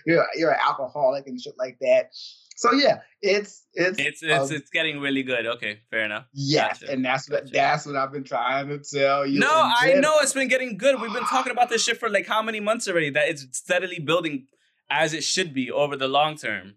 you're 0.05 0.23
you're 0.35 0.51
an 0.51 0.59
alcoholic 0.63 1.25
and 1.25 1.41
shit 1.41 1.55
like 1.57 1.79
that." 1.81 2.11
So 2.57 2.71
yeah, 2.73 3.01
it's 3.21 3.65
it's 3.75 3.99
It's 3.99 4.23
it's 4.23 4.51
uh, 4.51 4.55
it's 4.55 4.71
getting 4.71 4.99
really 4.99 5.21
good. 5.21 5.45
Okay, 5.45 5.81
fair 5.91 6.05
enough. 6.05 6.25
yes, 6.33 6.79
gotcha, 6.79 6.91
and 6.91 7.05
that's 7.05 7.29
what 7.29 7.43
gotcha. 7.43 7.53
that's 7.53 7.85
what 7.85 7.95
I've 7.95 8.11
been 8.11 8.23
trying 8.23 8.69
to 8.69 8.79
tell 8.79 9.27
you. 9.27 9.39
No, 9.39 9.51
I 9.53 9.93
know 9.99 10.15
it's 10.21 10.33
been 10.33 10.47
getting 10.47 10.75
good. 10.75 10.99
We've 10.99 11.13
been 11.13 11.23
talking 11.25 11.51
about 11.51 11.69
this 11.69 11.83
shit 11.83 11.99
for 11.99 12.09
like 12.09 12.25
how 12.25 12.41
many 12.41 12.59
months 12.59 12.87
already? 12.87 13.11
That 13.11 13.29
it's 13.29 13.45
steadily 13.51 13.99
building 13.99 14.47
as 14.89 15.13
it 15.13 15.23
should 15.23 15.53
be 15.53 15.69
over 15.69 15.95
the 15.95 16.07
long 16.07 16.35
term. 16.35 16.73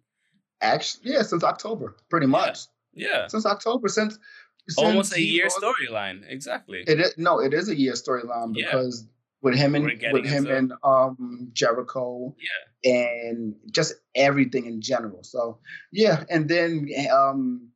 Actually, 0.60 1.14
yeah, 1.14 1.22
since 1.22 1.42
October, 1.42 1.96
pretty 2.10 2.26
much 2.26 2.58
Yeah, 2.92 3.26
since 3.28 3.46
October, 3.46 3.88
since, 3.88 4.18
almost 4.76 5.16
a 5.16 5.22
year 5.22 5.48
storyline. 5.48 6.24
Exactly. 6.28 6.84
It 6.86 7.00
is 7.00 7.14
no, 7.16 7.40
it 7.40 7.54
is 7.54 7.70
a 7.70 7.74
year 7.74 7.94
storyline 7.94 8.52
Yeah. 8.54 8.82
With 9.42 9.54
him 9.56 9.74
and 9.74 9.84
with 10.12 10.26
him 10.26 10.46
and 10.46 10.72
um 10.84 11.48
Jericho 11.52 12.34
Yeah. 12.38 12.92
and 12.92 13.54
just 13.70 13.94
everything 14.14 14.66
in 14.66 14.80
general. 14.80 15.22
So 15.22 15.58
yeah, 15.92 16.24
and 16.28 16.48
then 16.48 16.88
um 17.12 17.68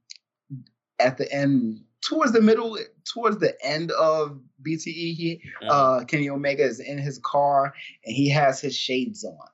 at 1.01 1.19
the 1.19 1.31
end, 1.33 1.83
towards 2.03 2.33
the 2.33 2.41
middle, 2.41 2.79
towards 3.13 3.39
the 3.39 3.55
end 3.65 3.91
of 3.93 4.41
BTE, 4.63 5.15
he 5.15 5.41
Mhm. 5.63 5.69
uh 5.71 6.05
Kenny 6.05 6.29
Omega 6.31 6.65
is 6.65 6.81
in 6.81 6.99
his 6.99 7.19
car 7.19 7.75
and 8.05 8.15
he 8.15 8.29
has 8.31 8.61
his 8.61 8.77
shades 8.77 9.25
on. 9.25 9.49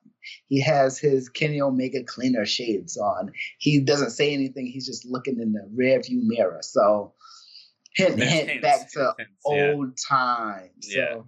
He 0.47 0.61
has 0.61 0.99
his 0.99 1.29
Kenny 1.29 1.59
Omega 1.61 2.03
cleaner 2.03 2.45
shades 2.45 2.95
on. 2.95 3.31
He 3.57 3.79
doesn't 3.81 4.11
say 4.11 4.33
anything. 4.33 4.67
He's 4.67 4.85
just 4.85 5.03
looking 5.05 5.39
in 5.39 5.53
the 5.53 5.67
rearview 5.75 6.21
mirror. 6.23 6.59
So 6.61 7.13
hint, 7.95 8.21
hint 8.21 8.61
back 8.61 8.91
to 8.91 9.15
yeah. 9.17 9.25
old 9.45 9.97
times. 9.97 10.69
So, 10.81 10.99
Yeah. 10.99 11.21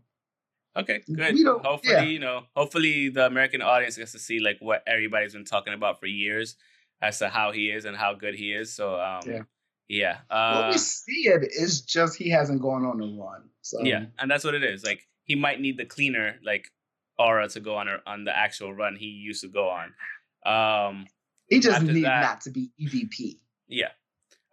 Okay, 0.75 1.01
good. 1.13 1.35
We 1.35 1.43
don't- 1.43 1.63
hopefully, 1.65 1.93
yeah. 1.93 2.01
you 2.03 2.19
know, 2.19 2.43
hopefully 2.55 3.09
the 3.09 3.25
American 3.25 3.61
audience 3.61 3.97
gets 3.97 4.11
to 4.13 4.19
see 4.19 4.39
like 4.39 4.57
what 4.59 4.83
everybody's 4.87 5.33
been 5.33 5.45
talking 5.45 5.73
about 5.73 5.99
for 5.99 6.07
years 6.07 6.55
as 7.01 7.19
to 7.19 7.29
how 7.29 7.51
he 7.51 7.69
is 7.69 7.85
and 7.85 7.95
how 7.95 8.13
good 8.13 8.33
he 8.35 8.53
is. 8.53 8.73
So, 8.73 8.99
um, 8.99 9.21
Yeah. 9.27 9.41
yeah, 9.87 10.17
what 10.29 10.35
uh, 10.37 10.69
we 10.71 10.77
see 10.79 11.27
it 11.27 11.43
is 11.51 11.81
just 11.81 12.17
he 12.17 12.29
hasn't 12.29 12.61
gone 12.61 12.85
on 12.85 12.99
a 13.01 13.05
run. 13.21 13.49
So 13.61 13.81
yeah, 13.83 14.05
and 14.17 14.29
that's 14.31 14.43
what 14.43 14.55
it 14.55 14.63
is. 14.63 14.83
Like 14.83 15.07
he 15.25 15.35
might 15.35 15.59
need 15.61 15.77
the 15.77 15.85
cleaner 15.85 16.39
like 16.43 16.71
aura 17.19 17.47
to 17.49 17.59
go 17.59 17.75
on 17.75 17.87
on 18.07 18.23
the 18.23 18.35
actual 18.35 18.73
run 18.73 18.95
he 18.95 19.05
used 19.05 19.41
to 19.41 19.49
go 19.49 19.69
on. 19.69 19.93
Um, 20.45 21.07
he 21.49 21.59
just 21.59 21.83
needs 21.83 22.01
that- 22.01 22.21
not 22.23 22.41
to 22.41 22.49
be 22.49 22.71
EVP. 22.79 23.37
yeah. 23.67 23.89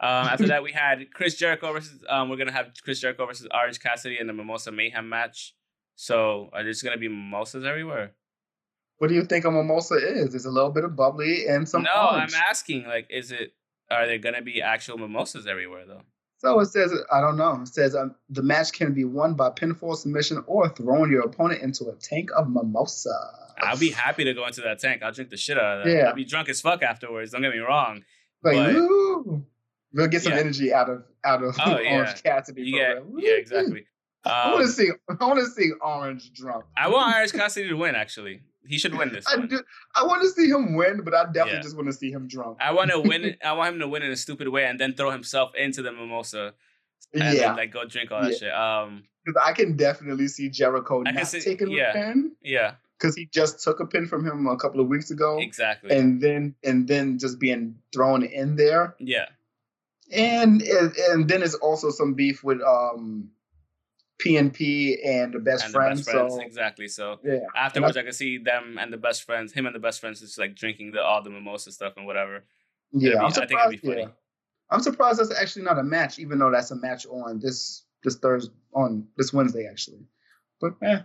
Um, 0.01 0.27
after 0.29 0.47
that, 0.53 0.63
we 0.63 0.73
had 0.73 1.13
Chris 1.13 1.35
Jericho 1.37 1.73
versus. 1.73 2.03
Um, 2.09 2.29
we're 2.29 2.37
gonna 2.37 2.53
have 2.53 2.73
Chris 2.83 3.01
Jericho 3.01 3.27
versus 3.27 3.47
Orange 3.55 3.81
Cassidy 3.81 4.19
in 4.19 4.27
the 4.27 4.33
Mimosa 4.33 4.71
Mayhem 4.73 5.09
match. 5.09 5.55
So, 6.03 6.49
are 6.55 6.63
there 6.63 6.73
just 6.73 6.83
gonna 6.83 6.97
be 6.97 7.09
mimosas 7.09 7.63
everywhere? 7.63 8.13
What 8.97 9.09
do 9.09 9.15
you 9.15 9.23
think 9.23 9.45
a 9.45 9.51
mimosa 9.51 9.97
is? 9.97 10.31
There's 10.31 10.47
a 10.47 10.51
little 10.51 10.71
bit 10.71 10.83
of 10.85 10.97
bubbly 10.97 11.47
and 11.47 11.69
some 11.69 11.83
no, 11.83 11.91
orange. 12.13 12.33
I'm 12.35 12.43
asking. 12.49 12.85
Like, 12.87 13.09
is 13.11 13.33
it? 13.33 13.53
Are 13.91 14.07
there 14.07 14.17
gonna 14.17 14.41
be 14.41 14.63
actual 14.63 14.97
mimosas 14.97 15.47
everywhere 15.47 15.85
though? 15.87 16.01
So 16.39 16.59
it 16.61 16.69
says, 16.69 16.91
I 17.13 17.21
don't 17.21 17.37
know. 17.37 17.61
It 17.61 17.69
says 17.69 17.95
um, 17.95 18.15
the 18.31 18.43
match 18.43 18.73
can 18.73 18.95
be 18.95 19.05
won 19.05 19.35
by 19.35 19.51
pinfall 19.51 19.95
submission 19.95 20.43
or 20.47 20.71
throwing 20.71 21.11
your 21.11 21.21
opponent 21.21 21.61
into 21.61 21.91
a 21.91 21.95
tank 21.97 22.31
of 22.35 22.49
mimosa. 22.49 23.11
I'll 23.59 23.77
be 23.77 23.91
happy 23.91 24.25
to 24.25 24.33
go 24.33 24.47
into 24.47 24.63
that 24.63 24.79
tank. 24.79 25.03
I'll 25.03 25.13
drink 25.13 25.29
the 25.29 25.37
shit 25.37 25.59
out 25.59 25.81
of 25.81 25.85
that. 25.85 25.93
Yeah. 25.95 26.05
I'll 26.05 26.15
be 26.15 26.25
drunk 26.25 26.49
as 26.49 26.63
fuck 26.63 26.83
afterwards. 26.83 27.33
Don't 27.33 27.43
get 27.43 27.53
me 27.53 27.59
wrong. 27.59 28.05
Like, 28.43 28.75
but- 28.75 29.43
we'll 29.93 30.09
get 30.09 30.23
some 30.23 30.33
Yeah. 30.33 30.39
energy 30.39 30.73
out 30.73 30.89
of 30.89 31.05
out 31.23 31.43
of 31.45 31.57
Oh, 31.63 31.79
yeah. 31.83 31.97
Orange 31.97 32.23
Cassidy. 32.23 32.63
You 32.63 32.79
for 32.79 33.21
yeah, 33.21 33.33
exactly. 33.33 33.85
I 34.25 34.51
want 34.51 34.61
Um, 34.63 34.67
to 34.67 34.73
see. 34.73 34.91
I 35.09 35.25
want 35.25 35.39
to 35.41 35.47
see 35.47 35.71
Orange 35.81 36.33
drunk. 36.33 36.65
I 36.77 36.89
want 36.89 37.15
Orange 37.15 37.33
Cassidy 37.33 37.69
to 37.69 37.75
win. 37.75 37.95
Actually, 37.95 38.43
he 38.67 38.79
should 38.79 38.95
win 38.95 39.13
this 39.13 39.27
I 39.27 39.37
one. 39.37 39.49
do. 39.49 39.63
I 39.97 40.05
want 40.05 40.23
to 40.23 40.29
see 40.31 40.49
him 40.49 40.75
win, 40.75 41.03
but 41.03 41.15
I 41.15 41.25
definitely 41.25 41.53
Yeah. 41.55 41.63
just 41.63 41.77
want 41.77 41.89
to 41.89 41.93
see 41.95 42.11
him 42.11 42.29
drunk. 42.29 42.59
I 42.61 42.73
want 42.73 42.91
to 42.91 43.01
win. 43.11 43.37
I 43.45 43.53
want 43.53 43.75
him 43.75 43.81
to 43.81 43.89
win 43.89 44.03
in 44.03 44.11
a 44.11 44.17
stupid 44.17 44.49
way 44.49 44.67
and 44.67 44.79
then 44.79 44.95
throw 44.95 45.11
himself 45.11 45.55
into 45.55 45.81
the 45.83 45.93
mimosa 45.93 46.55
and 47.15 47.23
yeah, 47.23 47.49
then 47.49 47.57
like 47.57 47.73
go 47.73 47.85
drink 47.87 48.13
all 48.13 48.21
that 48.23 48.33
Yeah. 48.33 48.39
shit. 48.39 48.53
Um, 48.53 49.05
because 49.25 49.43
I 49.45 49.53
can 49.53 49.77
definitely 49.77 50.29
see 50.29 50.49
Jericho 50.51 51.03
I 51.07 51.13
not 51.13 51.27
see- 51.27 51.41
taking 51.41 51.71
yeah. 51.71 51.91
a 51.91 51.93
pin 51.93 52.33
yeah, 52.43 52.75
because 52.99 53.15
he 53.17 53.27
just 53.33 53.63
took 53.63 53.81
a 53.81 53.87
pin 53.87 54.07
from 54.07 54.25
him 54.27 54.47
a 54.47 54.57
couple 54.57 54.81
of 54.81 54.89
weeks 54.89 55.11
ago, 55.11 55.39
exactly. 55.41 55.91
and 55.97 56.21
then 56.23 56.55
and 56.63 56.87
then 56.89 57.19
just 57.19 57.39
being 57.41 57.77
thrown 57.93 58.23
in 58.23 58.57
there, 58.57 58.97
yeah, 58.99 59.27
and 60.13 60.63
and, 60.63 60.97
and 60.97 61.29
then 61.29 61.41
there's 61.41 61.55
also 61.55 61.91
some 61.91 62.15
beef 62.15 62.43
with 62.43 62.61
um 62.63 63.29
PNP 64.25 64.97
and 65.07 65.33
the 65.33 65.39
best 65.39 65.65
and 65.65 65.73
friends. 65.73 66.01
the 66.01 66.05
best 66.05 66.17
friends, 66.17 66.35
so 66.35 66.41
exactly. 66.41 66.89
So 66.89 67.19
yeah, 67.25 67.39
afterwards, 67.57 67.97
I 67.97 68.03
can 68.03 68.13
see 68.13 68.39
them 68.39 68.77
and 68.79 68.93
the 68.93 68.97
best 68.99 69.25
friends, 69.25 69.53
him 69.53 69.67
and 69.67 69.75
the 69.75 69.79
best 69.81 70.01
friends, 70.01 70.21
just 70.21 70.39
like 70.39 70.55
drinking 70.55 70.93
the 70.93 71.03
all 71.03 71.23
the 71.23 71.31
mimosa 71.31 71.73
stuff 71.73 71.95
and 71.97 72.07
whatever. 72.07 72.45
yeah, 72.93 73.11
be- 73.13 73.17
I'm 73.17 73.25
I 73.27 73.31
surprised. 73.31 73.71
be 73.71 73.77
funny. 73.89 74.01
Yeah, 74.03 74.09
I'm 74.71 74.81
surprised 74.81 75.19
that's 75.21 75.35
actually 75.35 75.65
not 75.65 75.79
a 75.79 75.83
match, 75.83 76.19
even 76.19 76.39
though 76.39 76.51
that's 76.51 76.71
a 76.71 76.77
match 76.77 77.07
on 77.07 77.41
this 77.41 77.85
this 78.05 78.17
Thursday 78.17 78.53
on 78.75 79.07
this 79.17 79.33
Wednesday 79.33 79.67
actually. 79.71 80.07
But 80.61 80.75
eh, 80.83 81.01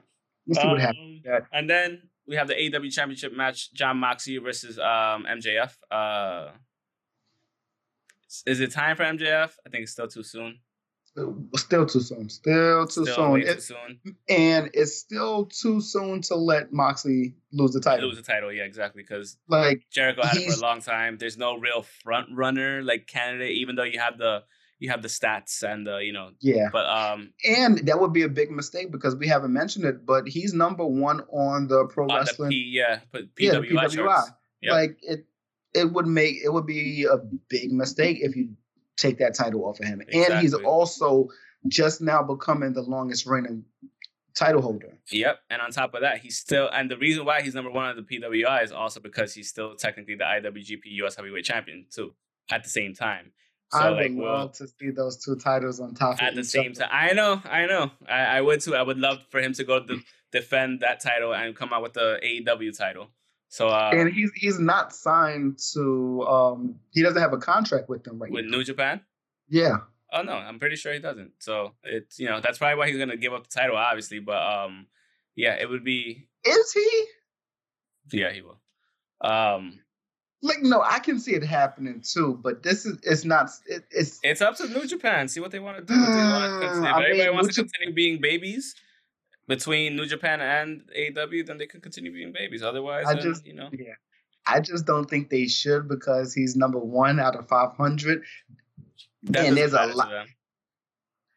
we'll 0.46 0.62
see 0.62 0.68
what 0.68 0.80
happens. 0.82 1.00
Um, 1.00 1.22
Yeah. 1.26 1.40
And 1.54 1.70
then 1.70 2.02
we 2.28 2.36
have 2.36 2.48
the 2.48 2.56
AW 2.56 2.90
Championship 2.90 3.34
match: 3.34 3.72
Jon 3.74 3.98
Moxley 3.98 4.38
versus 4.38 4.78
um, 4.78 5.26
MJF. 5.30 5.74
Uh, 5.90 6.52
is 8.46 8.60
it 8.60 8.72
time 8.72 8.98
for 8.98 9.04
MJF? 9.04 9.52
I 9.66 9.70
think 9.70 9.84
it's 9.84 9.92
still 9.94 10.08
too 10.08 10.24
soon. 10.24 10.60
Still 11.56 11.86
too 11.86 12.02
soon. 12.02 12.30
Still 12.30 12.88
too 12.88 13.06
Still 13.06 13.16
soon. 13.16 13.42
too 13.42 13.60
soon. 13.62 14.00
and 14.28 14.70
it's 14.74 14.98
still 14.98 15.46
too 15.46 15.80
soon 15.82 16.22
to 16.24 16.36
let 16.36 16.74
Moxley 16.74 17.36
lose 17.54 17.72
the 17.72 17.80
title. 17.80 18.10
Lose 18.10 18.18
the 18.18 18.24
title, 18.24 18.52
yeah, 18.52 18.64
exactly. 18.64 19.02
Because 19.02 19.38
Like, 19.48 19.84
Jericho 19.92 20.24
had 20.24 20.38
it 20.38 20.52
for 20.52 20.58
a 20.58 20.62
long 20.62 20.82
time. 20.82 21.18
There's 21.18 21.38
no 21.38 21.58
real 21.58 21.84
front 22.04 22.28
runner 22.34 22.82
like 22.84 23.08
candidate, 23.08 23.52
even 23.52 23.76
though 23.76 23.84
you 23.84 24.00
have 24.00 24.18
the 24.18 24.44
you 24.78 24.90
have 24.90 25.02
the 25.02 25.08
stats 25.08 25.64
and 25.64 25.88
the 25.88 26.00
you 26.00 26.12
know. 26.12 26.32
yeah. 26.42 26.68
But 26.72 26.86
um, 26.86 27.32
And 27.48 27.78
that 27.88 28.00
would 28.00 28.12
be 28.12 28.24
a 28.24 28.30
big 28.30 28.52
mistake 28.52 28.92
because 28.92 29.16
we 29.16 29.28
haven't 29.28 29.54
mentioned 29.54 29.86
it, 29.86 30.06
but 30.06 30.28
he's 30.28 30.54
number 30.54 30.86
one 30.86 31.22
on 31.32 31.68
the 31.68 31.86
pro 31.86 32.04
on 32.04 32.08
the 32.10 32.16
wrestling. 32.16 32.50
P, 32.50 32.72
yeah, 32.74 33.00
put 33.14 33.30
yeah, 33.40 33.54
the 33.54 33.60
PWI. 33.62 34.24
Yep. 34.62 34.72
Like 34.72 34.98
it, 35.02 35.26
it 35.74 35.92
would 35.94 36.08
make 36.08 36.38
it 36.44 36.52
would 36.52 36.66
be 36.66 37.06
a 37.10 37.18
big 37.50 37.72
mistake 37.72 38.18
if 38.22 38.36
you 38.36 38.50
take 38.98 39.18
that 39.20 39.36
title 39.36 39.66
off 39.66 39.80
of 39.80 39.86
him. 39.86 40.02
And 40.12 40.40
he's 40.40 40.54
also 40.54 41.30
just 41.68 42.02
now 42.02 42.22
becoming 42.24 42.74
the 42.74 42.82
longest 42.82 43.26
reigning 43.26 43.66
title 44.36 44.62
holder. 44.62 44.98
Yep, 45.12 45.40
and 45.50 45.62
on 45.62 45.72
top 45.72 45.94
of 45.94 46.02
that, 46.02 46.20
he's 46.20 46.38
still 46.38 46.70
and 46.72 46.92
the 46.92 46.98
reason 46.98 47.26
why 47.26 47.42
he's 47.42 47.56
number 47.56 47.72
one 47.72 47.86
on 47.86 47.96
the 47.96 48.04
PWI 48.04 48.64
is 48.64 48.72
also 48.72 49.00
because 49.00 49.34
he's 49.34 49.50
still 49.50 49.76
technically 49.76 50.16
the 50.16 50.24
IWGP 50.24 50.82
US 51.04 51.16
Heavyweight 51.16 51.46
Champion 51.46 51.86
too. 51.90 52.14
At 52.52 52.64
the 52.64 52.70
same 52.70 52.94
time, 52.94 53.32
so 53.72 53.80
I 53.80 53.90
like, 53.90 54.10
would 54.10 54.18
well, 54.18 54.34
love 54.34 54.54
to 54.58 54.68
see 54.68 54.92
those 54.92 55.18
two 55.18 55.36
titles 55.36 55.80
on 55.80 55.96
top 55.96 56.22
at 56.22 56.36
the 56.36 56.44
same 56.44 56.72
other. 56.72 56.82
time, 56.82 56.90
I 56.92 57.14
know, 57.14 57.42
I 57.44 57.66
know, 57.66 57.92
I, 58.08 58.38
I 58.38 58.42
would 58.42 58.62
too. 58.62 58.76
I 58.76 58.84
would 58.84 59.00
love 59.00 59.20
for 59.32 59.40
him 59.40 59.54
to 59.54 59.64
go 59.64 59.84
to 59.84 60.00
defend 60.32 60.82
that 60.82 61.00
title 61.00 61.34
and 61.34 61.56
come 61.56 61.74
out 61.74 61.82
with 61.82 61.94
the 61.94 62.20
AEW 62.24 62.78
title. 62.78 63.10
So 63.50 63.68
uh, 63.70 63.92
and 63.94 64.12
he's 64.12 64.32
he's 64.36 64.60
not 64.60 64.94
signed 64.94 65.60
to 65.74 66.24
um 66.24 66.76
he 66.92 67.02
doesn't 67.04 67.22
have 67.22 67.34
a 67.34 67.38
contract 67.38 67.88
with 67.90 68.04
them 68.04 68.20
right 68.20 68.32
with 68.32 68.46
now. 68.46 68.58
New 68.58 68.64
Japan. 68.64 69.02
Yeah. 69.50 69.78
Oh 70.12 70.22
no, 70.24 70.34
I'm 70.34 70.60
pretty 70.60 70.76
sure 70.76 70.94
he 70.94 71.00
doesn't. 71.00 71.32
So 71.40 71.74
it's 71.84 72.20
you 72.20 72.28
know 72.28 72.42
that's 72.42 72.58
probably 72.58 72.78
why 72.78 72.88
he's 72.90 72.98
gonna 72.98 73.18
give 73.18 73.34
up 73.34 73.48
the 73.48 73.54
title, 73.60 73.76
obviously. 73.78 74.20
But 74.20 74.42
um, 74.42 74.88
yeah, 75.36 75.56
it 75.56 75.70
would 75.70 75.84
be 75.84 76.28
Is 76.46 76.72
he? 76.74 77.06
yeah 78.12 78.32
he 78.32 78.42
will. 78.42 78.60
Um, 79.22 79.80
Like 80.42 80.62
no, 80.62 80.82
I 80.82 81.00
can 81.00 81.20
see 81.20 81.34
it 81.34 81.44
happening 81.44 82.02
too, 82.06 82.40
but 82.44 82.62
this 82.62 82.86
is 82.86 82.98
it's 83.04 83.26
not 83.26 83.50
it, 83.68 83.84
it's 83.92 84.20
it's 84.24 84.42
up 84.42 84.56
to 84.58 84.68
New 84.68 84.86
Japan. 84.88 85.28
See 85.28 85.40
what 85.40 85.52
they 85.52 85.60
want 85.60 85.78
to 85.78 85.84
do. 85.84 85.94
If, 85.94 86.00
they 86.06 86.06
continue- 86.68 86.90
if 86.90 86.94
I 86.94 87.00
mean, 87.00 87.04
everybody 87.12 87.30
wants 87.32 87.48
New 87.58 87.64
to 87.64 87.70
continue 87.70 87.94
being 87.96 88.22
babies 88.22 88.76
between 89.48 89.96
New 89.96 90.06
Japan 90.06 90.42
and 90.42 90.82
AW, 91.18 91.44
then 91.46 91.58
they 91.58 91.68
can 91.68 91.82
continue 91.82 92.12
being 92.12 92.32
babies. 92.34 92.64
Otherwise, 92.64 93.06
I 93.08 93.14
then, 93.14 93.24
just- 93.24 93.46
you 93.46 93.54
know, 93.54 93.70
yeah. 93.72 93.94
I 94.48 94.60
just 94.60 94.86
don't 94.86 95.10
think 95.10 95.30
they 95.32 95.48
should 95.48 95.88
because 95.88 96.34
he's 96.34 96.56
number 96.56 96.78
one 96.80 97.20
out 97.20 97.36
of 97.36 97.48
five 97.48 97.76
hundred. 97.76 98.24
that 99.24 99.46
and 99.48 99.58
there's 99.58 99.74
a 99.74 99.88
lot- 99.88 100.28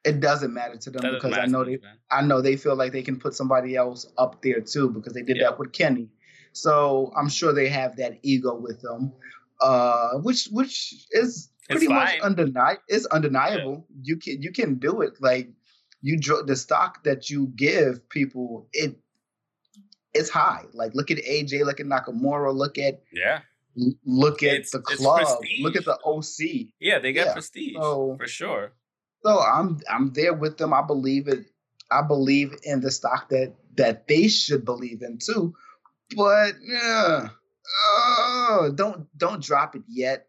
it 0.04 0.20
doesn't 0.20 0.52
matter 0.54 0.76
to 0.76 0.90
them 0.90 1.02
Doesn't 1.02 1.22
because 1.22 1.38
I 1.38 1.46
know 1.46 1.64
they. 1.64 1.78
I 2.10 2.22
know 2.22 2.40
they 2.40 2.56
feel 2.56 2.76
like 2.76 2.92
they 2.92 3.02
can 3.02 3.18
put 3.18 3.34
somebody 3.34 3.76
else 3.76 4.06
up 4.16 4.42
there 4.42 4.60
too 4.60 4.90
because 4.90 5.12
they 5.12 5.22
did 5.22 5.38
Yeah. 5.38 5.44
that 5.50 5.58
with 5.58 5.72
Kenny. 5.72 6.08
So 6.52 7.12
I'm 7.16 7.28
sure 7.28 7.52
they 7.52 7.68
have 7.68 7.96
that 7.96 8.18
ego 8.22 8.54
with 8.54 8.80
them, 8.80 9.12
uh, 9.60 10.18
which 10.18 10.46
which 10.50 10.94
is 11.10 11.50
pretty 11.68 11.88
much 11.88 12.18
undeniable. 12.20 12.82
It's 12.88 13.06
undeniable. 13.06 13.86
You 14.02 14.16
can 14.16 14.40
you 14.42 14.52
can 14.52 14.74
do 14.78 15.00
it. 15.02 15.14
Like 15.20 15.50
you 16.00 16.18
draw 16.18 16.42
the 16.42 16.56
stock 16.56 17.04
that 17.04 17.28
you 17.30 17.52
give 17.56 18.08
people. 18.08 18.68
It 18.72 18.96
it's 20.14 20.30
high. 20.30 20.64
Like 20.72 20.94
look 20.94 21.10
at 21.10 21.18
AJ, 21.18 21.64
look 21.64 21.80
at 21.80 21.86
Nakamura, 21.86 22.54
look 22.54 22.78
at 22.78 23.02
Yeah, 23.12 23.40
look 24.04 24.42
at 24.42 24.54
It's- 24.54 24.70
the 24.72 24.80
club, 24.80 25.42
look 25.60 25.76
at 25.76 25.84
the 25.84 25.98
OC. 26.04 26.72
yeah, 26.80 26.98
they 26.98 27.12
got 27.12 27.26
Yeah, 27.26 27.32
prestige 27.34 27.76
so- 27.76 28.16
for 28.18 28.26
sure. 28.26 28.72
So 29.24 29.40
I'm 29.40 29.80
I'm 29.90 30.12
there 30.12 30.32
with 30.34 30.58
them. 30.58 30.72
I 30.72 30.82
believe 30.82 31.26
it. 31.28 31.46
I 31.90 32.02
believe 32.02 32.54
in 32.62 32.80
the 32.80 32.90
stock 32.90 33.28
that 33.30 33.54
that 33.76 34.06
they 34.08 34.28
should 34.28 34.64
believe 34.64 35.02
in 35.02 35.18
too. 35.18 35.54
But 36.16 36.54
yeah, 36.62 37.28
uh, 37.98 38.70
don't 38.70 39.06
don't 39.18 39.42
drop 39.42 39.74
it 39.74 39.82
yet. 39.88 40.28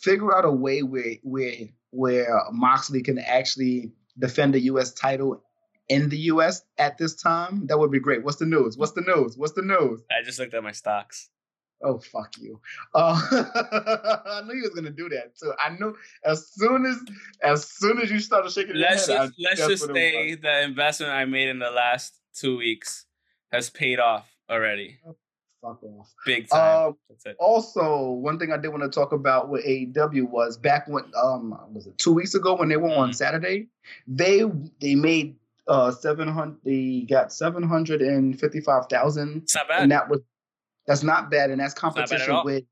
Figure 0.00 0.36
out 0.36 0.44
a 0.44 0.50
way 0.50 0.82
where 0.82 1.14
where 1.22 1.54
where 1.90 2.28
Moxley 2.52 3.02
can 3.02 3.18
actually 3.18 3.92
defend 4.18 4.54
the 4.54 4.60
U.S. 4.60 4.92
title 4.92 5.42
in 5.88 6.08
the 6.08 6.18
U.S. 6.32 6.62
at 6.78 6.98
this 6.98 7.14
time. 7.14 7.66
That 7.66 7.78
would 7.78 7.90
be 7.90 8.00
great. 8.00 8.24
What's 8.24 8.38
the 8.38 8.46
news? 8.46 8.76
What's 8.76 8.92
the 8.92 9.02
news? 9.02 9.36
What's 9.36 9.52
the 9.54 9.62
news? 9.62 10.02
I 10.10 10.22
just 10.24 10.38
looked 10.38 10.54
at 10.54 10.62
my 10.62 10.72
stocks. 10.72 11.28
Oh 11.82 11.98
fuck 11.98 12.32
you! 12.38 12.58
Uh, 12.94 13.20
I 14.24 14.40
knew 14.46 14.54
you 14.54 14.62
was 14.62 14.72
gonna 14.74 14.90
do 14.90 15.10
that 15.10 15.36
too. 15.38 15.52
I 15.62 15.76
knew 15.76 15.94
as 16.24 16.48
soon 16.48 16.86
as 16.86 16.96
as 17.42 17.68
soon 17.68 18.00
as 18.00 18.10
you 18.10 18.18
started 18.18 18.50
shaking 18.50 18.76
your 18.76 18.88
Let's 18.88 19.06
head, 19.06 19.16
I- 19.18 19.26
just 19.26 19.38
let's 19.38 19.66
just 19.66 19.92
say 19.92 20.34
the 20.36 20.62
investment 20.62 21.12
I 21.12 21.26
made 21.26 21.50
in 21.50 21.58
the 21.58 21.70
last 21.70 22.14
two 22.34 22.56
weeks 22.56 23.04
has 23.52 23.68
paid 23.68 24.00
off 24.00 24.26
already, 24.50 24.98
Fuck 25.66 25.82
off. 25.84 26.14
big 26.24 26.48
time. 26.48 26.86
Um, 26.88 26.96
That's 27.08 27.26
it. 27.26 27.36
also, 27.40 28.10
one 28.10 28.38
thing 28.38 28.52
I 28.52 28.56
did 28.56 28.68
want 28.68 28.82
to 28.82 28.88
talk 28.88 29.12
about 29.12 29.48
with 29.48 29.64
AEW 29.64 30.28
was 30.30 30.56
back 30.56 30.86
when 30.88 31.04
um 31.20 31.58
was 31.72 31.86
it 31.86 31.98
two 31.98 32.12
weeks 32.12 32.34
ago 32.34 32.54
when 32.54 32.68
they 32.68 32.76
were 32.76 32.88
on 32.94 33.10
Mhm. 33.10 33.14
Saturday, 33.14 33.68
they 34.06 34.44
they 34.80 34.94
made 34.94 35.36
uh 35.68 35.90
seven 35.90 36.28
hundred 36.28 36.58
they 36.64 37.06
got 37.08 37.32
seven 37.32 37.62
hundred 37.62 38.00
and 38.02 38.38
fifty 38.38 38.60
five 38.60 38.84
thousand, 38.88 39.42
It's 39.42 39.54
not 39.56 39.68
bad. 39.68 39.82
and 39.82 39.92
that 39.92 40.08
was 40.08 40.20
that's 40.86 41.02
not 41.02 41.30
bad, 41.30 41.50
and 41.50 41.60
that's 41.60 41.74
not 41.82 41.94
bad 41.96 42.02
at 42.04 42.08
competition 42.10 42.40
with 42.44 42.64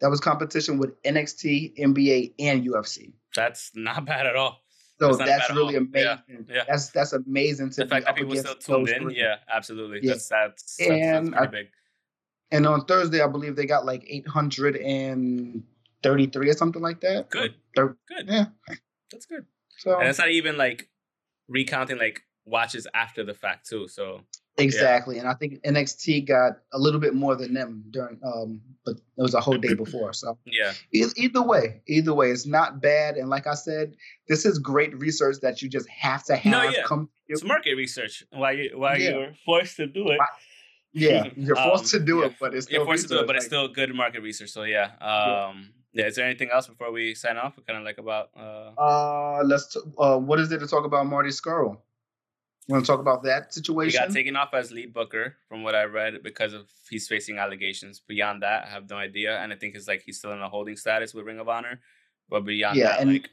that 0.00 0.10
was 0.10 0.20
competition 0.20 0.76
with 0.78 1.00
NXT, 1.04 1.78
NBA, 1.78 2.34
and 2.38 2.62
UFC. 2.66 3.12
That's 3.34 3.70
not 3.74 4.04
bad 4.04 4.26
at 4.26 4.36
all. 4.36 4.60
So 5.00 5.14
That's 5.16 5.28
that's, 5.28 5.50
really 5.50 5.76
all. 5.76 5.82
Yeah, 5.92 6.18
amazing. 6.28 6.46
yeah. 6.48 6.64
That's 6.68 6.90
that's 6.90 7.12
amazing 7.14 7.70
to 7.70 7.84
The 7.84 7.88
fact 7.88 8.06
that 8.06 8.14
people 8.16 8.36
still 8.36 8.54
tuned 8.54 8.88
in, 8.90 9.02
three. 9.02 9.16
yeah, 9.18 9.36
absolutely. 9.52 10.00
Yeah. 10.02 10.12
That's 10.12 10.28
that's 10.28 10.76
that's, 10.76 10.80
And 10.90 11.32
that's 11.32 11.36
pretty 11.38 11.56
I- 11.58 11.62
big. 11.62 11.70
And 12.50 12.66
on 12.66 12.84
Thursday, 12.84 13.20
I 13.20 13.26
believe 13.26 13.56
they 13.56 13.66
got 13.66 13.84
like 13.86 14.04
833 14.08 16.50
or 16.50 16.54
something 16.54 16.82
like 16.82 17.00
that. 17.00 17.30
Good, 17.30 17.54
Thir- 17.76 17.96
good. 18.08 18.26
Yeah. 18.28 18.46
That's 19.10 19.26
good. 19.26 19.46
So 19.78 19.98
And 19.98 20.08
it's 20.08 20.18
not 20.18 20.30
even 20.30 20.56
like 20.56 20.88
recounting 21.48 21.98
like 21.98 22.22
watches 22.46 22.86
after 22.94 23.24
the 23.24 23.34
fact 23.34 23.68
too. 23.68 23.88
So 23.88 24.20
exactly, 24.56 25.18
and 25.18 25.28
I 25.28 25.34
think 25.34 25.62
NXT 25.62 26.26
got 26.28 26.52
a 26.72 26.78
little 26.78 27.00
bit 27.00 27.14
more 27.14 27.34
than 27.34 27.54
them 27.54 27.84
during, 27.90 28.20
um, 28.24 28.60
but 28.84 28.96
it 28.96 29.22
was 29.22 29.34
a 29.34 29.40
whole 29.40 29.58
day 29.58 29.74
before. 29.74 30.12
So 30.12 30.38
yeah, 30.46 30.72
either 30.92 31.42
way, 31.42 31.82
either 31.86 32.14
way, 32.14 32.30
it's 32.30 32.46
not 32.46 32.80
bad. 32.80 33.16
And 33.16 33.28
like 33.28 33.46
I 33.46 33.54
said, 33.54 33.96
this 34.28 34.46
is 34.46 34.58
great 34.58 34.96
research 34.98 35.36
that 35.42 35.60
you 35.62 35.68
just 35.68 35.88
have 35.88 36.24
to 36.24 36.36
have 36.36 36.52
No, 36.52 36.62
yeah. 36.70 36.82
come. 36.86 37.06
to 37.06 37.10
it's 37.28 37.44
market 37.44 37.74
research. 37.74 38.24
Why 38.30 38.52
you 38.52 38.70
why 38.74 38.96
Yeah. 38.96 39.10
you're 39.10 39.34
forced 39.44 39.76
to 39.78 39.86
do 39.86 40.08
it. 40.10 40.18
Right. 40.18 40.28
Yeah, 40.94 41.28
you're 41.36 41.56
forced 41.56 41.92
Um, 41.94 42.00
to 42.00 42.06
do 42.06 42.18
yeah. 42.20 42.26
it, 42.26 42.34
but 42.40 42.54
it's 42.54 42.66
still 42.66 42.78
You're 42.78 42.86
forced 42.86 43.08
to 43.08 43.14
do 43.14 43.20
it, 43.20 43.26
but 43.26 43.36
it's 43.36 43.46
still 43.46 43.68
good 43.68 43.94
market 43.94 44.22
research. 44.22 44.50
So 44.50 44.62
yeah. 44.62 44.92
Um 45.00 45.70
yeah, 45.92 46.06
is 46.06 46.16
there 46.16 46.24
anything 46.26 46.50
else 46.52 46.66
before 46.66 46.90
we 46.90 47.14
sign 47.14 47.36
off? 47.36 47.56
We 47.56 47.62
kind 47.64 47.78
of 47.78 47.84
like 47.84 47.98
about 47.98 48.30
uh 48.36 48.70
uh, 48.80 49.42
let's. 49.44 49.66
T- 49.74 49.80
uh, 49.98 50.18
what 50.18 50.40
is 50.40 50.48
there 50.48 50.58
to 50.58 50.66
talk 50.66 50.84
about 50.84 51.06
Marty 51.06 51.30
Scurll? 51.30 51.76
Want 52.66 52.82
to 52.84 52.90
talk 52.90 52.98
about 52.98 53.22
that 53.24 53.48
he 53.48 53.52
situation? 53.60 54.00
got 54.00 54.10
taken 54.10 54.34
off 54.36 54.54
as 54.54 54.72
lead 54.72 54.94
booker 54.94 55.36
from 55.48 55.62
what 55.62 55.74
I 55.74 55.84
read 55.84 56.22
because 56.22 56.52
of 56.54 56.66
he's 56.88 57.06
facing 57.06 57.36
allegations. 57.38 58.00
Beyond 58.00 58.42
that, 58.42 58.64
I 58.66 58.70
have 58.70 58.88
no 58.88 58.96
idea, 58.96 59.38
and 59.38 59.52
I 59.52 59.56
think 59.56 59.74
it's 59.76 59.86
like 59.86 60.02
he's 60.02 60.16
still 60.18 60.32
in 60.32 60.40
a 60.40 60.48
holding 60.48 60.76
status 60.76 61.12
with 61.14 61.26
Ring 61.26 61.38
of 61.40 61.48
Honor. 61.48 61.80
But 62.30 62.46
beyond 62.46 62.76
Yeah, 62.76 62.86
that, 62.88 63.00
and- 63.02 63.12
like, 63.12 63.28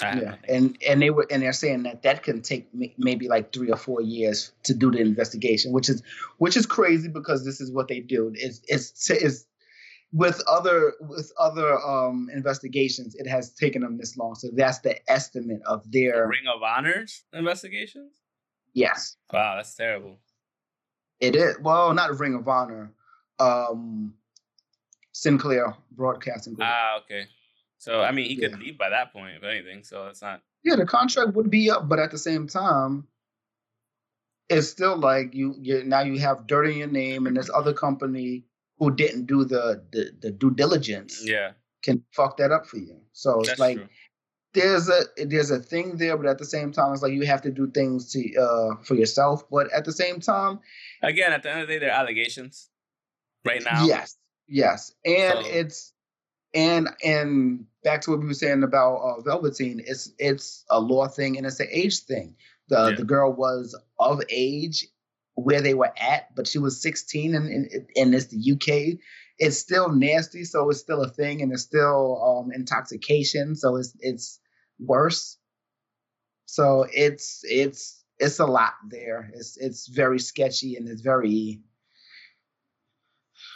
yeah, 0.00 0.36
and 0.48 0.76
and 0.88 1.02
they 1.02 1.10
were 1.10 1.26
and 1.30 1.42
they're 1.42 1.52
saying 1.52 1.82
that 1.84 2.02
that 2.02 2.22
can 2.22 2.40
take 2.42 2.68
maybe 2.98 3.28
like 3.28 3.52
three 3.52 3.70
or 3.70 3.76
four 3.76 4.00
years 4.00 4.52
to 4.64 4.74
do 4.74 4.90
the 4.90 4.98
investigation, 4.98 5.72
which 5.72 5.88
is 5.88 6.02
which 6.38 6.56
is 6.56 6.66
crazy 6.66 7.08
because 7.08 7.44
this 7.44 7.60
is 7.60 7.70
what 7.70 7.88
they 7.88 8.00
do. 8.00 8.32
It's 8.34 8.60
it's 8.68 9.10
is 9.10 9.46
with 10.12 10.42
other 10.48 10.94
with 11.00 11.32
other 11.38 11.78
um 11.80 12.28
investigations, 12.32 13.14
it 13.16 13.26
has 13.26 13.52
taken 13.52 13.82
them 13.82 13.98
this 13.98 14.16
long. 14.16 14.34
So 14.34 14.48
that's 14.54 14.78
the 14.80 14.96
estimate 15.10 15.60
of 15.66 15.90
their 15.90 16.26
Ring 16.28 16.46
of 16.54 16.62
Honor's 16.62 17.24
investigations. 17.32 18.12
yes, 18.74 19.16
Wow, 19.32 19.56
that's 19.56 19.74
terrible. 19.74 20.18
it 21.20 21.36
is. 21.36 21.58
Well, 21.60 21.92
not 21.94 22.18
Ring 22.18 22.34
of 22.34 22.48
Honor, 22.48 22.92
um, 23.38 24.14
Sinclair 25.12 25.74
Broadcasting 25.92 26.54
Group. 26.54 26.68
Ah, 26.70 26.98
okay. 27.04 27.26
So 27.82 28.00
I 28.00 28.12
mean, 28.12 28.26
he 28.28 28.36
could 28.36 28.52
Yeah. 28.52 28.58
leave 28.58 28.78
by 28.78 28.90
that 28.90 29.12
point, 29.12 29.34
if 29.38 29.42
anything. 29.42 29.82
So 29.82 30.06
it's 30.06 30.22
not. 30.22 30.40
Yeah, 30.62 30.76
the 30.76 30.86
contract 30.86 31.34
would 31.34 31.50
be 31.50 31.68
up, 31.68 31.88
but 31.88 31.98
at 31.98 32.12
the 32.12 32.18
same 32.18 32.46
time, 32.46 33.08
it's 34.48 34.68
still 34.68 34.96
like 34.96 35.34
you 35.34 35.56
you 35.58 35.82
now 35.82 36.02
you 36.02 36.20
have 36.20 36.46
dirt 36.46 36.66
in 36.66 36.76
your 36.78 36.86
name, 36.86 37.26
and 37.26 37.36
this 37.36 37.50
other 37.52 37.72
company 37.72 38.44
who 38.78 38.94
didn't 38.94 39.26
do 39.26 39.44
the 39.44 39.82
the, 39.90 40.12
the 40.20 40.30
due 40.30 40.52
diligence 40.52 41.20
Yeah, 41.24 41.52
can 41.82 42.04
fuck 42.12 42.36
that 42.36 42.52
up 42.52 42.66
for 42.68 42.76
you. 42.78 43.00
So 43.12 43.40
it's 43.40 43.48
that's 43.48 43.58
like 43.60 43.78
true. 43.78 43.88
there's 44.54 44.88
a 44.88 45.00
there's 45.26 45.50
a 45.50 45.58
thing 45.58 45.96
there, 45.96 46.16
but 46.16 46.26
at 46.26 46.38
the 46.38 46.44
same 46.44 46.70
time, 46.70 46.92
it's 46.92 47.02
like 47.02 47.12
you 47.14 47.26
have 47.26 47.42
to 47.42 47.50
do 47.50 47.68
things 47.68 48.12
to 48.12 48.20
uh 48.36 48.76
for 48.84 48.94
yourself. 48.94 49.42
But 49.50 49.72
at 49.72 49.84
the 49.84 49.92
same 49.92 50.20
time, 50.20 50.60
Again, 51.02 51.32
at 51.32 51.42
the 51.42 51.50
end 51.50 51.62
of 51.62 51.66
the 51.66 51.74
day, 51.74 51.78
they're 51.80 51.90
allegations. 51.90 52.68
Right 53.44 53.64
now. 53.64 53.86
yes, 53.86 54.16
yes, 54.46 54.94
and 55.04 55.38
So- 55.44 55.50
it's 55.50 55.92
and 56.54 56.88
and 57.02 57.66
back 57.82 58.00
to 58.02 58.10
what 58.10 58.20
we 58.20 58.26
were 58.26 58.34
saying 58.34 58.62
about 58.62 58.96
uh, 58.96 59.20
Velveteen, 59.22 59.82
it's 59.86 60.12
it's 60.18 60.64
a 60.70 60.80
law 60.80 61.08
thing 61.08 61.36
and 61.36 61.46
it's 61.46 61.60
an 61.60 61.68
age 61.70 62.00
thing. 62.00 62.36
The 62.68 62.90
Yeah. 62.90 62.96
the 62.96 63.04
girl 63.04 63.32
was 63.32 63.78
of 63.98 64.22
age 64.30 64.86
where 65.34 65.60
they 65.62 65.74
were 65.74 65.92
at, 65.96 66.34
but 66.34 66.46
she 66.46 66.58
was 66.58 66.80
16 66.82 67.34
and 67.34 67.48
and, 67.48 67.86
and 67.96 68.14
it's 68.14 68.26
the 68.26 68.52
UK. 68.52 68.98
It's 69.38 69.58
still 69.58 69.88
nasty, 69.90 70.44
so 70.44 70.68
it's 70.70 70.80
still 70.80 71.02
a 71.02 71.08
thing, 71.08 71.42
and 71.42 71.52
it's 71.52 71.62
still 71.62 72.22
um, 72.22 72.52
intoxication, 72.52 73.56
so 73.56 73.76
it's 73.76 73.96
it's 74.00 74.40
worse. 74.78 75.38
So 76.46 76.86
it's 76.92 77.40
it's 77.44 78.04
it's 78.18 78.38
a 78.38 78.46
lot 78.46 78.74
there. 78.88 79.30
It's 79.34 79.56
it's 79.56 79.88
very 79.88 80.18
sketchy 80.20 80.76
and 80.76 80.88
it's 80.88 81.00
very 81.00 81.60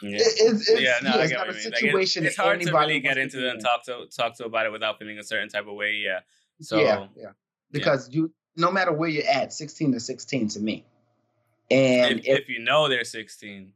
Yeah. 0.03 0.19
it's, 0.21 0.71
it's, 0.71 0.81
yeah, 0.81 0.99
no, 1.03 1.11
yeah, 1.11 1.17
I 1.17 1.27
get 1.27 1.39
not 1.39 1.47
what 1.47 1.57
a 1.57 1.59
mean. 1.59 1.65
Like, 1.65 1.73
it- 1.75 1.81
situation 1.81 2.27
it's 2.27 2.37
hard 2.37 2.61
to 2.61 2.63
anybody 2.69 2.87
really 2.89 3.01
get 3.01 3.19
into 3.19 3.39
be 3.39 3.45
it 3.45 3.51
and 3.51 3.59
in. 3.59 3.65
talk 3.65 3.85
to 3.85 4.07
talk 4.15 4.37
to 4.39 4.45
about 4.45 4.67
it 4.67 4.73
without 4.73 4.99
feeling 4.99 5.19
a 5.19 5.25
certain 5.25 5.49
type 5.49 5.67
of 5.67 5.75
way. 5.75 5.95
Yeah. 6.05 6.21
So 6.61 6.79
yeah, 6.79 7.07
yeah. 7.17 7.31
Because 7.71 8.09
you, 8.13 8.33
no 8.57 8.71
matter 8.71 8.93
where 8.93 9.09
you're 9.09 9.29
at, 9.29 9.53
16 9.53 9.93
to 9.93 10.01
16 10.01 10.49
to 10.49 10.61
me. 10.61 10.85
And 11.71 12.21
if, 12.21 12.27
if, 12.27 12.39
if 12.41 12.49
you 12.49 12.61
know 12.61 12.89
they're 12.89 13.05
16, 13.05 13.73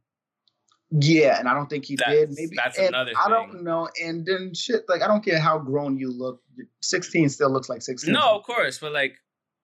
yeah, 0.91 1.39
and 1.39 1.47
I 1.47 1.53
don't 1.53 1.69
think 1.69 1.85
he 1.85 1.95
did. 1.95 2.31
Maybe 2.31 2.55
that's 2.55 2.77
and 2.77 2.89
another 2.89 3.11
I 3.17 3.29
don't 3.29 3.63
know. 3.63 3.87
And 4.01 4.25
then 4.25 4.53
shit, 4.53 4.83
like 4.89 5.01
I 5.01 5.07
don't 5.07 5.23
care 5.23 5.39
how 5.39 5.57
grown 5.57 5.97
you 5.97 6.11
look, 6.11 6.41
16 6.81 7.29
still 7.29 7.49
looks 7.49 7.69
like 7.69 7.81
16. 7.81 8.13
no, 8.13 8.35
of 8.35 8.43
course, 8.43 8.79
but 8.79 8.91
like, 8.91 9.15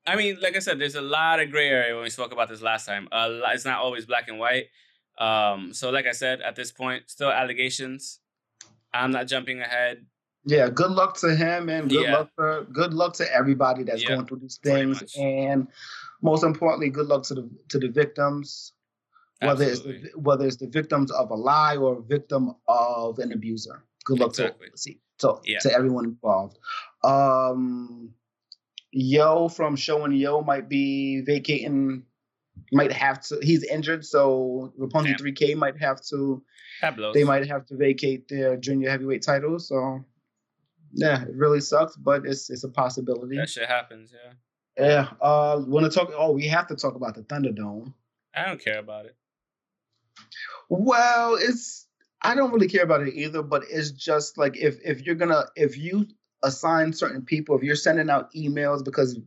I 0.05 0.16
mean, 0.16 0.38
like 0.41 0.55
I 0.55 0.60
said, 0.60 0.80
there's 0.80 0.95
a 0.95 1.01
lot 1.01 1.41
of 1.41 1.51
gray 1.51 1.68
area 1.68 1.93
when 1.93 2.03
we 2.03 2.10
spoke 2.10 2.32
about 2.32 2.47
this 2.47 2.62
last 2.62 2.86
time. 2.86 3.10
A 3.12 3.28
lot, 3.28 3.55
it's 3.55 3.66
not 3.66 3.80
always 3.80 4.05
black 4.05 4.30
and 4.30 4.39
white. 4.39 4.68
Um, 5.18 5.74
so 5.74 5.89
like 5.89 6.05
I 6.05 6.11
said, 6.11 6.41
at 6.41 6.55
this 6.55 6.72
point, 6.72 7.09
still 7.09 7.30
allegations. 7.32 8.20
I'm 8.93 9.11
not 9.11 9.28
jumping 9.28 9.59
ahead. 9.61 10.05
Yeah, 10.45 10.70
good 10.70 10.91
luck 10.91 11.18
to 11.18 11.36
him, 11.36 11.68
and 11.70 11.89
good 11.89 12.03
Yeah. 12.03 12.13
luck 12.18 12.30
for 12.36 12.65
good 12.72 12.93
luck 12.93 13.13
to 13.15 13.34
everybody 13.34 13.84
that's 13.84 14.01
Yeah, 14.03 14.09
going 14.09 14.26
through 14.28 14.39
these 14.39 14.57
things, 14.63 15.03
and 15.18 15.68
most 16.22 16.43
importantly, 16.43 16.89
good 16.89 17.07
luck 17.07 17.24
to 17.24 17.34
the 17.36 17.49
to 17.70 17.80
the 17.80 17.89
victims, 17.89 18.74
whether 19.41 19.65
Absolutely. 19.65 20.03
it's 20.03 20.13
the, 20.13 20.20
whether 20.22 20.45
it's 20.47 20.55
the 20.57 20.68
victims 20.68 21.11
of 21.11 21.32
a 21.32 21.36
lie 21.36 21.76
or 21.76 21.97
a 21.97 22.01
victim 22.01 22.53
of 22.68 23.20
an 23.20 23.34
abuser. 23.34 23.84
Good 24.05 24.20
luck 24.20 24.30
Exactly. 24.30 24.70
to 24.70 24.78
see 24.78 25.01
to, 25.20 25.36
Yeah. 25.43 25.59
to 25.59 25.74
everyone 25.74 26.05
involved. 26.05 26.57
Um, 27.03 28.13
Yo 28.91 29.49
from 29.49 29.76
Show 29.76 30.05
and 30.05 30.18
Yo 30.18 30.41
might 30.41 30.70
be 30.70 31.22
vacating. 31.26 32.03
Might 32.72 32.91
have 32.91 33.22
to. 33.28 33.39
He's 33.41 33.64
injured, 33.64 34.05
so 34.05 34.74
Rapunzel 34.78 35.16
Damn. 35.18 35.34
3K 35.34 35.55
might 35.55 35.78
have 35.80 36.01
to. 36.10 36.43
They 37.14 37.24
might 37.24 37.47
have 37.47 37.66
to 37.68 37.76
vacate 37.76 38.28
their 38.28 38.58
junior 38.58 38.89
heavyweight 38.89 39.24
titles. 39.24 39.68
So 39.68 40.03
Yeah, 40.93 41.24
it 41.24 41.36
really 41.36 41.62
sucks, 41.62 41.95
but 41.95 42.26
it's 42.26 42.49
it's 42.49 42.64
a 42.64 42.70
possibility. 42.70 43.38
That 43.38 43.49
shit 43.49 43.68
happens. 43.68 44.14
Yeah. 44.14 44.34
Yeah. 44.78 45.10
Uh, 45.22 45.62
want 45.66 45.91
to 45.91 45.97
talk? 45.97 46.12
Oh, 46.16 46.32
we 46.32 46.47
have 46.47 46.68
to 46.68 46.76
talk 46.76 46.95
about 46.95 47.16
the 47.16 47.22
Thunderdome. 47.22 47.93
I 48.36 48.45
don't 48.45 48.64
care 48.64 48.80
about 48.80 49.05
it. 49.05 49.16
Well, 50.70 51.36
it's 51.36 51.88
I 52.22 52.36
don't 52.36 52.51
really 52.51 52.68
care 52.68 52.84
about 52.84 53.01
it 53.01 53.14
either, 53.14 53.41
but 53.41 53.64
it's 53.70 53.91
just 53.91 54.38
like 54.38 54.58
if 54.58 54.78
if 54.84 55.01
you're 55.05 55.16
gonna 55.16 55.45
if 55.55 55.78
you 55.78 56.08
assign 56.43 56.93
certain 56.93 57.24
people, 57.24 57.55
if 57.55 57.64
you're 57.64 57.76
sending 57.76 58.10
out 58.10 58.34
emails 58.34 58.84
because 58.84 59.20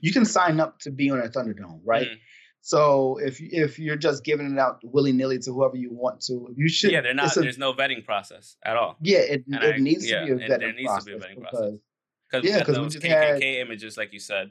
you 0.00 0.12
can 0.12 0.24
sign 0.24 0.60
up 0.60 0.78
to 0.80 0.90
be 0.90 1.10
on 1.10 1.18
a 1.18 1.28
Thunderdome, 1.28 1.80
right? 1.84 2.08
Mm. 2.08 2.18
So 2.60 3.18
if 3.18 3.40
if 3.40 3.78
you're 3.78 3.96
just 3.96 4.24
giving 4.24 4.52
it 4.52 4.58
out 4.58 4.80
willy 4.82 5.12
nilly 5.12 5.38
to 5.38 5.52
whoever 5.52 5.76
you 5.76 5.90
want 5.92 6.20
to, 6.22 6.52
you 6.56 6.68
should. 6.68 6.90
Yeah, 6.92 7.00
they're 7.00 7.14
not. 7.14 7.34
a- 7.36 7.40
there's 7.40 7.56
no 7.58 7.72
vetting 7.72 8.04
process 8.04 8.56
at 8.64 8.76
all. 8.76 8.96
yeah, 9.00 9.18
it, 9.18 9.44
And 9.50 9.62
it 9.62 9.74
I- 9.76 9.78
needs 9.78 10.08
yeah, 10.08 10.20
to 10.20 10.26
be 10.26 10.32
a 10.44 10.48
vetting 10.48 10.58
there 10.60 10.72
needs 10.72 10.86
process 10.88 11.04
to 11.04 11.10
be 11.10 11.16
a 11.16 11.20
vetting 11.20 11.34
because 11.36 11.50
process. 11.58 11.78
Cause 12.30 12.44
Yeah, 12.44 12.50
yeah, 12.58 12.64
'cause 12.64 12.76
we 12.78 12.84
those 12.84 12.92
just 12.94 13.04
KKK 13.06 13.32
had- 13.32 13.42
images, 13.66 13.96
like 13.96 14.12
you 14.12 14.18
said. 14.18 14.50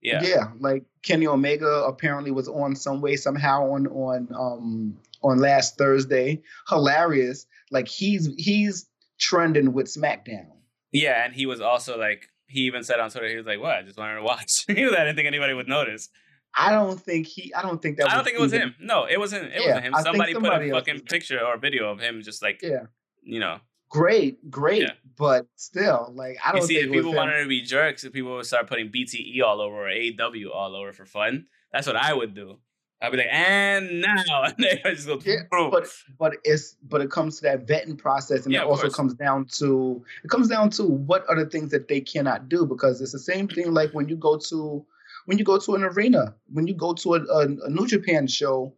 Yeah. 0.00 0.22
yeah. 0.22 0.44
like 0.60 0.84
Kenny 1.02 1.26
Omega 1.26 1.82
apparently 1.84 2.30
was 2.30 2.46
on 2.48 2.76
some 2.76 3.00
way 3.00 3.16
somehow 3.16 3.68
on 3.72 3.86
on 3.88 4.28
um 4.34 4.96
on 5.22 5.38
last 5.40 5.76
Thursday. 5.76 6.40
Hilarious. 6.68 7.46
Like 7.72 7.88
he's 7.88 8.28
he's 8.38 8.88
trending 9.18 9.72
with 9.72 9.86
SmackDown. 9.88 10.46
Yeah, 10.92 11.24
and 11.24 11.34
he 11.34 11.44
was 11.46 11.60
also 11.60 11.98
like, 11.98 12.28
he 12.46 12.60
even 12.60 12.82
said 12.84 12.98
on 13.00 13.10
Twitter, 13.10 13.28
he 13.28 13.36
was 13.36 13.44
like, 13.44 13.60
"What? 13.60 13.72
I 13.74 13.82
just 13.82 13.98
wanted 13.98 14.14
to 14.14 14.22
watch." 14.22 14.64
he 14.68 14.84
was, 14.84 14.94
I 14.94 15.00
didn't 15.04 15.16
think 15.16 15.26
anybody 15.26 15.52
would 15.52 15.68
notice. 15.68 16.08
I 16.56 16.72
don't 16.72 16.98
think 17.00 17.26
he. 17.26 17.52
I 17.54 17.62
don't 17.62 17.80
think 17.80 17.98
that. 17.98 18.10
I 18.10 18.14
don't 18.16 18.24
think 18.24 18.36
it 18.36 18.40
was 18.40 18.52
even- 18.54 18.68
him. 18.68 18.74
No, 18.80 19.04
it 19.04 19.18
wasn't. 19.18 19.46
It 19.46 19.60
Yeah, 19.62 19.66
wasn't 19.76 19.84
him. 19.86 19.94
Somebody, 20.02 20.32
somebody 20.34 20.70
put 20.70 20.76
a 20.76 20.80
fucking 20.80 21.00
picture 21.02 21.40
or 21.44 21.56
video 21.58 21.90
of 21.90 22.00
him, 22.00 22.22
just 22.22 22.42
like, 22.42 22.60
Yeah, 22.62 22.86
you 23.22 23.38
know. 23.40 23.60
great, 23.90 24.50
great, 24.50 24.82
Yeah. 24.82 24.92
but 25.16 25.46
still, 25.56 26.12
like 26.14 26.36
I 26.44 26.52
don't 26.52 26.62
see, 26.62 26.74
think 26.76 26.86
if 26.88 26.92
people 26.92 27.14
wanted 27.14 27.40
to 27.42 27.48
be 27.48 27.62
jerks, 27.62 28.04
if 28.04 28.12
people 28.12 28.34
would 28.36 28.46
start 28.46 28.66
putting 28.66 28.90
BTE 28.90 29.40
all 29.42 29.60
over 29.60 29.86
or 29.86 29.88
AW 29.90 30.50
all 30.52 30.74
over 30.76 30.92
for 30.92 31.06
fun, 31.06 31.46
that's 31.72 31.86
what 31.86 31.96
I 31.96 32.12
would 32.12 32.34
do. 32.34 32.58
I'd 33.00 33.12
be 33.12 33.18
like, 33.18 33.28
and 33.30 34.00
now, 34.00 34.16
and 34.44 34.54
they 34.58 34.80
just 34.84 35.06
go, 35.06 35.20
Yeah, 35.24 35.42
but 35.50 35.88
but 36.18 36.34
it's 36.42 36.74
but 36.82 37.00
it 37.00 37.10
comes 37.12 37.36
to 37.36 37.42
that 37.42 37.66
vetting 37.66 37.96
process, 37.96 38.44
and 38.44 38.52
Yeah, 38.52 38.62
it 38.62 38.66
also 38.66 38.82
course. 38.82 38.96
comes 38.96 39.14
down 39.14 39.44
to 39.58 40.04
it 40.24 40.28
comes 40.28 40.48
down 40.48 40.70
to 40.70 40.82
what 40.82 41.24
are 41.28 41.36
the 41.42 41.48
things 41.48 41.70
that 41.70 41.86
they 41.86 42.00
cannot 42.00 42.48
do 42.48 42.66
because 42.66 43.00
it's 43.00 43.12
the 43.12 43.18
same 43.20 43.46
thing 43.46 43.72
like 43.72 43.92
when 43.92 44.08
you 44.08 44.16
go 44.16 44.36
to 44.50 44.84
when 45.28 45.36
you 45.36 45.44
go 45.44 45.58
to 45.58 45.74
an 45.74 45.84
arena, 45.84 46.34
when 46.50 46.66
you 46.66 46.74
go 46.74 46.94
to 46.94 47.14
a, 47.16 47.20
a, 47.20 47.42
a 47.66 47.68
New 47.68 47.86
Japan 47.86 48.26
show, 48.26 48.74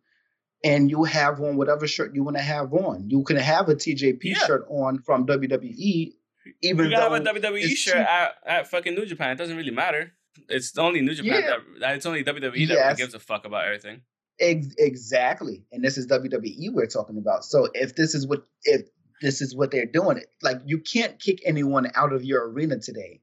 and 0.64 0.90
you 0.90 1.04
have 1.04 1.40
on 1.40 1.56
whatever 1.56 1.86
shirt 1.86 2.12
you 2.12 2.24
want 2.24 2.36
to 2.36 2.42
have 2.42 2.74
on, 2.74 3.08
you 3.08 3.22
can 3.22 3.36
have 3.36 3.68
a 3.68 3.74
TJP 3.76 4.18
Yeah. 4.24 4.34
shirt 4.46 4.66
on 4.68 4.98
from 4.98 5.26
WWE, 5.26 6.12
even 6.62 6.84
you 6.86 6.90
though 6.90 6.96
got 7.08 7.12
have 7.24 7.36
a 7.36 7.40
WWE 7.40 7.76
shirt 7.76 7.96
at, 7.96 8.34
at 8.44 8.66
fucking 8.66 8.96
New 8.96 9.06
Japan. 9.06 9.30
It 9.30 9.36
doesn't 9.38 9.56
really 9.56 9.70
matter. 9.70 10.12
It's 10.48 10.76
only 10.76 11.02
New 11.02 11.14
Japan. 11.14 11.42
Yeah. 11.44 11.56
That, 11.78 11.94
it's 11.94 12.04
only 12.06 12.24
WWE 12.24 12.40
that 12.68 12.74
really 12.74 12.94
gives 12.96 13.14
a 13.14 13.20
fuck 13.20 13.46
about 13.46 13.64
everything. 13.66 14.00
Ex- 14.40 14.74
exactly, 14.76 15.62
and 15.70 15.84
this 15.84 15.96
is 15.96 16.08
WWE 16.08 16.72
we're 16.72 16.86
talking 16.86 17.16
about. 17.18 17.44
So 17.44 17.68
if 17.74 17.94
this 17.94 18.14
is 18.16 18.26
what 18.26 18.42
if 18.64 18.82
this 19.22 19.40
is 19.40 19.54
what 19.54 19.70
they're 19.70 19.86
doing, 19.86 20.20
like 20.42 20.58
you 20.64 20.78
can't 20.80 21.18
kick 21.20 21.38
anyone 21.46 21.90
out 21.94 22.12
of 22.12 22.24
your 22.24 22.50
arena 22.50 22.78
today. 22.80 23.20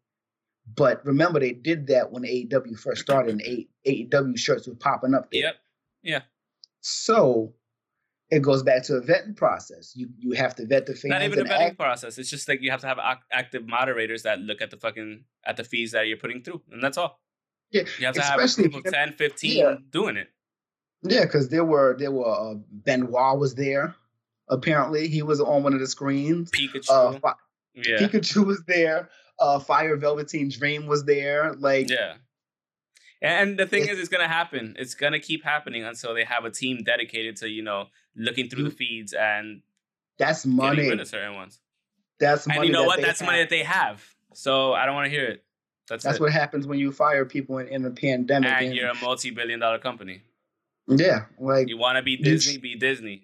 But 0.76 1.06
remember, 1.06 1.40
they 1.40 1.54
did 1.54 1.88
that 1.88 2.12
when 2.12 2.24
AEW 2.24 2.78
first 2.80 3.02
started, 3.02 3.40
and 3.42 3.66
AEW 3.86 4.38
shirts 4.38 4.68
were 4.68 4.76
popping 4.76 5.14
up 5.14 5.32
there. 5.32 5.42
Yep. 5.42 5.56
Yeah. 6.04 6.22
So 6.82 7.54
it 8.30 8.42
goes 8.42 8.64
back 8.64 8.84
to 8.84 8.96
a 8.96 9.02
vetting 9.02 9.36
process. 9.36 9.94
You 9.96 10.10
you 10.20 10.34
have 10.34 10.56
to 10.56 10.66
vet 10.66 10.86
the 10.86 10.94
fans. 10.94 11.10
Not 11.12 11.24
even 11.24 11.40
a 11.40 11.44
vetting 11.46 11.68
act- 11.70 11.78
process. 11.80 12.18
It's 12.18 12.30
just 12.30 12.48
like 12.50 12.62
you 12.62 12.72
have 12.72 12.82
to 12.82 12.88
have 12.88 12.98
ac- 13.00 13.22
active 13.32 13.66
moderators 13.68 14.24
that 14.24 14.40
look 14.40 14.62
at 14.62 14.70
the 14.72 14.78
fucking 14.78 15.24
at 15.46 15.58
the 15.58 15.64
fees 15.64 15.92
that 15.94 16.08
you're 16.08 16.18
putting 16.18 16.44
through, 16.44 16.62
and 16.72 16.84
that's 16.84 16.98
all. 16.98 17.20
Yeah, 17.72 17.84
You 18.00 18.06
have 18.06 18.16
to 18.16 18.22
especially 18.22 18.64
a 18.66 18.68
if 18.68 18.74
group 18.74 18.86
you 18.86 18.90
of 18.92 18.94
10, 18.94 19.14
15 19.14 19.58
Yeah. 19.58 19.76
doing 19.90 20.16
it. 20.16 20.30
Yeah, 21.04 21.26
because 21.26 21.50
there 21.50 21.66
were 21.66 21.96
there 22.00 22.12
were 22.12 22.26
uh, 22.28 22.56
Benoit 22.72 23.38
was 23.40 23.56
there. 23.56 23.96
Apparently, 24.50 25.08
he 25.10 25.22
was 25.22 25.42
on 25.42 25.64
one 25.64 25.74
of 25.74 25.80
the 25.82 25.88
screens. 25.88 26.50
Pikachu. 26.52 27.20
Uh, 27.24 27.34
yeah. 27.76 27.98
Pikachu 28.00 28.46
was 28.46 28.64
there. 28.68 29.10
Uh, 29.40 29.60
Fire 29.60 29.96
Velveteen 29.98 30.50
Dream 30.50 30.88
was 30.88 31.06
there. 31.06 31.54
Like, 31.54 31.90
Yeah. 31.90 32.16
And 33.22 33.58
the 33.58 33.66
thing 33.66 33.88
is, 33.88 33.98
it's 34.00 34.10
gonna 34.10 34.28
happen. 34.28 34.76
It's 34.78 34.94
gonna 34.94 35.20
keep 35.20 35.44
happening 35.44 35.84
until 35.84 36.14
they 36.14 36.24
have 36.24 36.46
a 36.46 36.52
team 36.52 36.84
dedicated 36.84 37.38
to 37.38 37.50
you 37.50 37.64
know 37.64 37.88
looking 38.16 38.48
through 38.50 38.64
the 38.66 38.70
feeds 38.72 39.14
and 39.14 39.62
that's 40.20 40.44
getting 40.46 40.56
money. 40.58 40.90
rid 40.90 41.00
of 41.00 41.08
certain 41.08 41.34
ones. 41.36 41.60
That's 42.20 42.48
money. 42.48 42.60
And 42.60 42.68
you 42.68 42.74
know 42.74 42.82
that 42.82 42.88
what? 42.88 43.02
That's 43.02 43.22
money 43.22 43.40
that 43.40 43.50
they 43.50 43.64
have. 43.64 44.04
So 44.34 44.74
I 44.74 44.86
don't 44.86 44.94
want 44.96 45.06
to 45.06 45.10
hear 45.12 45.26
it. 45.26 45.44
That's, 45.90 46.04
That's 46.04 46.18
it. 46.18 46.22
what 46.22 46.32
happens 46.32 46.68
when 46.68 46.80
you 46.80 46.92
fire 46.92 47.26
people 47.26 47.60
in, 47.60 47.68
in 47.70 47.86
a 47.86 47.92
pandemic. 47.92 48.50
and 48.52 48.66
and- 48.68 48.76
you're 48.76 48.90
a 48.90 48.96
multi-billion-dollar 48.96 49.80
company. 49.80 50.22
yeah, 50.88 51.26
like 51.40 51.70
You 51.70 51.78
want 51.78 51.96
to 51.98 52.04
be 52.04 52.18
Disney? 52.18 52.58
be 52.58 52.76
Disney. 52.76 53.24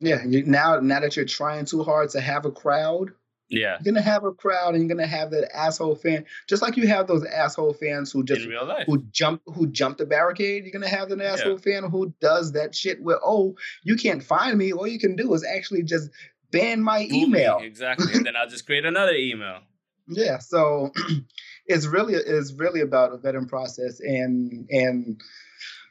yeah. 0.00 0.24
You, 0.24 0.44
now, 0.46 0.80
now 0.80 1.00
that 1.00 1.16
you're 1.16 1.26
trying 1.26 1.64
too 1.66 1.84
hard 1.84 2.10
to 2.10 2.20
have 2.20 2.44
a 2.46 2.50
crowd, 2.50 3.10
Yeah. 3.50 3.78
you're 3.80 3.92
gonna 3.92 4.02
have 4.04 4.24
a 4.24 4.32
crowd, 4.32 4.74
and 4.74 4.82
you're 4.82 4.94
gonna 4.96 5.06
have 5.06 5.30
that 5.30 5.54
asshole 5.56 5.94
fan, 5.96 6.24
just 6.48 6.60
like 6.62 6.76
you 6.76 6.86
have 6.88 7.06
those 7.06 7.24
asshole 7.24 7.72
fans 7.72 8.12
who 8.12 8.22
just 8.24 8.42
who 8.86 9.02
jump 9.10 9.42
who 9.46 9.66
jump 9.68 9.98
the 9.98 10.06
barricade. 10.06 10.64
You're 10.64 10.72
gonna 10.72 10.88
have 10.88 11.10
an 11.10 11.20
asshole 11.20 11.58
fan 11.58 11.84
who 11.90 12.12
does 12.20 12.52
that 12.52 12.74
shit 12.74 13.02
where 13.02 13.18
oh 13.24 13.56
you 13.84 13.96
can't 13.96 14.22
find 14.22 14.58
me. 14.58 14.72
All 14.72 14.86
you 14.86 14.98
can 14.98 15.16
do 15.16 15.32
is 15.34 15.44
actually 15.44 15.82
just 15.82 16.10
ban 16.50 16.82
my 16.82 17.06
email. 17.10 17.58
Exactly. 17.62 18.12
and 18.14 18.24
then 18.26 18.36
I'll 18.36 18.48
just 18.48 18.66
create 18.66 18.84
another 18.84 19.14
email. 19.14 19.60
Yeah, 20.08 20.38
so 20.38 20.90
it's 21.66 21.86
really 21.86 22.14
it's 22.14 22.52
really 22.52 22.80
about 22.80 23.12
a 23.12 23.18
vetting 23.18 23.48
process 23.48 24.00
and 24.00 24.66
and 24.70 25.20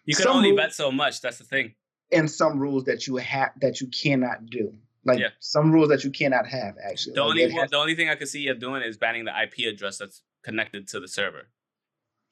You 0.05 0.16
can 0.16 0.28
only 0.28 0.49
rules- 0.51 0.62
bet 0.62 0.74
so 0.74 0.91
much. 0.91 1.22
That's 1.22 1.38
the 1.38 1.43
thing. 1.43 1.74
and 2.12 2.30
some 2.30 2.60
rules 2.60 2.86
that 2.86 3.05
you 3.08 3.18
have 3.18 3.49
that 3.62 3.82
you 3.82 3.88
cannot 3.88 4.45
do. 4.47 4.74
Like 5.08 5.20
Yeah. 5.20 5.30
some 5.39 5.72
rules 5.72 5.89
that 5.89 6.03
you 6.03 6.12
cannot 6.12 6.45
have 6.47 6.76
actually. 6.84 7.14
The 7.16 7.22
Like, 7.24 7.30
only 7.53 7.68
the 7.72 7.78
only 7.78 7.95
thing 7.95 8.10
I 8.10 8.16
could 8.16 8.28
see 8.28 8.41
you 8.41 8.53
doing 8.53 8.82
is 8.84 8.97
banning 8.97 9.26
the 9.26 9.32
IP 9.43 9.66
address 9.74 9.97
that's 9.97 10.22
connected 10.43 10.88
to 10.89 10.99
the 10.99 11.08
server. 11.08 11.47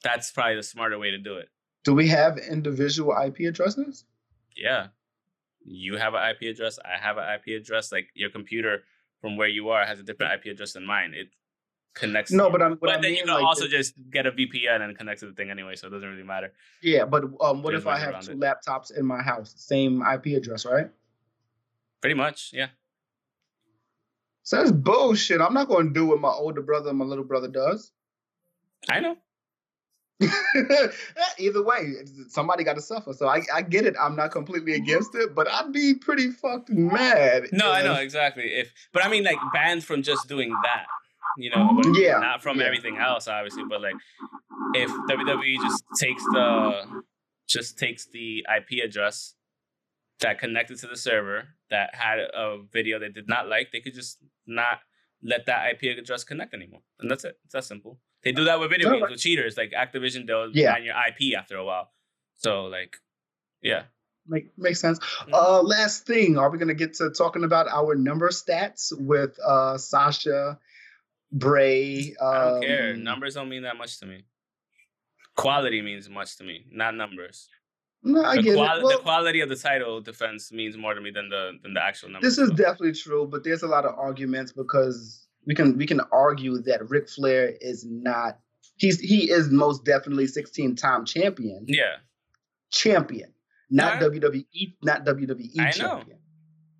That's 0.03 0.31
probably 0.31 0.55
the 0.57 0.63
smarter 0.63 0.99
way 0.99 1.11
to 1.11 1.17
do 1.17 1.35
it. 1.37 1.49
do 1.83 1.93
we 1.93 2.07
have 2.07 2.37
individual 2.39 3.13
IP 3.27 3.37
addresses? 3.47 4.05
Yeah. 4.55 4.87
You 5.63 5.97
have 5.97 6.13
an 6.15 6.23
IP 6.31 6.41
address. 6.53 6.79
I 6.83 6.97
have 6.99 7.17
an 7.17 7.25
IP 7.35 7.55
address. 7.61 7.91
Like 7.91 8.07
your 8.15 8.29
computer 8.31 8.83
from 9.21 9.37
where 9.37 9.47
you 9.47 9.69
are 9.69 9.85
has 9.85 9.99
a 9.99 10.03
different 10.03 10.33
IP 10.33 10.45
address 10.53 10.73
than 10.73 10.85
mine. 10.85 11.13
It 11.13 11.29
connects. 11.93 12.31
No, 12.31 12.49
but 12.49 12.61
I'm 12.61 12.71
but, 12.71 12.81
but 12.81 12.89
I 12.89 12.93
then 12.93 13.01
mean 13.03 13.15
you 13.17 13.23
can 13.25 13.33
like 13.35 13.43
also 13.43 13.65
the- 13.65 13.69
just 13.77 13.93
get 14.11 14.25
a 14.25 14.31
VPN 14.31 14.81
and 14.81 14.97
connect 14.97 15.19
to 15.21 15.27
the 15.27 15.33
thing 15.33 15.49
anyway, 15.51 15.75
so 15.75 15.87
it 15.87 15.91
doesn't 15.91 16.09
really 16.09 16.23
matter. 16.23 16.51
yeah, 16.81 17.05
but 17.05 17.23
um, 17.41 17.61
what 17.63 17.71
There's 17.71 17.83
if 17.83 17.87
I 17.87 17.97
have 17.99 18.21
two 18.25 18.31
it. 18.33 18.39
laptops 18.39 18.95
in 18.97 19.05
my 19.05 19.21
house, 19.21 19.53
same 19.57 20.01
IP 20.01 20.25
address, 20.37 20.65
right? 20.65 20.89
Pretty 22.05 22.13
much, 22.13 22.51
yeah. 22.53 22.67
So 24.43 24.57
that's 24.57 24.71
bullshit. 24.71 25.41
I'm 25.41 25.55
not 25.55 25.67
going 25.67 25.87
to 25.87 25.91
do 25.91 26.05
what 26.05 26.21
my 26.21 26.29
older 26.29 26.61
brother 26.61 26.89
and 26.89 26.99
my 26.99 27.05
little 27.05 27.23
brother 27.23 27.47
does. 27.47 27.91
I 28.87 28.99
know. 28.99 29.17
Either 31.39 31.63
way, 31.63 31.93
somebody 32.29 32.63
got 32.63 32.75
to 32.75 32.81
suffer. 32.83 33.11
So 33.11 33.27
I, 33.27 33.41
I 33.51 33.63
get 33.63 33.87
it. 33.87 33.95
I'm 33.99 34.15
not 34.15 34.29
completely 34.29 34.73
against 34.75 35.15
it, 35.15 35.33
but 35.33 35.47
I'd 35.49 35.73
be 35.73 35.95
pretty 35.95 36.29
fucking 36.29 36.89
mad. 36.89 37.45
No, 37.51 37.71
I 37.71 37.81
know 37.81 37.95
exactly. 37.95 38.43
If 38.53 38.71
but 38.93 39.03
I 39.03 39.09
mean 39.09 39.23
like 39.23 39.39
banned 39.51 39.83
from 39.83 40.03
just 40.03 40.27
doing 40.27 40.55
that, 40.61 40.85
you 41.39 41.49
know, 41.49 41.81
Yeah, 41.95 42.19
not 42.19 42.43
from 42.43 42.59
yeah. 42.59 42.65
everything 42.67 42.99
else, 42.99 43.27
obviously. 43.27 43.63
But 43.67 43.81
like, 43.81 43.95
if 44.75 44.91
WWE 44.91 45.55
just 45.55 45.83
takes 45.99 46.23
the 46.25 47.01
just 47.47 47.79
takes 47.79 48.05
the 48.05 48.45
IP 48.55 48.83
address 48.85 49.33
that 50.19 50.39
connected 50.39 50.77
to 50.79 50.87
the 50.87 50.95
server 50.95 51.54
that 51.69 51.93
had 51.95 52.19
a 52.19 52.59
video 52.71 52.99
they 52.99 53.09
did 53.09 53.27
not 53.27 53.47
like, 53.47 53.71
they 53.71 53.79
could 53.81 53.93
just 53.93 54.17
not 54.45 54.79
let 55.23 55.45
that 55.47 55.71
IP 55.71 55.97
address 55.97 56.23
connect 56.23 56.53
anymore, 56.53 56.81
and 56.99 57.09
that's 57.09 57.23
it. 57.23 57.37
It's 57.45 57.53
that 57.53 57.63
simple. 57.63 57.99
They 58.23 58.31
do 58.31 58.43
that 58.45 58.59
with 58.59 58.69
video 58.71 58.91
games 58.91 59.09
with 59.09 59.19
cheaters, 59.19 59.55
like 59.57 59.71
Activision. 59.71 60.25
They'll 60.27 60.49
Yeah. 60.51 60.73
ban 60.73 60.83
your 60.83 60.95
IP 60.95 61.35
after 61.35 61.57
a 61.57 61.63
while. 61.65 61.91
So 62.37 62.65
like, 62.65 62.97
yeah. 63.61 63.83
Make, 64.27 64.57
makes 64.57 64.79
sense. 64.81 64.97
Mm-hmm. 64.99 65.33
Uh, 65.35 65.61
last 65.61 66.07
thing, 66.07 66.37
are 66.37 66.49
we 66.49 66.57
gonna 66.57 66.73
get 66.73 66.95
to 66.95 67.11
talking 67.11 67.43
about 67.43 67.67
our 67.67 67.93
number 67.95 68.29
stats 68.29 68.91
with 68.97 69.37
uh 69.45 69.77
Sasha, 69.77 70.57
Bray? 71.31 72.15
Um, 72.19 72.27
I 72.27 72.43
don't 72.49 72.61
care. 72.63 72.95
Numbers 72.95 73.35
don't 73.35 73.49
mean 73.49 73.63
that 73.63 73.77
much 73.77 73.99
to 73.99 74.05
me. 74.07 74.23
Quality 75.35 75.81
means 75.81 76.09
much 76.09 76.37
to 76.37 76.43
me, 76.43 76.65
not 76.71 76.95
numbers. 76.95 77.47
No, 78.05 78.23
I 78.23 78.35
the, 78.35 78.43
get 78.43 78.55
quali- 78.55 78.79
it. 78.79 78.83
Well, 78.83 78.97
the 78.97 79.03
quality 79.03 79.41
of 79.41 79.49
the 79.49 79.55
title 79.55 79.99
defense 79.99 80.51
means 80.51 80.77
more 80.77 80.93
to 80.93 81.01
me 81.01 81.09
than 81.11 81.27
the 81.29 81.53
than 81.63 81.73
the 81.73 81.83
actual 81.83 82.09
numbers. 82.09 82.37
this 82.37 82.37
is 82.37 82.49
so. 82.49 82.55
definitely 82.55 82.93
true, 82.93 83.27
but 83.29 83.43
there's 83.43 83.63
a 83.63 83.67
lot 83.67 83.83
of 83.85 83.97
arguments 83.97 84.51
because 84.53 85.27
we 85.47 85.55
can 85.55 85.75
we 85.77 85.85
can 85.87 86.01
argue 86.11 86.61
that 86.63 86.87
Ric 86.89 87.09
Flair 87.09 87.53
is 87.59 87.85
not. 87.89 88.39
He's 88.77 88.99
he 88.99 89.29
is 89.31 89.49
most 89.49 89.85
definitely 89.85 90.27
16 90.27 90.75
time 90.75 91.05
champion. 91.05 91.65
yeah, 91.67 91.95
champion, 92.71 93.33
not 93.69 94.01
Yeah. 94.01 94.07
WWE, 94.09 94.75
not 94.83 95.05
WWE 95.05 95.59
I 95.59 95.63
know. 95.65 95.71
champion. 95.71 96.19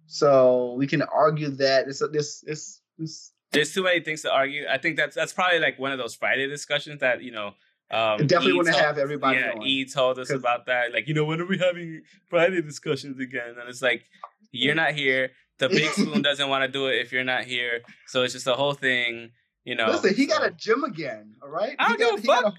So 0.08 0.76
we 0.78 0.88
can 0.88 1.02
argue 1.02 1.50
that 1.52 1.88
it's 1.88 2.02
a, 2.02 2.08
this 2.08 2.44
it's, 2.46 2.82
it's 3.00 3.32
there's 3.52 3.74
too 3.74 3.84
many 3.84 4.02
things 4.02 4.22
to 4.24 4.32
argue. 4.32 4.66
I 4.70 4.78
think 4.78 4.98
that's 4.98 5.16
that's 5.16 5.34
probably 5.34 5.60
like 5.60 5.80
one 5.80 5.92
of 5.92 5.98
those 5.98 6.14
Friday 6.16 6.48
discussions 6.48 7.00
that 7.02 7.24
you 7.24 7.32
know. 7.32 7.54
Um, 7.92 8.26
Definitely 8.28 8.52
E 8.54 8.56
want 8.56 8.68
to 8.68 8.74
told- 8.74 8.84
have 8.86 8.98
everybody 8.98 9.40
yeah, 9.40 9.52
on. 9.56 9.62
E 9.64 9.86
told 9.86 10.20
us 10.20 10.30
about 10.32 10.66
that. 10.66 10.92
Like, 10.94 11.08
you 11.08 11.14
know, 11.14 11.24
when 11.26 11.40
are 11.40 11.46
we 11.46 11.58
having 11.58 12.02
Friday 12.30 12.62
discussions 12.62 13.20
again? 13.20 13.56
And 13.60 13.70
it's 13.70 13.82
like, 13.82 14.04
you're 14.52 14.76
not 14.76 14.94
here. 14.94 15.32
The 15.60 15.70
big 15.70 15.90
spoon 15.92 16.22
doesn't 16.22 16.50
want 16.50 16.64
to 16.64 16.68
do 16.68 16.88
it 16.88 16.96
if 17.00 17.12
you're 17.12 17.24
not 17.24 17.44
here. 17.46 17.82
So 18.08 18.24
it's 18.24 18.34
just 18.34 18.48
a 18.48 18.54
whole 18.56 18.74
thing, 18.74 19.32
you 19.64 19.76
know. 19.76 19.88
Listen, 19.88 20.14
he 20.16 20.26
got 20.26 20.44
a 20.46 20.52
gym 20.52 20.84
again. 20.84 21.36
All 21.44 21.50
right. 21.50 21.76
I 21.80 21.92
He 21.92 21.98
don't 21.98 21.98
give 21.98 22.08
got- 22.08 22.18
a 22.18 22.22
he 22.22 22.28
got 22.28 22.44
fuck. 22.44 22.54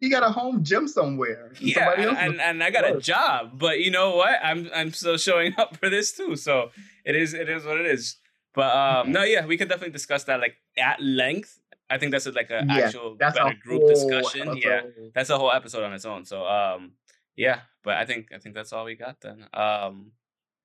he 0.00 0.08
got 0.08 0.22
a 0.22 0.30
home 0.30 0.64
gym 0.64 0.88
somewhere. 0.88 1.52
yeah, 1.60 1.92
and, 1.96 2.16
and, 2.16 2.40
and 2.40 2.62
I 2.64 2.70
got 2.70 2.84
a 2.90 2.98
job, 2.98 3.58
but 3.58 3.80
you 3.80 3.90
know 3.90 4.16
what? 4.16 4.38
I'm 4.42 4.68
I'm 4.74 4.92
still 4.92 5.18
showing 5.18 5.52
up 5.58 5.76
for 5.76 5.90
this 5.90 6.12
too. 6.12 6.36
So 6.36 6.70
it 7.04 7.14
is 7.14 7.34
it 7.34 7.48
is 7.50 7.64
what 7.64 7.78
it 7.78 7.86
is. 7.86 8.16
But 8.54 8.74
um, 8.74 9.12
no, 9.12 9.22
yeah, 9.22 9.46
we 9.46 9.56
can 9.56 9.68
definitely 9.68 9.92
discuss 9.92 10.24
that 10.24 10.40
like 10.40 10.56
at 10.78 11.00
length. 11.02 11.59
I 11.90 11.98
think 11.98 12.12
that's 12.12 12.26
a, 12.26 12.32
like 12.32 12.50
an 12.50 12.68
Yeah, 12.70 12.86
actual 12.86 13.16
better 13.16 13.52
group 13.62 13.88
discussion. 13.88 14.56
Yeah, 14.56 14.82
that's 15.14 15.28
a 15.30 15.36
whole 15.38 15.50
episode 15.52 15.82
on 15.84 15.92
its 15.92 16.04
own. 16.04 16.24
So 16.24 16.46
um, 16.46 16.92
yeah, 17.36 17.60
but 17.82 17.94
I 17.96 18.04
think 18.04 18.28
I 18.34 18.38
think 18.38 18.54
that's 18.54 18.72
all 18.72 18.84
we 18.84 18.94
got 18.94 19.20
then. 19.20 19.46
Um, 19.52 20.12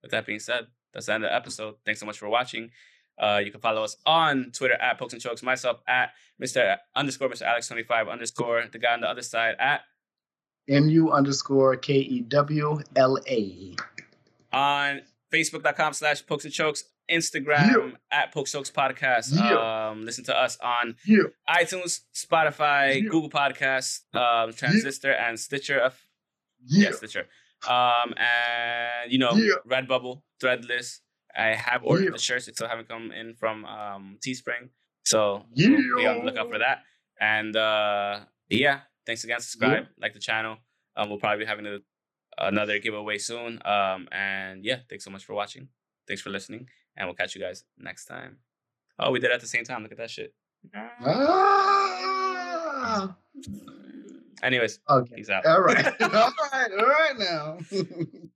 with 0.01 0.11
that 0.11 0.25
being 0.25 0.39
said, 0.39 0.67
that's 0.93 1.07
the 1.07 1.13
end 1.13 1.23
of 1.23 1.29
the 1.31 1.35
episode. 1.35 1.75
Thanks 1.85 1.99
so 1.99 2.05
much 2.05 2.19
for 2.19 2.29
watching. 2.29 2.69
Uh, 3.17 3.41
you 3.43 3.49
can 3.51 3.61
follow 3.61 3.83
us 3.83 3.95
on 4.05 4.51
Twitter 4.53 4.75
at 4.75 4.99
Pokes 4.99 5.13
and 5.13 5.21
Chokes, 5.21 5.41
myself 5.41 5.79
at 5.87 6.11
Mr. 6.41 6.77
underscore 6.95 7.29
Mr. 7.29 7.43
Alex 7.43 7.67
twenty 7.67 7.83
five 7.83 8.07
underscore 8.07 8.63
the 8.71 8.77
guy 8.77 8.93
on 8.93 9.01
the 9.01 9.09
other 9.09 9.21
side 9.23 9.55
at 9.59 9.81
mu 10.67 11.09
underscore 11.09 11.75
k 11.77 11.93
e 11.95 12.21
w 12.21 12.79
l 12.95 13.19
a. 13.27 13.75
on 14.51 15.01
Facebook.com 15.33 15.93
slash 15.93 16.25
Pokes 16.25 16.45
and 16.45 16.53
Chokes, 16.53 16.83
Instagram 17.11 17.93
at 18.11 18.33
Pokes 18.33 18.51
Chokes 18.51 18.71
Podcast. 18.71 19.33
Yeah. 19.35 19.89
Um, 19.89 20.03
listen 20.05 20.23
to 20.25 20.35
us 20.37 20.57
on 20.61 20.95
Yeah. 21.05 21.23
iTunes, 21.49 22.01
Spotify, 22.13 22.95
Yeah. 22.95 23.09
Google 23.09 23.29
Podcasts, 23.29 24.01
um, 24.15 24.53
Transistor, 24.53 25.11
and 25.13 25.39
Stitcher. 25.39 25.79
F- 25.81 26.07
Yeah. 26.65 26.89
yeah, 26.89 26.95
Stitcher. 26.95 27.27
Um, 27.67 28.13
and 28.17 29.11
you 29.11 29.17
know, 29.19 29.33
Yeah. 29.35 29.55
Redbubble, 29.67 30.21
Threadless. 30.41 30.99
I 31.37 31.47
have 31.55 31.83
ordered 31.83 32.05
Yeah. 32.05 32.11
the 32.11 32.17
shirts; 32.19 32.45
they 32.45 32.53
still 32.53 32.67
haven't 32.67 32.87
come 32.87 33.11
in 33.11 33.33
from 33.35 33.65
um, 33.65 34.17
Teespring, 34.25 34.69
so 35.03 35.45
Yeah. 35.53 35.69
be 35.97 36.05
on 36.07 36.19
the 36.19 36.23
lookout 36.25 36.49
for 36.49 36.59
that. 36.59 36.83
And 37.19 37.55
uh, 37.55 38.21
yeah, 38.49 38.81
thanks 39.05 39.23
again. 39.23 39.39
Subscribe, 39.41 39.87
like 39.97 40.13
the 40.13 40.19
channel. 40.19 40.57
Um, 40.95 41.09
we'll 41.09 41.19
probably 41.19 41.43
be 41.43 41.47
having 41.47 41.65
a, 41.67 41.79
another 42.37 42.79
giveaway 42.79 43.17
soon. 43.17 43.59
Um, 43.65 44.07
and 44.11 44.63
yeah, 44.63 44.79
thanks 44.89 45.03
so 45.05 45.11
much 45.11 45.25
for 45.25 45.33
watching. 45.33 45.67
Thanks 46.07 46.21
for 46.21 46.29
listening, 46.29 46.69
and 46.97 47.07
we'll 47.07 47.15
catch 47.15 47.35
you 47.35 47.41
guys 47.41 47.63
next 47.77 48.05
time. 48.05 48.37
Oh, 48.99 49.11
we 49.11 49.19
did 49.19 49.31
it 49.31 49.33
at 49.33 49.41
the 49.41 49.47
same 49.47 49.63
time. 49.63 49.83
Look 49.83 49.91
at 49.91 49.97
that 49.97 50.09
shit. 50.09 50.33
Ah. 51.97 53.15
Anyways, 54.43 54.79
Okay. 54.89 55.15
peace 55.15 55.29
out. 55.29 55.45
All 55.45 55.61
right. 55.61 55.85
All 56.01 56.09
right. 56.09 56.71
All 56.79 56.85
right 56.85 57.17
now. 57.17 57.57